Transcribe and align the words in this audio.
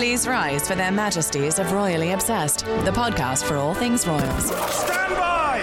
Please 0.00 0.26
rise 0.26 0.66
for 0.66 0.74
their 0.74 0.90
majesties 0.90 1.58
of 1.58 1.72
Royally 1.72 2.12
Obsessed, 2.12 2.60
the 2.64 2.90
podcast 2.90 3.44
for 3.44 3.56
all 3.56 3.74
things 3.74 4.06
royals. 4.06 4.46
Stand 4.46 5.14
by! 5.14 5.60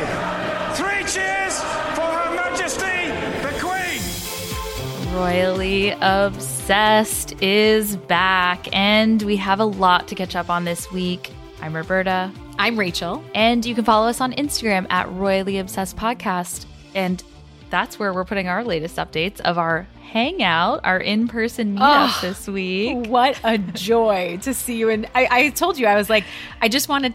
Three 0.76 1.04
cheers 1.12 1.60
for 1.96 2.06
Her 2.06 2.36
Majesty 2.36 3.08
the 3.42 3.58
Queen! 3.60 5.16
Royally 5.16 5.90
Obsessed 6.02 7.42
is 7.42 7.98
back, 7.98 8.68
and 8.72 9.24
we 9.24 9.38
have 9.38 9.60
a 9.60 9.66
lot 9.66 10.08
to 10.10 10.14
catch 10.14 10.36
up 10.36 10.52
on 10.52 10.66
this 10.66 10.92
week. 10.92 11.32
I'm 11.64 11.76
Roberta. 11.76 12.32
I'm 12.60 12.78
Rachel. 12.78 13.24
And 13.34 13.66
you 13.66 13.74
can 13.74 13.86
follow 13.86 14.08
us 14.08 14.22
on 14.22 14.34
Instagram 14.34 14.86
at 14.92 15.12
Royally 15.14 15.58
Obsessed 15.58 15.98
Podcast. 15.98 16.68
And 16.94 17.24
that's 17.72 17.98
where 17.98 18.14
we're 18.14 18.24
putting 18.24 18.48
our 18.48 18.64
latest 18.64 18.98
updates 18.98 19.42
of 19.42 19.58
our 19.58 19.88
hangout, 20.12 20.82
our 20.84 21.00
in 21.00 21.28
person 21.28 21.76
meetup 21.76 22.10
Oh, 22.10 22.20
this 22.22 22.48
week. 22.48 23.08
What 23.08 23.40
a 23.44 23.58
joy 23.58 24.40
to 24.44 24.54
see 24.54 24.78
you. 24.78 24.90
And 24.90 25.06
I, 25.16 25.28
I 25.30 25.50
told 25.50 25.78
you, 25.78 25.88
I 25.88 25.96
was 25.96 26.10
like, 26.10 26.24
I 26.62 26.70
just 26.70 26.90
want 26.90 27.06
to 27.06 27.14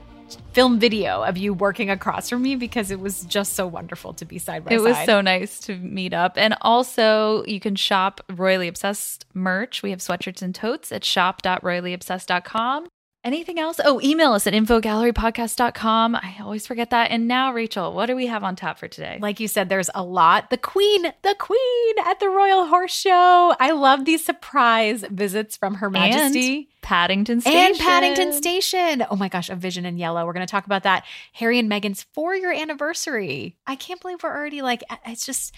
film 0.52 0.78
video 0.78 1.22
of 1.22 1.36
you 1.36 1.52
working 1.52 1.90
across 1.90 2.28
from 2.30 2.40
me 2.42 2.56
because 2.56 2.90
it 2.90 3.00
was 3.00 3.22
just 3.24 3.52
so 3.54 3.66
wonderful 3.66 4.12
to 4.14 4.24
be 4.24 4.38
side 4.38 4.64
by 4.64 4.72
It 4.74 4.78
side. 4.80 4.84
was 4.84 4.96
so 5.04 5.20
nice 5.20 5.58
to 5.60 5.76
meet 5.76 6.12
up. 6.14 6.34
And 6.36 6.56
also, 6.62 7.44
you 7.46 7.60
can 7.60 7.74
shop 7.76 8.20
Royally 8.30 8.68
Obsessed 8.68 9.26
merch. 9.34 9.82
We 9.82 9.90
have 9.90 9.98
sweatshirts 10.00 10.40
and 10.42 10.54
totes 10.54 10.90
at 10.92 11.04
shop.royallyobsessed.com. 11.04 12.86
Anything 13.24 13.60
else? 13.60 13.78
Oh, 13.84 14.00
email 14.02 14.32
us 14.32 14.48
at 14.48 14.52
infogallerypodcast.com. 14.52 16.16
I 16.16 16.36
always 16.40 16.66
forget 16.66 16.90
that. 16.90 17.12
And 17.12 17.28
now, 17.28 17.52
Rachel, 17.52 17.92
what 17.92 18.06
do 18.06 18.16
we 18.16 18.26
have 18.26 18.42
on 18.42 18.56
tap 18.56 18.78
for 18.78 18.88
today? 18.88 19.18
Like 19.20 19.38
you 19.38 19.46
said, 19.46 19.68
there's 19.68 19.90
a 19.94 20.02
lot. 20.02 20.50
The 20.50 20.56
Queen, 20.56 21.02
the 21.22 21.36
Queen 21.38 21.94
at 22.04 22.18
the 22.18 22.28
Royal 22.28 22.66
Horse 22.66 22.92
Show. 22.92 23.54
I 23.60 23.70
love 23.70 24.04
these 24.06 24.24
surprise 24.24 25.04
visits 25.08 25.56
from 25.56 25.74
Her 25.76 25.88
Majesty. 25.88 26.56
And 26.56 26.66
Paddington 26.82 27.40
Station. 27.42 27.60
and 27.60 27.78
Paddington 27.78 28.32
Station. 28.32 29.06
Oh 29.08 29.14
my 29.14 29.28
gosh, 29.28 29.48
a 29.50 29.54
vision 29.54 29.86
in 29.86 29.98
yellow. 29.98 30.26
We're 30.26 30.32
going 30.32 30.44
to 30.44 30.50
talk 30.50 30.66
about 30.66 30.82
that. 30.82 31.04
Harry 31.32 31.60
and 31.60 31.70
Meghan's 31.70 32.02
four 32.02 32.34
year 32.34 32.52
anniversary. 32.52 33.56
I 33.68 33.76
can't 33.76 34.00
believe 34.00 34.24
we're 34.24 34.36
already 34.36 34.62
like, 34.62 34.82
it's 35.06 35.24
just 35.24 35.54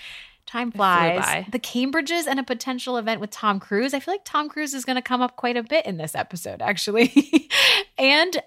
time 0.46 0.70
flies. 0.70 1.20
by. 1.20 1.46
The 1.50 1.58
Cambridges 1.58 2.26
and 2.26 2.38
a 2.38 2.44
potential 2.44 2.96
event 2.96 3.20
with 3.20 3.30
Tom 3.30 3.60
Cruise. 3.60 3.94
I 3.94 4.00
feel 4.00 4.14
like 4.14 4.24
Tom 4.24 4.48
Cruise 4.48 4.74
is 4.74 4.84
going 4.84 4.96
to 4.96 5.02
come 5.02 5.22
up 5.22 5.36
quite 5.36 5.56
a 5.56 5.62
bit 5.62 5.86
in 5.86 5.96
this 5.96 6.14
episode, 6.14 6.62
actually. 6.62 7.48
and 7.98 8.42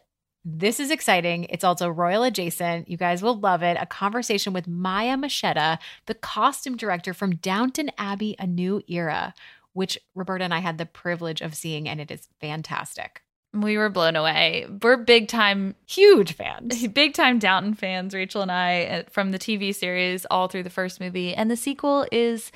this 0.45 0.79
is 0.79 0.91
exciting. 0.91 1.45
It's 1.49 1.63
also 1.63 1.89
royal 1.89 2.23
adjacent. 2.23 2.89
You 2.89 2.95
guys 2.95 3.21
will 3.21 3.37
love 3.37 3.63
it. 3.63 3.77
A 3.79 3.85
conversation 3.85 4.53
with 4.53 4.67
Maja 4.67 5.17
Meschede, 5.17 5.77
the 6.05 6.13
costume 6.13 6.77
director 6.77 7.13
from 7.13 7.35
Downton 7.35 7.91
Abbey, 7.97 8.35
A 8.39 8.47
New 8.47 8.81
Era, 8.87 9.33
which 9.73 9.99
Roberta 10.15 10.45
and 10.45 10.53
I 10.53 10.59
had 10.59 10.77
the 10.77 10.85
privilege 10.85 11.41
of 11.41 11.53
seeing, 11.53 11.89
and 11.89 11.99
it 11.99 12.09
is 12.11 12.29
fantastic. 12.39 13.23
We 13.53 13.77
were 13.77 13.89
blown 13.89 14.15
away. 14.15 14.67
We're 14.83 14.97
big 14.97 15.27
time, 15.27 15.75
Huge 15.87 16.33
fans. 16.33 16.87
big 16.93 17.13
time 17.13 17.39
Downton 17.39 17.73
fans, 17.73 18.13
Rachel 18.13 18.41
and 18.41 18.51
I, 18.51 18.83
uh, 18.85 19.03
from 19.09 19.31
the 19.31 19.39
TV 19.39 19.73
series 19.73 20.25
all 20.29 20.47
through 20.47 20.63
the 20.63 20.69
first 20.69 20.99
movie. 20.99 21.33
And 21.33 21.49
the 21.49 21.55
sequel 21.55 22.05
is 22.11 22.51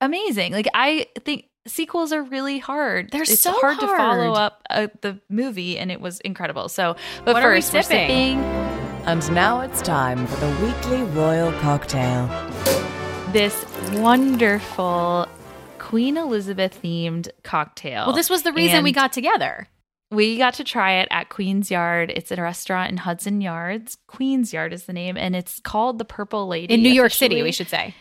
amazing. 0.00 0.52
Like, 0.52 0.68
I 0.74 1.06
think 1.24 1.46
sequels 1.66 2.12
are 2.12 2.22
really 2.22 2.58
hard. 2.58 3.10
They're 3.10 3.22
it's 3.22 3.40
so 3.40 3.52
hard, 3.52 3.80
to 3.80 3.86
follow 3.86 4.32
up 4.32 4.62
uh, 4.70 4.88
the 5.00 5.18
movie, 5.28 5.78
and 5.78 5.90
it 5.90 6.00
was 6.00 6.20
incredible. 6.20 6.68
So, 6.68 6.96
but 7.24 7.34
What 7.34 7.42
are 7.42 7.50
we 7.50 7.56
first, 7.56 7.72
we're 7.72 7.82
sipping? 7.82 8.38
sipping 8.38 8.38
And 9.06 9.32
now 9.34 9.60
it's 9.62 9.82
time 9.82 10.26
for 10.26 10.36
the 10.36 10.64
weekly 10.64 11.02
royal 11.18 11.52
cocktail. 11.60 12.26
this 13.32 13.64
wonderful 13.94 15.26
Queen 15.78 16.16
Elizabeth 16.16 16.78
themed 16.82 17.28
cocktail. 17.42 18.06
Well, 18.06 18.16
this 18.16 18.30
was 18.30 18.42
the 18.42 18.52
reason 18.52 18.84
we 18.84 18.92
got 18.92 19.12
together. 19.12 19.68
We 20.10 20.38
got 20.38 20.54
to 20.54 20.64
try 20.64 20.94
it 20.94 21.08
at 21.10 21.28
Queen's 21.28 21.70
Yard. 21.70 22.12
It's 22.14 22.32
a 22.32 22.36
restaurant 22.36 22.90
in 22.90 22.96
Hudson 22.98 23.40
Yards. 23.40 23.96
Queen's 24.08 24.52
Yard 24.52 24.72
is 24.72 24.86
the 24.86 24.92
name, 24.92 25.16
and 25.16 25.36
it's 25.36 25.60
called 25.60 25.98
the 25.98 26.04
Purple 26.04 26.48
Lady 26.48 26.74
In 26.74 26.82
New 26.82 26.90
York 26.90 27.12
City, 27.12 27.42
we 27.42 27.52
should 27.52 27.68
say. 27.68 27.94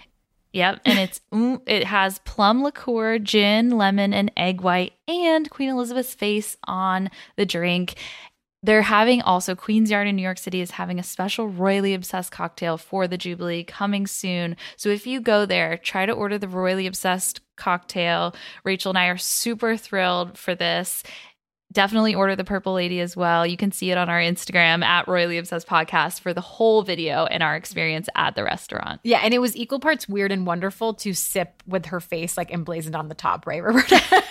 Yep, 0.53 0.81
and 0.85 0.97
it's 0.99 1.21
it 1.67 1.83
has 1.83 2.19
plum 2.19 2.63
liqueur, 2.63 3.19
gin, 3.19 3.71
lemon, 3.71 4.13
and 4.13 4.31
egg 4.35 4.61
white, 4.61 4.93
and 5.07 5.49
Queen 5.49 5.69
Elizabeth's 5.69 6.15
face 6.15 6.57
on 6.63 7.11
the 7.35 7.45
drink. 7.45 7.95
They're 8.61 8.81
having 8.81 9.21
also 9.21 9.55
Queen's 9.55 9.89
Yard 9.89 10.07
in 10.07 10.17
New 10.17 10.21
York 10.21 10.37
City 10.37 10.59
is 10.59 10.71
having 10.71 10.99
a 10.99 11.03
special 11.03 11.47
royally 11.47 11.93
obsessed 11.93 12.31
cocktail 12.31 12.77
for 12.77 13.07
the 13.07 13.17
Jubilee 13.17 13.63
coming 13.63 14.05
soon. 14.05 14.57
So 14.75 14.89
if 14.89 15.07
you 15.07 15.21
go 15.21 15.45
there, 15.45 15.77
try 15.77 16.05
to 16.05 16.11
order 16.11 16.37
the 16.37 16.49
royally 16.49 16.85
obsessed 16.85 17.39
cocktail. 17.55 18.35
Rachel 18.65 18.89
and 18.89 18.97
I 18.97 19.07
are 19.07 19.17
super 19.17 19.77
thrilled 19.77 20.37
for 20.37 20.55
this. 20.55 21.03
Definitely 21.71 22.15
order 22.15 22.35
the 22.35 22.43
Purple 22.43 22.73
Lady 22.73 22.99
as 22.99 23.15
well. 23.15 23.45
You 23.45 23.55
can 23.55 23.71
see 23.71 23.91
it 23.91 23.97
on 23.97 24.09
our 24.09 24.19
Instagram 24.19 24.83
at 24.83 25.07
Royally 25.07 25.37
Obsessed 25.37 25.67
Podcast 25.67 26.19
for 26.19 26.33
the 26.33 26.41
whole 26.41 26.81
video 26.81 27.25
and 27.25 27.43
our 27.43 27.55
experience 27.55 28.09
at 28.15 28.35
the 28.35 28.43
restaurant. 28.43 29.01
Yeah, 29.03 29.19
and 29.23 29.35
it 29.35 29.39
was 29.39 29.55
equal 29.55 29.79
parts 29.79 30.09
weird 30.09 30.31
and 30.31 30.47
wonderful 30.47 30.95
to 30.95 31.13
sip 31.13 31.61
with 31.67 31.85
her 31.87 31.99
face 31.99 32.37
like 32.37 32.51
emblazoned 32.51 32.95
on 32.95 33.07
the 33.07 33.13
top, 33.13 33.45
right, 33.45 33.63
Roberta? 33.63 34.01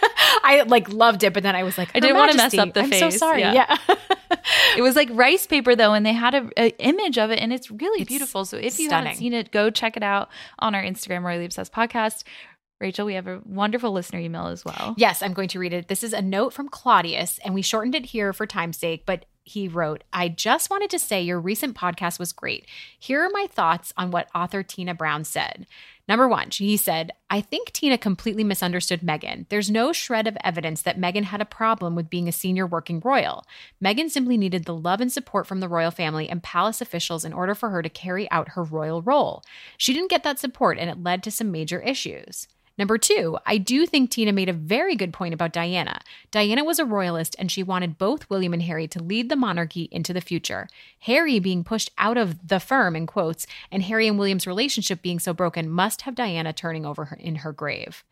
I 0.42 0.64
like 0.66 0.88
loved 0.92 1.22
it, 1.22 1.32
but 1.32 1.44
then 1.44 1.54
I 1.54 1.62
was 1.62 1.78
like, 1.78 1.90
I 1.94 2.00
didn't 2.00 2.16
wanna 2.16 2.34
mess 2.34 2.58
up 2.58 2.74
the 2.74 2.84
face. 2.84 3.02
I'm 3.02 3.10
so 3.12 3.16
sorry. 3.16 3.40
Yeah. 3.40 3.76
Yeah. 3.78 3.94
It 4.76 4.82
was 4.82 4.96
like 4.96 5.08
rice 5.12 5.46
paper 5.46 5.74
though, 5.74 5.92
and 5.94 6.04
they 6.04 6.12
had 6.12 6.34
a, 6.34 6.48
a 6.56 6.68
image 6.82 7.18
of 7.18 7.30
it, 7.30 7.38
and 7.38 7.52
it's 7.52 7.70
really 7.70 8.02
It's 8.02 8.08
beautiful. 8.08 8.44
So 8.44 8.56
if 8.56 8.78
you 8.78 8.86
stunning. 8.86 9.06
haven't 9.06 9.18
seen 9.18 9.32
it, 9.32 9.50
go 9.50 9.70
check 9.70 9.96
it 9.96 10.02
out 10.02 10.28
on 10.58 10.74
our 10.74 10.82
Instagram, 10.82 11.22
Royally 11.22 11.44
Obsessed 11.44 11.72
Podcast. 11.72 12.24
Rachel, 12.80 13.06
we 13.06 13.14
have 13.14 13.26
a 13.26 13.40
wonderful 13.44 13.90
listener 13.90 14.20
email 14.20 14.46
as 14.46 14.64
well. 14.64 14.94
Yes, 14.96 15.20
I'm 15.20 15.32
going 15.32 15.48
to 15.48 15.58
read 15.58 15.72
it. 15.72 15.88
This 15.88 16.04
is 16.04 16.12
a 16.12 16.22
note 16.22 16.52
from 16.52 16.68
Claudius, 16.68 17.40
and 17.44 17.52
we 17.52 17.62
shortened 17.62 17.96
it 17.96 18.06
here 18.06 18.32
for 18.32 18.46
time's 18.46 18.76
sake, 18.76 19.04
but 19.04 19.24
he 19.42 19.66
wrote, 19.66 20.04
I 20.12 20.28
just 20.28 20.70
wanted 20.70 20.90
to 20.90 20.98
say 20.98 21.22
your 21.22 21.40
recent 21.40 21.74
podcast 21.74 22.18
was 22.18 22.32
great. 22.32 22.66
Here 22.98 23.22
are 23.22 23.30
my 23.30 23.48
thoughts 23.50 23.92
on 23.96 24.10
what 24.10 24.28
author 24.34 24.62
Tina 24.62 24.94
Brown 24.94 25.24
said. 25.24 25.66
Number 26.06 26.28
one, 26.28 26.50
he 26.52 26.76
said, 26.76 27.12
I 27.28 27.40
think 27.40 27.72
Tina 27.72 27.98
completely 27.98 28.44
misunderstood 28.44 29.00
Meghan. 29.00 29.46
There's 29.48 29.70
no 29.70 29.92
shred 29.92 30.26
of 30.26 30.36
evidence 30.44 30.82
that 30.82 31.00
Meghan 31.00 31.24
had 31.24 31.40
a 31.40 31.46
problem 31.46 31.94
with 31.94 32.10
being 32.10 32.28
a 32.28 32.32
senior 32.32 32.66
working 32.66 33.00
royal. 33.00 33.44
Meghan 33.82 34.10
simply 34.10 34.36
needed 34.36 34.64
the 34.64 34.74
love 34.74 35.00
and 35.00 35.10
support 35.10 35.46
from 35.46 35.60
the 35.60 35.68
royal 35.68 35.90
family 35.90 36.28
and 36.28 36.42
palace 36.42 36.80
officials 36.80 37.24
in 37.24 37.32
order 37.32 37.54
for 37.54 37.70
her 37.70 37.82
to 37.82 37.88
carry 37.88 38.30
out 38.30 38.50
her 38.50 38.62
royal 38.62 39.02
role. 39.02 39.42
She 39.76 39.92
didn't 39.92 40.10
get 40.10 40.22
that 40.24 40.38
support, 40.38 40.78
and 40.78 40.88
it 40.88 41.02
led 41.02 41.22
to 41.24 41.30
some 41.30 41.50
major 41.50 41.80
issues. 41.80 42.46
Number 42.78 42.96
two, 42.96 43.36
I 43.44 43.58
do 43.58 43.86
think 43.86 44.10
Tina 44.10 44.32
made 44.32 44.48
a 44.48 44.52
very 44.52 44.94
good 44.94 45.12
point 45.12 45.34
about 45.34 45.52
Diana. 45.52 46.00
Diana 46.30 46.62
was 46.62 46.78
a 46.78 46.84
royalist 46.84 47.34
and 47.36 47.50
she 47.50 47.64
wanted 47.64 47.98
both 47.98 48.30
William 48.30 48.52
and 48.52 48.62
Harry 48.62 48.86
to 48.88 49.02
lead 49.02 49.28
the 49.28 49.36
monarchy 49.36 49.88
into 49.90 50.12
the 50.12 50.20
future. 50.20 50.68
Harry 51.00 51.40
being 51.40 51.64
pushed 51.64 51.90
out 51.98 52.16
of 52.16 52.46
the 52.46 52.60
firm, 52.60 52.94
in 52.94 53.06
quotes, 53.06 53.48
and 53.72 53.82
Harry 53.82 54.06
and 54.06 54.16
William's 54.16 54.46
relationship 54.46 55.02
being 55.02 55.18
so 55.18 55.34
broken 55.34 55.68
must 55.68 56.02
have 56.02 56.14
Diana 56.14 56.52
turning 56.52 56.86
over 56.86 57.16
in 57.18 57.36
her 57.36 57.52
grave. 57.52 58.04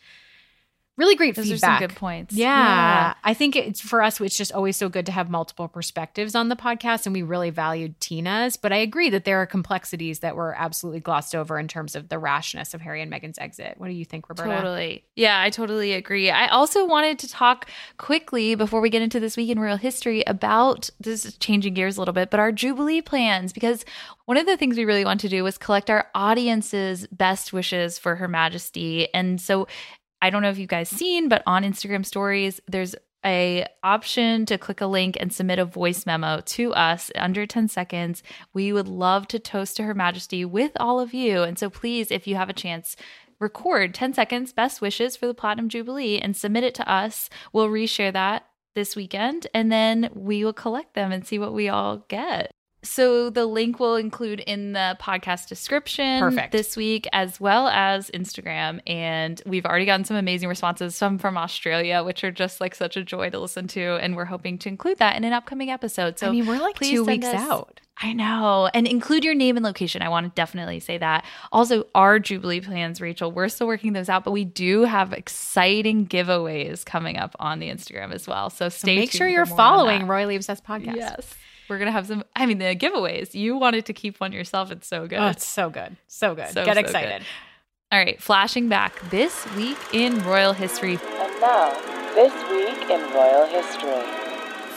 Really 0.97 1.15
great 1.15 1.35
Those 1.35 1.51
are 1.51 1.55
feedback. 1.55 1.81
some 1.81 1.89
good 1.89 1.97
points. 1.97 2.35
Yeah. 2.35 3.15
I 3.23 3.35
think 3.35 3.55
it's 3.55 3.81
for 3.81 4.03
us, 4.03 4.19
it's 4.21 4.37
just 4.37 4.53
always 4.53 4.77
so 4.77 4.89
good 4.89 5.05
to 5.07 5.13
have 5.13 5.29
multiple 5.29 5.69
perspectives 5.69 6.35
on 6.35 6.49
the 6.49 6.57
podcast. 6.57 7.05
And 7.05 7.13
we 7.13 7.23
really 7.23 7.51
valued 7.51 8.01
Tina's. 8.01 8.57
But 8.57 8.73
I 8.73 8.77
agree 8.77 9.11
that 9.11 9.25
there 9.25 9.41
are 9.43 9.47
complexities 9.47 10.21
that 10.21 10.37
were 10.37 10.55
absolutely 10.57 11.01
glossed 11.01 11.35
over 11.35 11.59
in 11.59 11.69
terms 11.69 11.97
of 11.97 12.09
the 12.09 12.19
rashness 12.19 12.73
of 12.73 12.81
Harry 12.81 13.03
and 13.03 13.13
Meghan's 13.13 13.39
exit. 13.39 13.75
What 13.77 13.89
do 13.89 13.93
you 13.93 14.07
think, 14.07 14.29
Roberta? 14.29 14.57
Totally. 14.57 15.05
Yeah, 15.17 15.39
I 15.39 15.51
totally 15.51 15.93
agree. 15.93 16.31
I 16.31 16.49
also 16.49 16.87
wanted 16.87 17.19
to 17.19 17.29
talk 17.29 17.69
quickly 17.99 18.55
before 18.55 18.81
we 18.81 18.89
get 18.89 19.03
into 19.03 19.21
this 19.21 19.37
week 19.37 19.51
in 19.51 19.61
royal 19.61 19.77
history 19.77 20.23
about 20.27 20.89
this 20.99 21.27
is 21.27 21.37
changing 21.37 21.75
gears 21.75 21.99
a 21.99 22.01
little 22.01 22.15
bit, 22.15 22.31
but 22.31 22.41
our 22.41 22.53
Jubilee 22.53 23.03
plans 23.03 23.53
because 23.53 23.85
one 24.25 24.39
of 24.39 24.47
the 24.47 24.57
things 24.57 24.77
we 24.77 24.85
really 24.87 25.05
want 25.05 25.21
to 25.21 25.29
do 25.29 25.45
was 25.45 25.59
collect 25.59 25.91
our 25.91 26.09
audience's 26.15 27.07
best 27.09 27.53
wishes 27.53 27.99
for 27.99 28.17
Her 28.17 28.29
Majesty. 28.29 29.13
And 29.13 29.41
so 29.41 29.69
I 30.23 30.31
don't 30.31 30.43
know 30.43 30.51
if 30.51 30.59
you 30.59 30.67
guys 30.67 30.89
seen, 30.89 31.29
but 31.29 31.43
on 31.47 31.63
Instagram 31.63 32.05
stories, 32.05 32.61
there's 32.67 32.95
a 33.25 33.67
option 33.83 34.47
to 34.47 34.57
click 34.57 34.81
a 34.81 34.87
link 34.87 35.17
and 35.19 35.33
submit 35.33 35.59
a 35.59 35.65
voice 35.65 36.07
memo 36.07 36.41
to 36.43 36.73
us 36.75 37.11
under 37.17 37.45
10 37.45 37.69
seconds. 37.69 38.23
We 38.55 38.73
would 38.73 38.89
love 38.89 39.27
to 39.29 39.39
toast 39.39 39.77
to 39.77 39.83
Her 39.83 39.95
Majesty 39.95 40.45
with 40.45 40.73
all 40.77 41.01
of 41.01 41.13
you. 41.13 41.43
And 41.43 41.59
so 41.59 41.69
please, 41.69 42.11
if 42.11 42.27
you 42.27 42.37
have 42.37 42.49
a 42.49 42.55
chance, 42.55 42.97
record 43.41 43.95
10 43.95 44.15
seconds 44.15 44.53
best 44.53 44.81
wishes 44.81 45.17
for 45.17 45.27
the 45.27 45.35
Platinum 45.35 45.69
Jubilee 45.69 46.21
and 46.21 46.37
submit 46.37 46.65
it 46.65 46.75
to 46.77 46.91
us. 46.91 47.29
We'll 47.53 47.69
reshare 47.69 48.13
that 48.13 48.47
this 48.75 48.95
weekend 48.95 49.49
and 49.53 49.73
then 49.73 50.11
we 50.15 50.45
will 50.45 50.53
collect 50.53 50.95
them 50.95 51.11
and 51.11 51.27
see 51.27 51.39
what 51.39 51.55
we 51.55 51.69
all 51.69 52.05
get. 52.09 52.53
So 52.87 53.31
the 53.31 53.47
link 53.47 53.81
will 53.81 53.97
include 53.97 54.41
in 54.41 54.73
the 54.73 54.97
podcast 55.01 55.49
description 55.49 56.21
Perfect. 56.21 56.53
this 56.53 56.77
week 56.77 57.07
as 57.13 57.41
well 57.41 57.69
as 57.69 58.11
Instagram 58.11 58.81
and 58.87 59.41
we've 59.45 59.67
already 59.67 59.87
gotten 59.87 60.05
some 60.05 60.17
amazing 60.17 60.49
responses 60.49 60.95
some 60.95 61.19
from 61.19 61.37
Australia 61.37 62.03
which 62.05 62.23
are 62.25 62.31
just 62.31 62.61
like 62.61 62.75
such 62.75 62.97
a 62.97 63.03
joy 63.03 63.31
to 63.31 63.39
listen 63.39 63.67
to 63.69 63.97
and 63.97 64.17
we're 64.17 64.25
hoping 64.25 64.59
to 64.59 64.69
include 64.69 64.99
that 64.99 65.17
in 65.17 65.25
an 65.25 65.33
upcoming 65.33 65.71
episode. 65.71 66.19
So 66.19 66.29
I 66.29 66.31
mean, 66.31 66.47
we're 66.47 66.59
like 66.61 66.79
two 66.79 67.05
weeks 67.05 67.27
us- 67.27 67.35
out. 67.35 67.81
I 67.99 68.13
know. 68.13 68.69
And 68.75 68.87
include 68.87 69.25
your 69.25 69.35
name 69.35 69.57
and 69.57 69.65
location. 69.65 70.03
I 70.03 70.11
want 70.11 70.27
to 70.27 70.33
definitely 70.35 70.81
say 70.81 70.99
that. 70.99 71.25
Also, 71.51 71.87
our 71.95 72.19
Jubilee 72.19 72.61
plans, 72.61 73.01
Rachel, 73.01 73.33
we're 73.33 73.49
still 73.49 73.67
working 73.67 73.95
those 73.95 74.11
out, 74.11 74.23
but 74.23 74.33
we 74.33 74.45
do 74.45 74.83
have 74.83 75.15
exciting 75.15 76.07
giveaways 76.07 76.85
coming 76.85 77.17
up 77.17 77.35
on 77.39 77.59
the 77.59 77.71
Instagram 77.71 78.13
as 78.13 78.29
well. 78.29 78.51
So 78.51 78.69
So 78.69 78.79
stay 78.81 78.97
make 78.97 79.11
tuned 79.13 79.19
sure 79.19 79.29
you're 79.29 79.47
following. 79.47 80.07
Royally 80.07 80.37
Obsessed 80.37 80.65
Podcast. 80.65 80.97
Yes. 80.97 81.35
We're 81.69 81.79
going 81.79 81.87
to 81.87 81.93
have 81.93 82.07
some, 82.07 82.23
I 82.35 82.47
mean, 82.47 82.59
the 82.59 82.77
giveaways. 82.77 83.35
You 83.35 83.57
wanted 83.57 83.87
to 83.87 83.93
keep 83.93 84.21
one 84.21 84.33
yourself. 84.33 84.71
It's 84.71 84.87
so 84.87 85.07
good. 85.07 85.19
Oh, 85.19 85.29
it's 85.29 85.47
so 85.47 85.69
good. 85.71 85.97
So 86.07 86.35
good. 86.35 86.49
So, 86.49 86.65
Get 86.65 86.75
so 86.75 86.81
excited. 86.81 87.19
good. 87.19 87.27
All 87.93 87.99
right. 87.99 88.21
Flashing 88.21 88.69
back 88.69 88.99
this 89.11 89.47
week 89.55 89.79
in 89.93 90.19
royal 90.25 90.53
history. 90.53 90.99
And 91.03 91.41
now, 91.41 91.71
this 92.15 92.33
week 92.51 92.91
in 92.91 93.01
royal 93.15 93.47
history. 93.47 94.03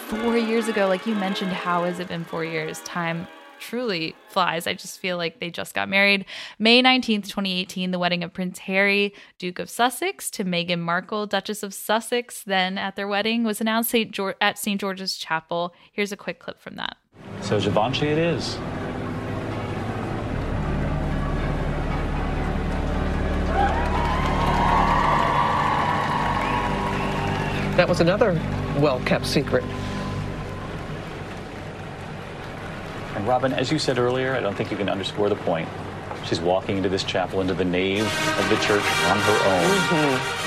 four 0.08 0.38
years 0.38 0.68
ago, 0.68 0.88
like 0.88 1.06
you 1.06 1.16
mentioned, 1.16 1.52
how 1.52 1.84
has 1.84 2.00
it 2.00 2.08
been 2.08 2.24
four 2.26 2.44
years? 2.44 2.80
Time 2.82 3.28
truly 3.60 4.16
flies. 4.30 4.68
I 4.68 4.74
just 4.74 5.00
feel 5.00 5.18
like 5.18 5.40
they 5.40 5.50
just 5.50 5.74
got 5.74 5.90
married. 5.90 6.26
May 6.58 6.82
19th, 6.82 7.28
2018, 7.28 7.92
the 7.92 8.00
wedding 8.00 8.24
of 8.24 8.34
Prince 8.34 8.60
Harry, 8.60 9.14
Duke 9.38 9.60
of 9.60 9.70
Sussex, 9.70 10.30
to 10.32 10.44
Meghan 10.44 10.80
Markle, 10.80 11.28
Duchess 11.28 11.64
of 11.64 11.74
Sussex, 11.74 12.44
then 12.44 12.78
at 12.78 12.96
their 12.96 13.08
wedding, 13.08 13.44
was 13.44 13.62
announced 13.62 13.90
St. 13.90 14.12
George- 14.12 14.36
at 14.42 14.58
St. 14.58 14.80
George's 14.80 15.18
Chapel. 15.18 15.74
Here's 15.92 16.12
a 16.12 16.18
quick 16.18 16.40
clip 16.40 16.60
from 16.60 16.76
that. 16.76 16.98
So 17.42 17.60
Givenchy 17.60 18.08
it 18.08 18.18
is. 18.18 18.58
That 27.76 27.88
was 27.88 28.02
another 28.02 28.34
well 28.80 29.00
kept 29.06 29.26
secret. 29.26 29.64
And 33.20 33.28
Robin, 33.28 33.52
as 33.52 33.70
you 33.70 33.78
said 33.80 33.98
earlier, 34.00 34.34
I 34.34 34.40
don't 34.40 34.56
think 34.56 34.72
you 34.72 34.78
can 34.78 34.88
underscore 34.88 35.28
the 35.28 35.36
point. 35.36 35.68
She's 36.24 36.40
walking 36.40 36.78
into 36.78 36.88
this 36.88 37.04
chapel, 37.04 37.42
into 37.42 37.54
the 37.54 37.66
nave 37.66 38.04
of 38.04 38.50
the 38.50 38.56
church 38.66 38.82
on 38.82 39.20
her 39.20 39.34
own. 39.46 39.78
Mm-hmm. 39.90 40.46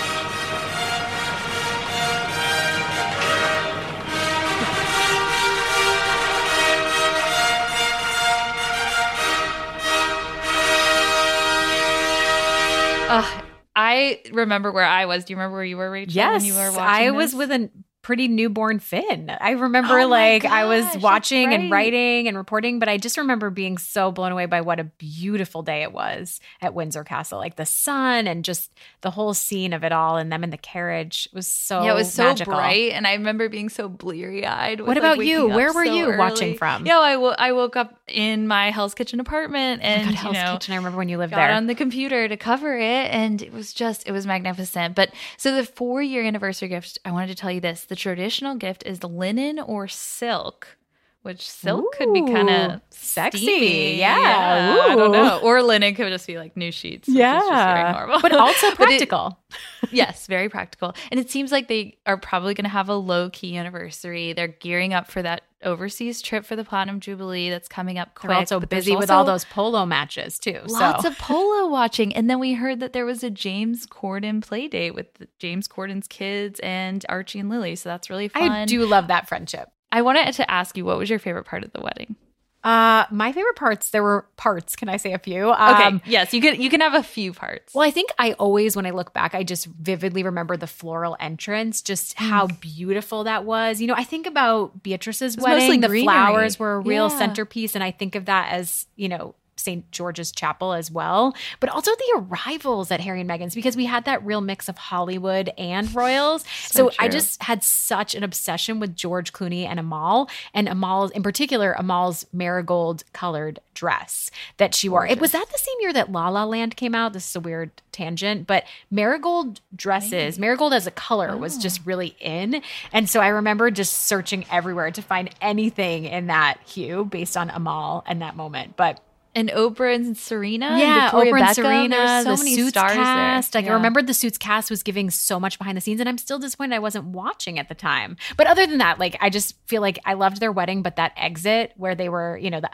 Ugh, 13.11 13.45
I 13.77 14.23
remember 14.33 14.73
where 14.73 14.87
I 14.87 15.05
was. 15.05 15.27
Do 15.27 15.35
you 15.35 15.37
remember 15.37 15.57
where 15.57 15.65
you 15.67 15.77
were, 15.77 15.91
Rachel? 15.91 16.15
Yes, 16.15 16.41
when 16.41 16.47
you 16.47 16.55
were 16.55 16.71
watching 16.71 16.79
I 16.81 17.11
was 17.11 17.35
with 17.35 17.51
a 17.51 17.69
pretty 18.03 18.27
newborn 18.29 18.81
Finn. 18.81 19.31
I 19.41 19.51
remember 19.53 20.01
Oh 20.01 20.09
like 20.09 20.45
I 20.45 20.65
was 20.65 20.85
gosh, 20.85 21.03
watching 21.03 21.55
and 21.55 21.71
writing 21.71 22.27
and 22.29 22.37
reporting, 22.37 22.79
but 22.81 22.89
I 22.89 22.99
just 22.99 23.17
remember 23.17 23.49
being 23.49 23.79
so 23.79 24.11
blown 24.11 24.33
away 24.33 24.47
by 24.47 24.61
what 24.61 24.81
a 24.81 24.85
beautiful 24.85 25.63
day 25.63 25.83
it 25.83 25.93
was 25.93 26.41
at 26.61 26.75
Windsor 26.75 27.05
Castle. 27.05 27.39
Like 27.39 27.55
the 27.57 27.65
sun 27.67 28.27
and 28.27 28.45
just 28.45 28.71
the 29.03 29.11
whole 29.13 29.35
scene 29.35 29.73
of 29.73 29.85
it 29.85 29.93
all 29.93 30.17
and 30.17 30.33
them 30.33 30.43
in 30.43 30.51
the 30.51 30.57
carriage 30.57 31.29
was 31.33 31.47
so 31.47 31.85
yeah, 31.85 31.93
it 31.93 31.95
was 31.95 32.13
so 32.13 32.25
magical. 32.25 32.55
bright, 32.55 32.91
and 32.93 33.07
I 33.07 33.13
remember 33.15 33.49
being 33.49 33.69
so 33.69 33.89
bleary 33.89 34.45
eyed. 34.45 34.81
What 34.81 34.97
about 34.97 35.25
you? 35.25 35.47
Where 35.49 35.73
were 35.73 35.85
you 35.85 36.17
watching 36.19 36.57
from? 36.57 36.85
Yeah, 36.87 36.99
I 36.99 37.17
wo- 37.17 37.37
I 37.39 37.53
woke 37.53 37.77
up 37.77 37.99
in 38.09 38.49
my 38.49 38.71
Hell's 38.73 38.95
Kitchen 38.95 39.21
apartment, 39.21 39.81
Oh 39.83 39.87
and 39.87 40.03
God, 40.05 40.11
you 40.11 40.17
Hell's 40.17 40.35
know, 40.35 40.53
Kitchen. 40.55 40.75
I 40.75 40.77
remember 40.79 40.99
when 40.99 41.09
you 41.09 41.19
lived 41.19 41.31
got 41.33 41.37
there. 41.47 41.53
on 41.55 41.69
the 41.69 41.75
computer 41.77 42.27
to 42.27 42.37
cover 42.37 42.77
it, 42.77 42.83
and 43.13 43.41
it 43.41 43.53
was 43.53 43.73
just 43.73 44.09
it 44.09 44.13
was 44.13 44.27
magnificent. 44.27 44.97
But 44.97 45.11
so 45.37 45.55
the 45.55 45.65
four 45.65 46.03
year 46.03 46.25
anniversary 46.25 46.69
gift, 46.69 46.99
I 47.05 47.13
wanted 47.13 47.29
to 47.29 47.35
tell 47.37 47.53
you 47.53 47.61
this: 47.61 47.85
the 47.93 47.97
traditional 47.97 48.55
gift 48.55 48.83
is 48.87 49.05
linen 49.05 49.59
or 49.59 49.87
silk. 49.87 50.79
Which 51.23 51.49
silk 51.49 51.85
could 51.97 52.13
be 52.13 52.23
kind 52.23 52.51
of 52.51 52.81
sexy. 52.91 53.95
Yeah. 53.97 54.89
I 54.91 54.97
don't 54.97 55.13
know. 55.13 55.39
Or 55.41 55.63
linen 55.63 55.95
could 55.95 56.09
just 56.09 56.27
be 56.27 56.37
like 56.37 56.57
new 56.57 56.73
sheets. 56.73 57.07
which 57.07 57.17
is 57.17 57.21
just 57.23 57.49
very 57.49 57.81
yeah, 57.81 57.93
normal. 57.97 58.21
but 58.21 58.33
also 58.33 58.71
But 58.77 58.91
it- 58.91 58.99
practical. 58.99 59.39
yes, 59.93 60.27
very 60.27 60.49
practical. 60.49 60.95
And 61.13 61.21
it 61.21 61.31
seems 61.31 61.53
like 61.53 61.69
they 61.69 61.97
are 62.07 62.17
probably 62.17 62.55
going 62.55 62.65
to 62.65 62.71
have 62.71 62.89
a 62.89 62.95
low 62.97 63.31
key 63.31 63.57
anniversary. 63.57 64.33
They're 64.33 64.49
gearing 64.49 64.95
up 64.95 65.09
for 65.09 65.23
that 65.23 65.43
overseas 65.63 66.21
trip 66.21 66.45
for 66.45 66.57
the 66.57 66.65
Platinum 66.65 66.99
Jubilee 66.99 67.51
that's 67.51 67.69
coming 67.69 67.99
up 67.99 68.17
quick. 68.17 68.31
They're 68.31 68.39
also 68.39 68.59
busy 68.59 68.97
with 68.97 69.11
all 69.11 69.25
those 69.25 69.45
polo 69.45 69.87
matches 69.87 70.41
too. 70.41 70.61
Lots 70.67 71.05
so. 71.05 71.11
of 71.11 71.19
polo 71.19 71.69
watching. 71.69 72.13
And 72.17 72.29
then 72.29 72.41
we 72.41 72.55
heard 72.55 72.81
that 72.81 72.93
there 72.93 73.05
was 73.05 73.23
a 73.23 73.31
James 73.31 73.87
Corden 73.87 74.43
play 74.43 74.67
date 74.67 74.95
with 74.95 75.07
James 75.39 75.69
Corden's 75.69 76.09
kids 76.09 76.59
and 76.61 77.07
Archie 77.09 77.39
and 77.39 77.49
Lily. 77.49 77.77
So 77.77 77.89
that's 77.91 78.11
really 78.11 78.27
fun. 78.27 78.51
I 78.51 78.65
do 78.65 78.85
love 78.87 79.07
that 79.07 79.29
friendship. 79.29 79.69
I 79.93 80.03
wanted 80.03 80.33
to 80.33 80.50
ask 80.50 80.77
you, 80.77 80.85
what 80.85 80.99
was 80.99 81.09
your 81.11 81.19
favorite 81.21 81.44
part 81.44 81.62
of 81.62 81.73
the 81.73 81.81
wedding? 81.81 82.17
Uh, 82.65 83.05
my 83.11 83.33
favorite 83.33 83.56
parts. 83.56 83.91
There 83.91 84.05
were 84.05 84.25
parts. 84.37 84.77
Can 84.77 84.89
I 84.89 84.97
say 84.97 85.12
a 85.12 85.19
few? 85.19 85.53
Okay, 85.53 85.85
Um, 85.85 86.00
yes, 86.06 86.33
you 86.33 86.41
can. 86.41 86.61
You 86.62 86.71
can 86.71 86.81
have 86.81 86.94
a 86.94 87.03
few 87.03 87.33
parts. 87.33 87.75
Well, 87.75 87.85
I 87.85 87.91
think 87.91 88.11
I 88.21 88.35
always, 88.35 88.77
when 88.77 88.87
I 88.87 88.91
look 88.91 89.12
back, 89.12 89.35
I 89.35 89.43
just 89.43 89.67
vividly 89.67 90.23
remember 90.23 90.56
the 90.56 90.69
floral 90.69 91.17
entrance, 91.19 91.83
just 91.83 92.15
how 92.15 92.47
beautiful 92.47 93.25
that 93.25 93.44
was. 93.44 93.81
You 93.81 93.89
know, 93.89 93.94
I 93.97 94.05
think 94.05 94.29
about 94.29 94.81
Beatrice's 94.83 95.37
wedding. 95.37 95.81
The 95.81 95.89
greenery. 95.89 96.05
flowers 96.05 96.59
were 96.59 96.75
a 96.75 96.79
real 96.81 97.09
Yeah. 97.11 97.19
centerpiece, 97.19 97.75
and 97.75 97.83
I 97.83 97.91
think 97.91 98.15
of 98.15 98.27
that 98.27 98.53
as, 98.53 98.87
you 98.94 99.09
know, 99.09 99.35
St. 99.62 99.91
George's 99.91 100.32
Chapel 100.32 100.73
as 100.73 100.91
well, 100.91 101.35
but 101.61 101.70
also 101.70 101.91
the 101.93 102.12
arrivals 102.17 102.91
at 102.91 103.00
Harry 103.00 103.20
and 103.20 103.31
Meghan's 103.31 103.55
because 103.55 103.76
we 103.76 103.87
had 103.87 104.05
that 104.05 104.25
real 104.25 104.41
mix 104.41 104.69
of 104.69 104.76
Hollywood 104.76 105.50
and 105.56 105.93
royals. 105.94 106.44
So, 106.67 106.91
I 106.99 107.09
just 107.09 107.43
had 107.43 107.62
such 107.62 108.14
an 108.14 108.23
obsession 108.23 108.81
with 108.81 108.97
George 108.97 109.32
Clooney 109.32 109.67
and 109.67 109.79
Amal, 109.79 110.29
and 110.53 110.69
Amal's, 110.69 111.11
in 111.12 111.23
particular, 111.23 111.73
Amal's 111.73 112.26
marigold 112.32 113.05
colored 113.12 113.61
dress 113.75 114.31
that 114.59 114.75
she 114.75 114.88
wore. 114.88 115.06
It 115.06 115.20
was 115.20 115.32
that 115.32 115.47
the 115.50 115.59
same 115.59 115.76
year 115.81 115.93
that 115.94 116.12
La 116.12 116.29
La 116.29 116.44
Land 116.44 116.76
came 116.76 116.94
out. 116.94 117.12
This 117.12 117.29
is 117.29 117.37
a 117.37 117.41
weird 117.41 117.70
tangent, 117.91 118.47
but 118.47 118.65
marigold 118.91 119.61
dresses, 119.75 120.38
marigold 120.38 120.73
as 120.75 120.87
a 120.87 120.91
color 120.91 121.37
was 121.37 121.56
just 121.58 121.81
Oh. 121.81 121.82
really 121.87 122.17
in. 122.20 122.62
And 122.93 123.08
so 123.08 123.20
I 123.20 123.29
remember 123.29 123.70
just 123.70 123.93
searching 123.93 124.44
everywhere 124.51 124.91
to 124.91 125.03
find 125.03 125.31
anything 125.41 126.05
in 126.05 126.27
that 126.27 126.58
hue 126.67 127.05
based 127.05 127.37
on 127.37 127.51
Amal 127.51 128.05
and 128.06 128.20
that 128.22 128.37
moment. 128.37 128.77
But 128.77 129.01
and 129.34 129.48
Oprah 129.51 129.94
and 129.94 130.17
Serena. 130.17 130.77
yeah, 130.79 131.05
Victoria 131.10 131.32
Oprah 131.32 131.39
and 131.41 131.46
Beckham, 131.48 131.55
Serena, 131.55 131.96
there's 131.96 132.24
so 132.24 132.31
the 132.32 132.36
many 132.39 132.55
Suits 132.56 132.69
stars 132.70 132.93
cast. 132.93 133.53
There. 133.53 133.60
Like 133.62 133.67
Yeah. 133.67 133.72
I 133.72 133.74
remember 133.77 134.03
the 134.03 134.15
Suits 134.15 134.39
cast 134.39 134.70
was 134.70 134.82
giving 134.82 135.10
so 135.10 135.41
much 135.41 135.58
behind 135.58 135.77
the 135.77 135.81
scenes, 135.81 136.01
and 136.01 136.08
I'm 136.08 136.19
still 136.19 136.39
disappointed 136.39 136.74
I 136.74 136.79
wasn't 136.81 137.06
watching 137.06 137.58
at 137.58 137.69
the 137.69 137.74
time. 137.74 138.17
But 138.36 138.46
other 138.46 138.67
than 138.67 138.79
that, 138.79 138.98
like 138.98 139.17
I 139.20 139.31
just 139.31 139.56
feel 139.67 139.81
like 139.82 139.98
I 140.05 140.15
loved 140.15 140.41
their 140.41 140.53
wedding, 140.53 140.82
but 140.82 140.96
that 140.96 141.12
exit 141.17 141.72
where 141.77 141.94
they 141.94 142.08
were, 142.08 142.36
you 142.39 142.51
know, 142.51 142.60
the 142.60 142.70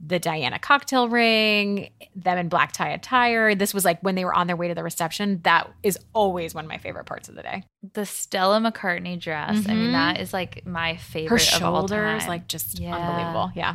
the 0.00 0.20
Diana 0.20 0.60
cocktail 0.60 1.08
ring, 1.08 1.90
them 2.14 2.38
in 2.38 2.48
black 2.48 2.70
tie 2.70 2.90
attire. 2.90 3.56
This 3.56 3.74
was 3.74 3.84
like 3.84 4.00
when 4.00 4.14
they 4.14 4.24
were 4.24 4.32
on 4.32 4.46
their 4.46 4.54
way 4.54 4.68
to 4.68 4.74
the 4.76 4.84
reception. 4.84 5.40
That 5.42 5.68
is 5.82 5.98
always 6.12 6.54
one 6.54 6.64
of 6.64 6.68
my 6.68 6.78
favorite 6.78 7.06
parts 7.06 7.28
of 7.28 7.34
the 7.34 7.42
day. 7.42 7.64
the 7.94 8.06
Stella 8.06 8.60
McCartney 8.60 9.18
dress. 9.20 9.50
I 9.68 9.74
mean, 9.74 9.88
Mhm. 9.88 9.92
that 9.92 10.20
is 10.20 10.32
like 10.32 10.64
my 10.66 10.96
favorite. 10.98 11.30
Her 11.50 11.56
of 11.56 11.62
all 11.64 11.78
shoulders, 11.88 12.20
time. 12.22 12.28
like 12.28 12.46
just 12.48 12.78
Yeah. 12.78 12.94
unbelievable. 12.96 13.50
Yeah. 13.56 13.74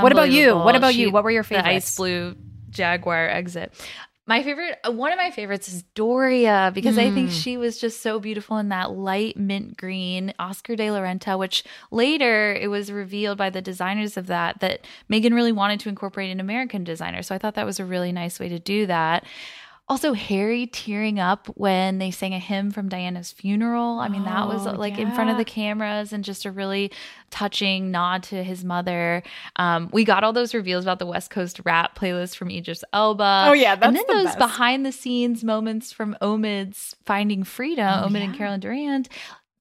What 0.00 0.12
about 0.12 0.30
you? 0.30 0.56
What 0.56 0.76
about 0.76 0.94
you? 0.94 1.06
She- 1.08 1.12
What 1.12 1.24
were 1.24 1.30
your 1.30 1.42
The 1.42 1.64
ice 1.66 1.96
blue 1.96 2.34
Jaguar 2.70 3.28
exit. 3.28 3.72
My 4.24 4.44
favorite, 4.44 4.78
uh, 4.86 4.92
one 4.92 5.10
of 5.10 5.18
my 5.18 5.32
favorites 5.32 5.66
is 5.68 5.82
Doria 5.96 6.70
because 6.72 6.96
I 6.96 7.10
think 7.10 7.30
Mm. 7.30 7.42
she 7.42 7.56
was 7.56 7.76
just 7.80 8.00
so 8.02 8.20
beautiful 8.20 8.56
in 8.58 8.68
that 8.68 8.92
light 8.92 9.36
mint 9.36 9.76
green 9.76 10.32
Oscar 10.38 10.76
de 10.76 10.92
la 10.92 11.00
Renta, 11.00 11.36
which 11.36 11.64
later 11.90 12.54
it 12.54 12.68
was 12.68 12.92
revealed 12.92 13.36
by 13.36 13.50
the 13.50 13.60
designers 13.60 14.16
of 14.16 14.28
that 14.28 14.60
that 14.60 14.86
Meghan 15.10 15.34
really 15.34 15.50
wanted 15.50 15.80
to 15.80 15.88
incorporate 15.88 16.30
an 16.30 16.38
American 16.38 16.84
designer. 16.84 17.20
So 17.22 17.34
I 17.34 17.38
thought 17.38 17.54
that 17.56 17.66
was 17.66 17.80
a 17.80 17.84
really 17.84 18.12
nice 18.12 18.38
way 18.38 18.48
to 18.48 18.60
do 18.60 18.86
that. 18.86 19.24
Also, 19.92 20.14
Harry 20.14 20.66
tearing 20.66 21.20
up 21.20 21.48
when 21.48 21.98
they 21.98 22.10
sang 22.10 22.32
a 22.32 22.38
hymn 22.38 22.70
from 22.70 22.88
Diana's 22.88 23.30
funeral. 23.30 23.98
I 24.00 24.08
mean, 24.08 24.24
that 24.24 24.48
was 24.48 24.66
Oh, 24.66 24.72
like 24.72 24.96
in 24.96 25.12
front 25.12 25.28
of 25.28 25.36
the 25.36 25.44
cameras 25.44 26.14
and 26.14 26.24
just 26.24 26.46
a 26.46 26.50
really 26.50 26.90
touching 27.30 27.90
nod 27.90 28.22
to 28.24 28.42
his 28.42 28.64
mother. 28.64 29.22
Um, 29.56 29.90
we 29.92 30.04
got 30.04 30.24
all 30.24 30.32
those 30.32 30.54
reveals 30.54 30.84
about 30.86 30.98
the 30.98 31.04
West 31.04 31.30
Coast 31.30 31.60
rap 31.66 31.98
playlist 31.98 32.36
from 32.36 32.50
Idris 32.50 32.82
Elba. 32.94 33.44
Oh, 33.48 33.52
yeah, 33.52 33.74
and 33.82 33.94
then 33.94 34.04
the 34.08 34.14
those 34.14 34.24
best. 34.24 34.38
behind 34.38 34.86
the 34.86 34.92
scenes 34.92 35.44
moments 35.44 35.92
from 35.92 36.16
Omid's 36.22 36.96
Finding 37.04 37.44
Freedom, 37.44 37.86
Oh, 38.04 38.08
Omid 38.08 38.24
and. 38.24 38.34
Carolyn 38.34 38.60
Durand. 38.60 39.10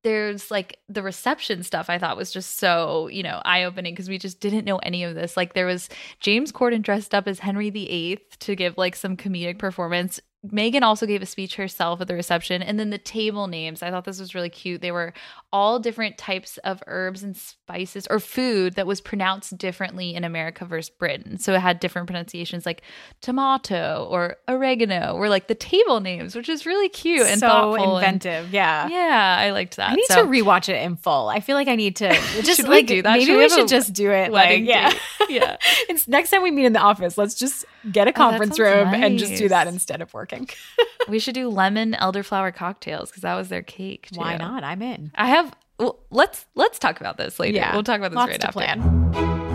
There's 0.03 0.49
like 0.49 0.79
the 0.89 1.03
reception 1.03 1.63
stuff 1.63 1.89
I 1.89 1.99
thought 1.99 2.17
was 2.17 2.31
just 2.31 2.57
so, 2.57 3.07
you 3.07 3.23
know, 3.23 3.41
eye 3.45 3.63
opening 3.63 3.93
because 3.93 4.09
we 4.09 4.17
just 4.17 4.39
didn't 4.39 4.65
know 4.65 4.77
any 4.77 5.03
of 5.03 5.15
this. 5.15 5.37
Like 5.37 5.53
there 5.53 5.67
was 5.67 5.89
James 6.19 6.51
Corden 6.51 6.81
dressed 6.81 7.13
up 7.13 7.27
as 7.27 7.39
Henry 7.39 7.69
VIII 7.69 8.19
to 8.39 8.55
give 8.55 8.77
like 8.77 8.95
some 8.95 9.15
comedic 9.15 9.59
performance. 9.59 10.19
Meghan 10.47 10.81
also 10.81 11.05
gave 11.05 11.21
a 11.21 11.25
speech 11.27 11.55
herself 11.55 12.01
at 12.01 12.07
the 12.07 12.15
reception. 12.15 12.63
And 12.63 12.79
then 12.79 12.89
the 12.89 12.97
table 12.97 13.45
names, 13.47 13.83
I 13.83 13.91
thought 13.91 14.05
this 14.05 14.19
was 14.19 14.33
really 14.33 14.49
cute. 14.49 14.81
They 14.81 14.91
were 14.91 15.13
all 15.53 15.79
different 15.79 16.17
types 16.17 16.57
of 16.63 16.81
herbs 16.87 17.21
and 17.21 17.37
spices 17.37 18.07
or 18.09 18.19
food 18.19 18.73
that 18.73 18.87
was 18.87 19.01
pronounced 19.01 19.55
differently 19.59 20.15
in 20.15 20.23
America 20.23 20.65
versus 20.65 20.89
Britain. 20.89 21.37
So 21.37 21.53
it 21.53 21.59
had 21.59 21.79
different 21.79 22.07
pronunciations 22.07 22.65
like 22.65 22.81
tomato 23.21 24.07
or 24.09 24.37
oregano 24.47 25.15
were 25.15 25.29
like 25.29 25.47
the 25.47 25.55
table 25.55 25.99
names, 25.99 26.35
which 26.35 26.49
is 26.49 26.65
really 26.65 26.89
cute 26.89 27.27
and 27.27 27.39
so 27.39 27.47
thoughtful. 27.47 27.97
and- 27.97 28.05
inventive. 28.15 28.51
yeah. 28.51 28.87
yeah, 28.89 29.37
I 29.39 29.51
liked 29.51 29.77
that. 29.77 29.91
I 29.91 29.95
need 29.95 30.05
So- 30.07 30.23
to 30.25 30.27
rewatch 30.27 30.69
it 30.69 30.81
in 30.81 30.95
full. 30.97 31.29
I 31.29 31.39
feel 31.39 31.55
like 31.55 31.67
I 31.67 31.75
need 31.75 31.95
to 31.97 32.09
just 32.41 32.67
like 32.67 32.87
do 32.87 33.01
that? 33.03 33.11
Maybe 33.13 33.25
Should 33.25 33.37
we 33.37 33.43
we 33.43 33.49
should 33.49 33.67
just 33.67 33.93
do 33.93 34.09
it. 34.11 34.31
Like, 34.31 34.63
yeah, 34.63 34.89
date? 34.89 34.99
Yeah. 35.29 35.57
it's 35.89 36.07
next 36.07 36.31
time 36.31 36.41
we 36.41 36.51
meet 36.51 36.65
in 36.65 36.73
the 36.73 36.79
office. 36.79 37.17
Let's 37.17 37.35
just 37.35 37.65
get 37.89 38.07
a 38.07 38.11
Oh, 38.11 38.13
conference 38.13 38.57
sounds 38.57 38.59
room 38.59 38.93
and 38.93 39.17
just 39.17 39.35
do 39.35 39.47
that 39.49 39.67
instead 39.67 40.01
of 40.01 40.13
working. 40.13 40.49
We 41.07 41.17
should 41.17 41.33
do 41.33 41.49
lemon 41.49 41.93
elderflower 41.99 42.53
cocktails 42.53 43.09
because 43.09 43.23
that 43.23 43.33
was 43.33 43.49
their 43.49 43.63
cake. 43.63 44.09
Why 44.13 44.37
not? 44.37 44.63
I'm 44.63 44.83
in. 44.83 45.11
I 45.15 45.29
have. 45.29 45.51
Well, 45.79 45.97
let's 46.11 46.45
let's 46.53 46.77
talk 46.77 47.01
about 47.01 47.17
this 47.17 47.39
later. 47.39 47.57
Yeah, 47.57 47.73
we'll 47.73 47.81
talk 47.81 47.97
about 47.97 48.11
this 48.11 48.17
Lots 48.17 48.29
right 48.29 48.39
to 48.41 48.47
after. 48.47 48.59
plan. 48.59 49.50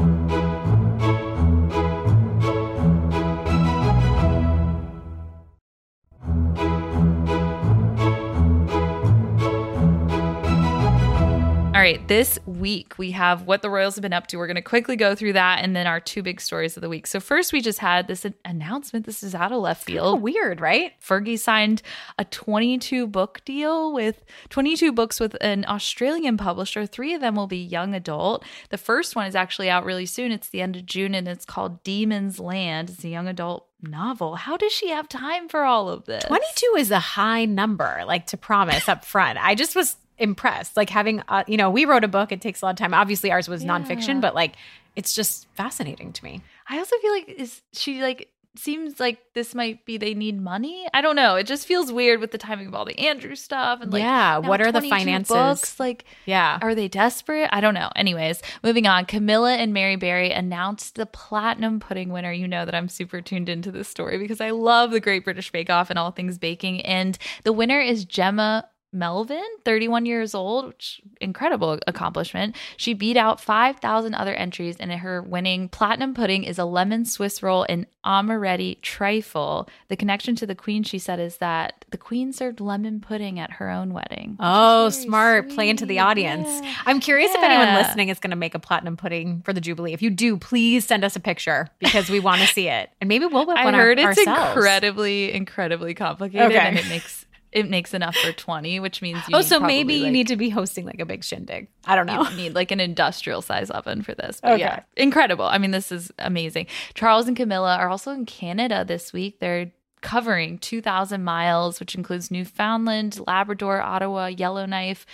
Right, 11.86 12.08
this 12.08 12.36
week 12.46 12.98
we 12.98 13.12
have 13.12 13.42
what 13.42 13.62
the 13.62 13.70
Royals 13.70 13.94
have 13.94 14.02
been 14.02 14.12
up 14.12 14.26
to. 14.26 14.38
We're 14.38 14.48
going 14.48 14.56
to 14.56 14.62
quickly 14.62 14.96
go 14.96 15.14
through 15.14 15.34
that 15.34 15.62
and 15.62 15.76
then 15.76 15.86
our 15.86 16.00
two 16.00 16.20
big 16.20 16.40
stories 16.40 16.76
of 16.76 16.80
the 16.80 16.88
week. 16.88 17.06
So 17.06 17.20
first, 17.20 17.52
we 17.52 17.60
just 17.60 17.78
had 17.78 18.08
this 18.08 18.26
announcement. 18.44 19.06
This 19.06 19.22
is 19.22 19.36
out 19.36 19.52
of 19.52 19.60
left 19.60 19.84
Oh, 19.84 19.92
field. 19.92 20.20
weird, 20.22 20.60
right? 20.60 20.94
Fergie 21.00 21.38
signed 21.38 21.82
a 22.18 22.24
22 22.24 23.06
book 23.06 23.40
deal 23.44 23.92
with 23.92 24.24
22 24.48 24.90
books 24.90 25.20
with 25.20 25.36
an 25.40 25.64
Australian 25.68 26.36
publisher. 26.36 26.86
Three 26.86 27.14
of 27.14 27.20
them 27.20 27.36
will 27.36 27.46
be 27.46 27.58
young 27.58 27.94
adult. 27.94 28.44
The 28.70 28.78
first 28.78 29.14
one 29.14 29.26
is 29.28 29.36
actually 29.36 29.70
out 29.70 29.84
really 29.84 30.06
soon. 30.06 30.32
It's 30.32 30.48
the 30.48 30.62
end 30.62 30.74
of 30.74 30.86
June 30.86 31.14
and 31.14 31.28
it's 31.28 31.44
called 31.44 31.84
Demon's 31.84 32.40
Land. 32.40 32.90
It's 32.90 33.04
a 33.04 33.08
young 33.08 33.28
adult 33.28 33.68
novel. 33.80 34.34
How 34.34 34.56
does 34.56 34.72
she 34.72 34.88
have 34.90 35.08
time 35.08 35.48
for 35.48 35.62
all 35.62 35.88
of 35.88 36.06
this? 36.06 36.24
22 36.24 36.74
is 36.78 36.90
a 36.90 36.98
high 36.98 37.44
number, 37.44 38.02
like 38.08 38.26
to 38.28 38.36
promise 38.36 38.88
up 38.88 39.04
front. 39.04 39.38
I 39.40 39.54
just 39.54 39.76
was 39.76 39.96
impressed. 40.18 40.76
Like 40.76 40.90
having, 40.90 41.22
uh, 41.28 41.44
you 41.46 41.56
know, 41.56 41.70
we 41.70 41.84
wrote 41.84 42.04
a 42.04 42.08
book, 42.08 42.32
it 42.32 42.40
takes 42.40 42.62
a 42.62 42.66
lot 42.66 42.70
of 42.70 42.76
time. 42.76 42.94
Obviously, 42.94 43.30
ours 43.30 43.48
was 43.48 43.64
nonfiction, 43.64 44.20
but 44.20 44.34
like 44.34 44.54
it's 44.94 45.14
just 45.14 45.46
fascinating 45.54 46.12
to 46.12 46.24
me. 46.24 46.42
I 46.68 46.78
also 46.78 46.96
feel 47.00 47.12
like 47.12 47.28
is 47.28 47.62
she 47.72 48.02
like 48.02 48.30
seems 48.58 48.98
like 48.98 49.18
this 49.34 49.54
might 49.54 49.84
be 49.84 49.98
they 49.98 50.14
need 50.14 50.40
money. 50.40 50.86
I 50.94 51.00
don't 51.00 51.16
know. 51.16 51.36
It 51.36 51.46
just 51.46 51.66
feels 51.66 51.92
weird 51.92 52.20
with 52.20 52.30
the 52.30 52.38
timing 52.38 52.66
of 52.66 52.74
all 52.74 52.84
the 52.84 52.98
Andrew 52.98 53.34
stuff 53.34 53.80
and 53.80 53.92
like 53.92 54.02
Yeah, 54.02 54.38
what 54.38 54.60
are 54.60 54.72
the 54.72 54.80
22 54.80 54.88
finances? 54.88 55.28
Books, 55.28 55.80
like 55.80 56.04
Yeah. 56.24 56.58
Are 56.62 56.74
they 56.74 56.88
desperate? 56.88 57.50
I 57.52 57.60
don't 57.60 57.74
know. 57.74 57.90
Anyways, 57.94 58.42
moving 58.62 58.86
on. 58.86 59.04
Camilla 59.04 59.54
and 59.56 59.72
Mary 59.72 59.96
Berry 59.96 60.32
announced 60.32 60.94
the 60.94 61.06
platinum 61.06 61.80
pudding 61.80 62.10
winner. 62.10 62.32
You 62.32 62.48
know 62.48 62.64
that 62.64 62.74
I'm 62.74 62.88
super 62.88 63.20
tuned 63.20 63.48
into 63.48 63.70
this 63.70 63.88
story 63.88 64.18
because 64.18 64.40
I 64.40 64.50
love 64.50 64.90
the 64.90 65.00
Great 65.00 65.24
British 65.24 65.52
Bake 65.52 65.70
Off 65.70 65.90
and 65.90 65.98
all 65.98 66.10
things 66.10 66.38
baking. 66.38 66.80
And 66.82 67.18
the 67.44 67.52
winner 67.52 67.80
is 67.80 68.04
Gemma 68.04 68.68
Melvin, 68.92 69.42
31 69.64 70.06
years 70.06 70.34
old, 70.34 70.68
which 70.68 71.00
incredible 71.20 71.78
accomplishment. 71.86 72.56
She 72.76 72.94
beat 72.94 73.16
out 73.16 73.40
5,000 73.40 74.14
other 74.14 74.32
entries, 74.34 74.76
and 74.78 74.90
her 74.90 75.20
winning 75.20 75.68
platinum 75.68 76.14
pudding 76.14 76.44
is 76.44 76.58
a 76.58 76.64
lemon 76.64 77.04
Swiss 77.04 77.42
roll 77.42 77.66
and 77.68 77.86
amaretti 78.06 78.80
trifle. 78.80 79.68
The 79.88 79.96
connection 79.96 80.34
to 80.36 80.46
the 80.46 80.54
queen, 80.54 80.82
she 80.82 80.98
said, 80.98 81.18
is 81.20 81.38
that 81.38 81.84
the 81.90 81.98
queen 81.98 82.32
served 82.32 82.60
lemon 82.60 83.00
pudding 83.00 83.38
at 83.38 83.52
her 83.52 83.68
own 83.68 83.92
wedding. 83.92 84.36
Oh, 84.40 84.88
smart. 84.88 85.50
Play 85.50 85.68
into 85.68 85.84
the 85.84 85.98
audience. 85.98 86.48
Yeah. 86.48 86.74
I'm 86.86 87.00
curious 87.00 87.30
if 87.34 87.42
anyone 87.42 87.74
listening 87.74 88.08
is 88.08 88.18
going 88.18 88.30
to 88.30 88.36
make 88.36 88.54
a 88.54 88.58
platinum 88.58 88.96
pudding 88.96 89.42
for 89.42 89.52
the 89.52 89.60
Jubilee. 89.60 89.92
If 89.92 90.00
you 90.00 90.10
do, 90.10 90.36
please 90.38 90.86
send 90.86 91.04
us 91.04 91.16
a 91.16 91.20
picture 91.20 91.68
because 91.80 92.08
we 92.08 92.20
want 92.20 92.40
to 92.40 92.46
see 92.46 92.68
it. 92.68 92.90
And 93.00 93.08
maybe 93.08 93.26
we'll 93.26 93.44
whip 93.44 93.58
I 93.58 93.64
one 93.64 93.74
heard 93.74 93.98
our- 93.98 94.10
it's 94.12 94.18
ourselves. 94.20 94.56
incredibly, 94.56 95.32
incredibly 95.34 95.92
complicated, 95.94 96.46
Okay. 96.52 96.58
and 96.58 96.78
it 96.78 96.88
makes 96.88 97.25
it 97.52 97.70
makes 97.70 97.94
enough 97.94 98.16
for 98.16 98.32
20, 98.32 98.80
which 98.80 99.00
means 99.00 99.18
you 99.28 99.36
Oh, 99.36 99.40
so 99.40 99.60
maybe 99.60 99.94
you 99.94 100.02
like- 100.04 100.12
need 100.12 100.26
to 100.28 100.36
be 100.36 100.50
hosting 100.50 100.84
like 100.84 101.00
a 101.00 101.06
big 101.06 101.24
shindig. 101.24 101.68
I 101.86 101.94
don't 101.96 102.06
know. 102.06 102.28
you 102.28 102.36
need 102.36 102.54
like 102.54 102.70
an 102.70 102.80
industrial 102.80 103.40
size 103.42 103.70
oven 103.70 104.02
for 104.02 104.14
this. 104.14 104.40
But 104.42 104.52
Okay. 104.52 104.60
yeah, 104.60 104.80
incredible. 104.96 105.44
I 105.46 105.58
mean, 105.58 105.70
this 105.70 105.90
is 105.90 106.12
amazing. 106.18 106.66
Charles 106.94 107.28
and 107.28 107.36
Camilla 107.36 107.76
are 107.76 107.88
also 107.88 108.10
in 108.12 108.26
Canada 108.26 108.84
this 108.86 109.12
week. 109.12 109.38
They're 109.40 109.70
covering 110.02 110.58
2,000 110.58 111.24
miles, 111.24 111.80
which 111.80 111.94
includes 111.94 112.30
Newfoundland, 112.30 113.18
Labrador, 113.26 113.80
Ottawa, 113.80 114.26
Yellowknife. 114.26 115.06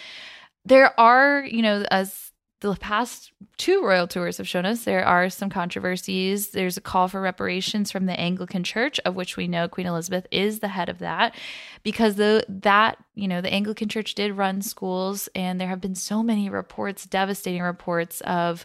There 0.65 0.99
are, 1.01 1.45
you 1.45 1.63
know, 1.63 1.85
as 1.91 2.32
the 2.63 2.77
past 2.77 3.33
two 3.59 3.85
royal 3.85 4.07
tours 4.07 4.39
have 4.39 4.49
shown 4.49 4.65
us, 4.65 4.85
there 4.85 5.05
are 5.05 5.29
some 5.29 5.51
controversies. 5.51 6.51
There's 6.51 6.77
a 6.77 6.81
call 6.81 7.09
for 7.09 7.21
reparations 7.21 7.91
from 7.91 8.07
the 8.07 8.19
Anglican 8.19 8.63
Church, 8.63 9.01
of 9.05 9.17
which 9.17 9.37
we 9.37 9.49
know 9.49 9.69
Queen 9.69 9.87
Elizabeth 9.87 10.27
is 10.31 10.61
the 10.61 10.69
head 10.69 10.89
of 10.89 11.01
that, 11.01 11.35
because 11.83 12.15
the 12.15 12.45
that 12.49 12.99
you 13.15 13.27
know 13.27 13.41
the 13.41 13.53
Anglican 13.53 13.89
Church 13.89 14.15
did 14.15 14.37
run 14.37 14.63
schools, 14.63 15.29
and 15.35 15.61
there 15.61 15.69
have 15.69 15.81
been 15.81 15.97
so 15.97 16.23
many 16.23 16.49
reports, 16.49 17.05
devastating 17.05 17.63
reports 17.63 18.21
of 18.21 18.65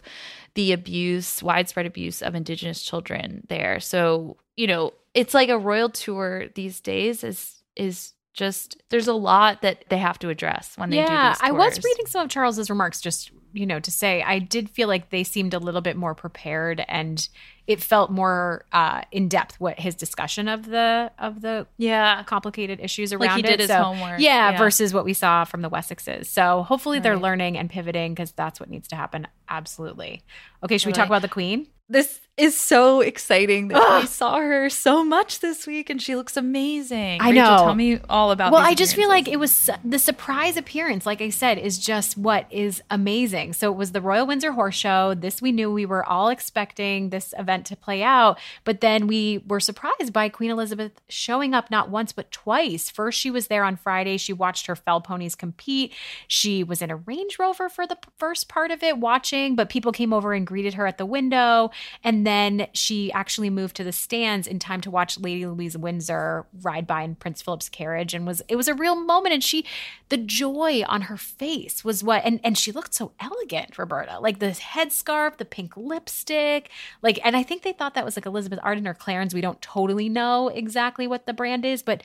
the 0.54 0.72
abuse, 0.72 1.42
widespread 1.42 1.86
abuse 1.86 2.22
of 2.22 2.34
Indigenous 2.36 2.82
children 2.82 3.44
there. 3.48 3.80
So 3.80 4.36
you 4.56 4.68
know, 4.68 4.92
it's 5.14 5.34
like 5.34 5.48
a 5.48 5.58
royal 5.58 5.88
tour 5.88 6.46
these 6.54 6.80
days 6.80 7.24
is 7.24 7.62
is 7.74 8.12
just 8.38 8.80
there's 8.88 9.08
a 9.08 9.12
lot 9.12 9.60
that 9.62 9.84
they 9.90 9.98
have 9.98 10.18
to 10.20 10.30
address 10.30 10.72
when 10.78 10.88
they 10.90 10.96
do 10.96 11.02
yeah, 11.02 11.30
these 11.32 11.38
I 11.42 11.50
was 11.50 11.76
reading 11.84 12.06
some 12.06 12.24
of 12.24 12.30
Charles's 12.30 12.70
remarks 12.70 13.00
just, 13.02 13.30
you 13.52 13.66
know, 13.66 13.80
to 13.80 13.90
say 13.90 14.22
I 14.22 14.38
did 14.38 14.70
feel 14.70 14.88
like 14.88 15.10
they 15.10 15.24
seemed 15.24 15.52
a 15.52 15.58
little 15.58 15.80
bit 15.82 15.96
more 15.96 16.14
prepared 16.14 16.82
and 16.88 17.28
it 17.66 17.82
felt 17.82 18.10
more 18.10 18.64
uh, 18.72 19.02
in 19.12 19.28
depth 19.28 19.60
what 19.60 19.78
his 19.78 19.94
discussion 19.94 20.48
of 20.48 20.64
the 20.70 21.10
of 21.18 21.42
the 21.42 21.66
yeah 21.76 22.22
complicated 22.22 22.80
issues 22.80 23.12
around 23.12 23.36
Like 23.42 23.44
he 23.46 23.52
it. 23.52 23.60
his 23.60 23.68
So, 23.68 23.82
homework. 23.82 24.20
Yeah, 24.20 24.52
Yeah. 24.52 24.58
versus 24.58 24.94
what 24.94 25.04
we 25.04 25.12
saw 25.12 25.44
from 25.44 25.60
the 25.62 25.68
Wessexes. 25.68 26.26
So 26.26 26.62
hopefully 26.62 26.98
they're 27.00 27.18
learning 27.18 27.58
and 27.58 27.68
pivoting 27.68 28.14
because 28.14 28.32
that's 28.32 28.58
what 28.60 28.70
needs 28.70 28.88
to 28.88 28.96
happen. 28.96 29.26
Absolutely. 29.50 30.22
Okay, 30.64 30.78
should 30.78 30.86
we 30.86 30.92
talk 30.92 31.06
about 31.08 31.22
the 31.22 31.28
Queen? 31.28 31.66
this 31.90 32.20
is 32.38 32.58
so 32.58 33.00
exciting 33.00 33.68
that 33.68 34.00
we 34.00 34.06
saw 34.06 34.38
her 34.38 34.70
so 34.70 35.04
much 35.04 35.40
this 35.40 35.66
week 35.66 35.90
and 35.90 36.00
she 36.00 36.14
looks 36.14 36.36
amazing. 36.36 37.20
I 37.20 37.30
Rachel, 37.30 37.42
know. 37.42 37.56
Tell 37.64 37.74
me 37.74 37.98
all 38.08 38.30
about 38.30 38.52
Well, 38.52 38.62
I 38.62 38.74
just 38.74 38.94
feel 38.94 39.08
like 39.08 39.26
it 39.26 39.38
was 39.38 39.68
the 39.84 39.98
surprise 39.98 40.56
appearance, 40.56 41.04
like 41.04 41.20
I 41.20 41.30
said, 41.30 41.58
is 41.58 41.78
just 41.78 42.16
what 42.16 42.46
is 42.50 42.80
amazing. 42.90 43.54
So 43.54 43.72
it 43.72 43.76
was 43.76 43.90
the 43.90 44.00
Royal 44.00 44.26
Windsor 44.26 44.52
Horse 44.52 44.76
Show. 44.76 45.14
This 45.14 45.42
we 45.42 45.50
knew 45.50 45.72
we 45.72 45.84
were 45.84 46.04
all 46.04 46.28
expecting 46.28 47.10
this 47.10 47.34
event 47.36 47.66
to 47.66 47.76
play 47.76 48.02
out, 48.02 48.38
but 48.62 48.80
then 48.80 49.08
we 49.08 49.42
were 49.48 49.60
surprised 49.60 50.12
by 50.12 50.28
Queen 50.28 50.50
Elizabeth 50.50 50.92
showing 51.08 51.54
up 51.54 51.70
not 51.70 51.90
once 51.90 52.12
but 52.12 52.30
twice. 52.30 52.88
First, 52.88 53.18
she 53.18 53.30
was 53.30 53.48
there 53.48 53.64
on 53.64 53.76
Friday. 53.76 54.16
She 54.16 54.32
watched 54.32 54.66
her 54.66 54.76
fell 54.76 55.00
ponies 55.00 55.34
compete. 55.34 55.92
She 56.28 56.62
was 56.62 56.80
in 56.82 56.90
a 56.90 56.96
Range 56.96 57.36
Rover 57.38 57.68
for 57.68 57.86
the 57.86 57.98
first 58.16 58.48
part 58.48 58.70
of 58.70 58.82
it, 58.84 58.98
watching, 58.98 59.56
but 59.56 59.68
people 59.68 59.90
came 59.90 60.12
over 60.12 60.32
and 60.32 60.46
greeted 60.46 60.74
her 60.74 60.86
at 60.86 60.98
the 60.98 61.06
window, 61.06 61.70
and 62.04 62.27
then 62.28 62.68
she 62.74 63.10
actually 63.12 63.50
moved 63.50 63.74
to 63.76 63.84
the 63.84 63.92
stands 63.92 64.46
in 64.46 64.58
time 64.58 64.80
to 64.82 64.90
watch 64.90 65.18
Lady 65.18 65.46
Louise 65.46 65.76
Windsor 65.76 66.46
ride 66.62 66.86
by 66.86 67.02
in 67.02 67.14
Prince 67.14 67.42
Philip's 67.42 67.68
carriage 67.68 68.14
and 68.14 68.26
was 68.26 68.42
it 68.48 68.56
was 68.56 68.68
a 68.68 68.74
real 68.74 68.94
moment. 68.94 69.32
And 69.32 69.42
she 69.42 69.64
the 70.10 70.18
joy 70.18 70.84
on 70.86 71.02
her 71.02 71.16
face 71.16 71.84
was 71.84 72.04
what 72.04 72.22
and 72.24 72.40
and 72.44 72.58
she 72.58 72.70
looked 72.72 72.94
so 72.94 73.12
elegant 73.18 73.78
Roberta 73.78 74.20
like 74.20 74.38
the 74.38 74.50
headscarf 74.50 75.38
the 75.38 75.44
pink 75.44 75.76
lipstick 75.76 76.70
like 77.02 77.18
and 77.24 77.36
I 77.36 77.42
think 77.42 77.62
they 77.62 77.72
thought 77.72 77.94
that 77.94 78.04
was 78.04 78.16
like 78.16 78.26
Elizabeth 78.26 78.60
Arden 78.62 78.86
or 78.86 78.94
Clarins. 78.94 79.34
We 79.34 79.40
don't 79.40 79.62
totally 79.62 80.08
know 80.08 80.48
exactly 80.48 81.06
what 81.06 81.26
the 81.26 81.32
brand 81.32 81.64
is 81.64 81.82
but 81.82 82.02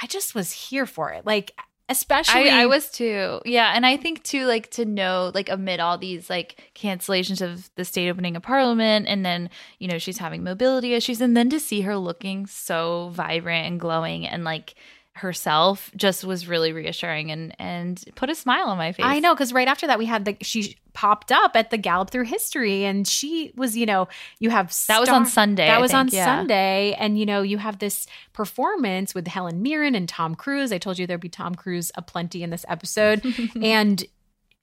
I 0.00 0.06
just 0.06 0.34
was 0.34 0.52
here 0.52 0.86
for 0.86 1.10
it. 1.10 1.26
Like 1.26 1.52
especially 1.90 2.48
I, 2.48 2.62
I 2.62 2.66
was 2.66 2.90
too. 2.90 3.40
Yeah. 3.44 3.72
And 3.74 3.84
I 3.84 3.98
think 3.98 4.22
too, 4.22 4.46
like 4.46 4.70
to 4.70 4.84
know, 4.86 5.30
like 5.34 5.50
amid 5.50 5.80
all 5.80 5.98
these 5.98 6.30
like 6.30 6.70
cancellations 6.74 7.42
of 7.42 7.68
the 7.74 7.84
state 7.84 8.08
opening 8.08 8.36
of 8.36 8.42
parliament, 8.42 9.06
and 9.08 9.26
then, 9.26 9.50
you 9.78 9.88
know, 9.88 9.98
she's 9.98 10.18
having 10.18 10.42
mobility 10.42 10.94
issues, 10.94 11.20
and 11.20 11.36
then 11.36 11.50
to 11.50 11.60
see 11.60 11.82
her 11.82 11.96
looking 11.96 12.46
so 12.46 13.10
vibrant 13.12 13.66
and 13.66 13.80
glowing 13.80 14.26
and 14.26 14.44
like 14.44 14.74
herself 15.20 15.90
just 15.94 16.24
was 16.24 16.48
really 16.48 16.72
reassuring 16.72 17.30
and 17.30 17.54
and 17.58 18.02
put 18.14 18.30
a 18.30 18.34
smile 18.34 18.68
on 18.68 18.78
my 18.78 18.92
face. 18.92 19.04
I 19.06 19.20
know 19.20 19.34
because 19.34 19.52
right 19.52 19.68
after 19.68 19.86
that 19.86 19.98
we 19.98 20.06
had 20.06 20.24
the 20.24 20.36
she 20.40 20.76
popped 20.92 21.30
up 21.30 21.54
at 21.54 21.70
the 21.70 21.76
Gallop 21.76 22.10
Through 22.10 22.24
History 22.24 22.84
and 22.84 23.06
she 23.06 23.52
was 23.54 23.76
you 23.76 23.86
know 23.86 24.08
you 24.38 24.50
have 24.50 24.74
That 24.88 24.98
was 24.98 25.08
on 25.10 25.26
Sunday, 25.26 25.66
that 25.66 25.78
I 25.78 25.80
was 25.80 25.92
on 25.92 26.08
yeah. 26.08 26.24
Sunday 26.24 26.94
and 26.98 27.18
you 27.18 27.26
know 27.26 27.42
you 27.42 27.58
have 27.58 27.78
this 27.78 28.06
performance 28.32 29.14
with 29.14 29.28
Helen 29.28 29.62
Mirren 29.62 29.94
and 29.94 30.08
Tom 30.08 30.34
Cruise 30.34 30.72
I 30.72 30.78
told 30.78 30.98
you 30.98 31.06
there'd 31.06 31.20
be 31.20 31.28
Tom 31.28 31.54
Cruise 31.54 31.92
aplenty 31.94 32.42
in 32.42 32.50
this 32.50 32.64
episode 32.68 33.22
and 33.62 34.04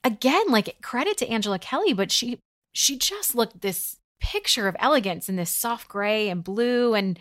again 0.03 0.45
like 0.49 0.81
credit 0.81 1.17
to 1.17 1.29
Angela 1.29 1.59
Kelly 1.59 1.93
but 1.93 2.11
she 2.11 2.39
she 2.73 2.97
just 2.97 3.35
looked 3.35 3.61
this 3.61 3.97
picture 4.19 4.67
of 4.67 4.75
elegance 4.79 5.29
in 5.29 5.35
this 5.35 5.51
soft 5.51 5.87
gray 5.87 6.29
and 6.29 6.43
blue 6.43 6.95
and 6.95 7.19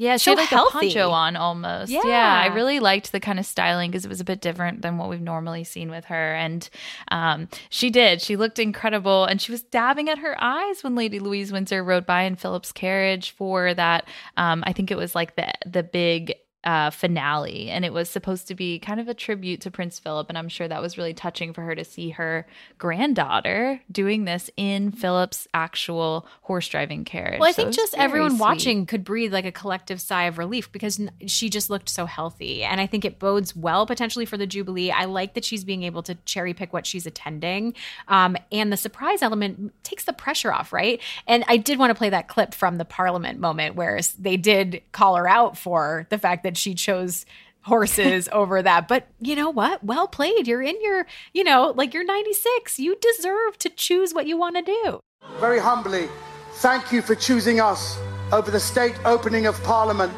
Yeah, 0.00 0.16
she 0.16 0.30
so 0.30 0.30
had 0.30 0.38
like 0.38 0.48
healthy. 0.48 0.78
a 0.78 0.80
poncho 0.80 1.10
on 1.10 1.34
almost. 1.34 1.90
Yeah. 1.90 2.02
Yeah. 2.04 2.40
I 2.44 2.54
really 2.54 2.78
liked 2.78 3.10
the 3.10 3.18
kind 3.18 3.40
of 3.40 3.44
styling 3.44 3.90
because 3.90 4.04
it 4.04 4.08
was 4.08 4.20
a 4.20 4.24
bit 4.24 4.40
different 4.40 4.80
than 4.80 4.96
what 4.96 5.08
we've 5.08 5.20
normally 5.20 5.64
seen 5.64 5.90
with 5.90 6.04
her. 6.04 6.34
And 6.36 6.70
um, 7.08 7.48
she 7.68 7.90
did. 7.90 8.22
She 8.22 8.36
looked 8.36 8.60
incredible. 8.60 9.24
And 9.24 9.42
she 9.42 9.50
was 9.50 9.64
dabbing 9.64 10.08
at 10.08 10.18
her 10.18 10.36
eyes 10.40 10.84
when 10.84 10.94
Lady 10.94 11.18
Louise 11.18 11.50
Windsor 11.50 11.82
rode 11.82 12.06
by 12.06 12.22
in 12.22 12.36
Philip's 12.36 12.70
carriage 12.70 13.32
for 13.32 13.74
that. 13.74 14.06
Um, 14.36 14.62
I 14.64 14.72
think 14.72 14.92
it 14.92 14.96
was 14.96 15.16
like 15.16 15.34
the 15.34 15.52
the 15.66 15.82
big 15.82 16.34
uh, 16.64 16.90
finale, 16.90 17.70
and 17.70 17.84
it 17.84 17.92
was 17.92 18.10
supposed 18.10 18.48
to 18.48 18.54
be 18.54 18.78
kind 18.78 18.98
of 18.98 19.08
a 19.08 19.14
tribute 19.14 19.60
to 19.60 19.70
Prince 19.70 19.98
Philip. 19.98 20.28
And 20.28 20.36
I'm 20.36 20.48
sure 20.48 20.66
that 20.66 20.82
was 20.82 20.98
really 20.98 21.14
touching 21.14 21.52
for 21.52 21.62
her 21.62 21.74
to 21.74 21.84
see 21.84 22.10
her 22.10 22.46
granddaughter 22.78 23.80
doing 23.90 24.24
this 24.24 24.50
in 24.56 24.90
Philip's 24.90 25.46
actual 25.54 26.26
horse 26.42 26.66
driving 26.68 27.04
carriage. 27.04 27.38
Well, 27.38 27.48
I 27.48 27.52
So 27.52 27.62
think 27.64 27.76
just 27.76 27.94
everyone 27.96 28.30
sweet. 28.32 28.40
watching 28.40 28.86
could 28.86 29.04
breathe 29.04 29.32
like 29.32 29.44
a 29.44 29.52
collective 29.52 30.00
sigh 30.00 30.24
of 30.24 30.36
relief 30.38 30.70
because 30.72 31.00
she 31.26 31.48
just 31.48 31.70
looked 31.70 31.88
so 31.88 32.06
healthy. 32.06 32.64
And 32.64 32.80
I 32.80 32.86
think 32.86 33.04
it 33.04 33.18
bodes 33.18 33.54
well 33.54 33.86
potentially 33.86 34.24
for 34.26 34.36
the 34.36 34.46
Jubilee. 34.46 34.90
I 34.90 35.04
like 35.04 35.34
that 35.34 35.44
she's 35.44 35.64
being 35.64 35.84
able 35.84 36.02
to 36.02 36.16
cherry 36.24 36.54
pick 36.54 36.72
what 36.72 36.86
she's 36.86 37.06
attending. 37.06 37.74
Um, 38.08 38.36
and 38.50 38.72
the 38.72 38.76
surprise 38.76 39.22
element 39.22 39.72
takes 39.84 40.04
the 40.04 40.12
pressure 40.12 40.52
off, 40.52 40.72
right? 40.72 41.00
And 41.26 41.44
I 41.46 41.56
did 41.56 41.78
want 41.78 41.90
to 41.90 41.94
play 41.94 42.10
that 42.10 42.26
clip 42.28 42.52
from 42.54 42.78
the 42.78 42.84
Parliament 42.84 43.38
moment 43.38 43.76
where 43.76 44.00
they 44.18 44.36
did 44.36 44.82
call 44.92 45.16
her 45.16 45.28
out 45.28 45.56
for 45.56 46.06
the 46.10 46.18
fact 46.18 46.42
that 46.42 46.47
she 46.56 46.74
chose 46.74 47.26
horses 47.62 48.28
over 48.32 48.62
that. 48.62 48.88
But 48.88 49.08
you 49.20 49.34
know 49.36 49.50
what? 49.50 49.82
Well 49.84 50.06
played. 50.08 50.46
You're 50.46 50.62
in 50.62 50.80
your, 50.82 51.06
you 51.34 51.44
know, 51.44 51.72
like 51.76 51.92
you're 51.92 52.04
96. 52.04 52.78
You 52.78 52.96
deserve 53.00 53.58
to 53.58 53.68
choose 53.68 54.14
what 54.14 54.26
you 54.26 54.36
want 54.38 54.56
to 54.56 54.62
do. 54.62 55.00
Very 55.40 55.58
humbly, 55.58 56.08
thank 56.54 56.92
you 56.92 57.02
for 57.02 57.14
choosing 57.14 57.60
us 57.60 57.98
over 58.32 58.50
the 58.50 58.60
state 58.60 58.94
opening 59.04 59.46
of 59.46 59.60
Parliament. 59.64 60.12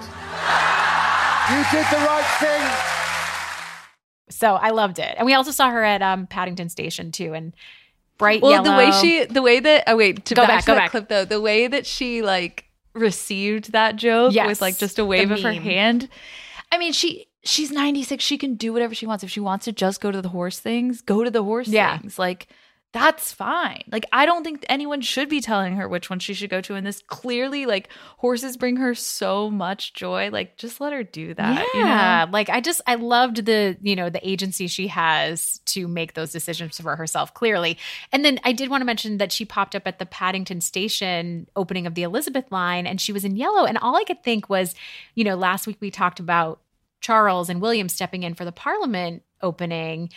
You 1.50 1.64
did 1.72 1.84
the 1.90 1.96
right 2.06 2.24
thing. 2.38 2.62
So 4.30 4.54
I 4.54 4.70
loved 4.70 4.98
it. 5.00 5.14
And 5.18 5.26
we 5.26 5.34
also 5.34 5.50
saw 5.50 5.70
her 5.70 5.82
at 5.82 6.00
um, 6.02 6.26
Paddington 6.28 6.68
Station 6.68 7.10
too, 7.10 7.34
and 7.34 7.52
bright 8.18 8.40
Well, 8.42 8.52
yellow. 8.52 8.70
the 8.70 8.76
way 8.76 8.90
she, 8.92 9.24
the 9.24 9.42
way 9.42 9.58
that, 9.60 9.84
oh 9.88 9.96
wait, 9.96 10.24
to 10.26 10.34
Go 10.34 10.42
go 10.42 10.46
back, 10.46 10.58
back, 10.58 10.64
to 10.64 10.66
go 10.66 10.74
that 10.74 10.80
back. 10.80 10.90
clip 10.92 11.08
though, 11.08 11.24
the 11.24 11.40
way 11.40 11.66
that 11.66 11.86
she 11.86 12.22
like 12.22 12.66
received 12.94 13.72
that 13.72 13.96
joke 13.96 14.32
Yes, 14.34 14.46
with 14.46 14.60
like 14.60 14.78
just 14.78 14.98
a 14.98 15.04
wave 15.04 15.30
of 15.30 15.42
her 15.42 15.52
hand. 15.52 16.08
I 16.72 16.78
mean, 16.78 16.92
she 16.92 17.26
she's 17.42 17.70
96. 17.70 18.22
She 18.22 18.36
can 18.38 18.54
do 18.54 18.72
whatever 18.72 18.94
she 18.94 19.06
wants. 19.06 19.24
If 19.24 19.30
she 19.30 19.40
wants 19.40 19.64
to 19.64 19.72
just 19.72 20.00
go 20.00 20.10
to 20.10 20.20
the 20.22 20.28
horse 20.28 20.58
things, 20.60 21.00
go 21.02 21.24
to 21.24 21.30
the 21.30 21.42
horse 21.42 21.68
Yeah. 21.68 21.98
things. 21.98 22.18
Like 22.18 22.48
that's 22.92 23.30
fine. 23.30 23.84
Like 23.92 24.04
I 24.12 24.26
don't 24.26 24.42
think 24.42 24.66
anyone 24.68 25.00
should 25.00 25.28
be 25.28 25.40
telling 25.40 25.76
her 25.76 25.88
which 25.88 26.10
one 26.10 26.18
she 26.18 26.34
should 26.34 26.50
go 26.50 26.60
to. 26.62 26.74
And 26.74 26.84
this 26.84 27.02
clearly, 27.06 27.64
like 27.64 27.88
horses 28.16 28.56
bring 28.56 28.76
her 28.76 28.96
so 28.96 29.48
much 29.48 29.94
joy. 29.94 30.30
Like 30.32 30.56
just 30.56 30.80
let 30.80 30.92
her 30.92 31.04
do 31.04 31.32
that. 31.34 31.68
you 31.74 31.80
know? 31.80 31.86
yeah, 31.86 32.26
like 32.30 32.48
I 32.48 32.60
just 32.60 32.80
I 32.88 32.96
loved 32.96 33.44
the 33.46 33.76
you 33.80 33.94
know 33.94 34.10
the 34.10 34.26
agency 34.28 34.66
she 34.66 34.88
has 34.88 35.60
to 35.66 35.86
make 35.86 36.14
those 36.14 36.32
decisions 36.32 36.80
for 36.80 36.96
herself 36.96 37.32
clearly. 37.32 37.78
And 38.12 38.24
then 38.24 38.40
I 38.42 38.52
did 38.52 38.70
want 38.70 38.80
to 38.80 38.86
mention 38.86 39.18
that 39.18 39.30
she 39.30 39.44
popped 39.44 39.76
up 39.76 39.86
at 39.86 40.00
the 40.00 40.06
Paddington 40.06 40.60
Station 40.60 41.46
opening 41.54 41.86
of 41.86 41.94
the 41.94 42.02
Elizabeth 42.02 42.50
line, 42.50 42.88
and 42.88 43.00
she 43.00 43.12
was 43.12 43.24
in 43.24 43.36
yellow. 43.36 43.66
And 43.66 43.78
all 43.78 43.96
I 43.96 44.04
could 44.04 44.24
think 44.24 44.50
was, 44.50 44.74
you 45.14 45.22
know, 45.22 45.36
last 45.36 45.68
week 45.68 45.76
we 45.80 45.92
talked 45.92 46.18
about 46.18 46.60
Charles 47.00 47.48
and 47.48 47.60
William 47.60 47.88
stepping 47.88 48.24
in 48.24 48.34
for 48.34 48.44
the 48.44 48.52
Parliament 48.52 49.22
opening, 49.42 50.10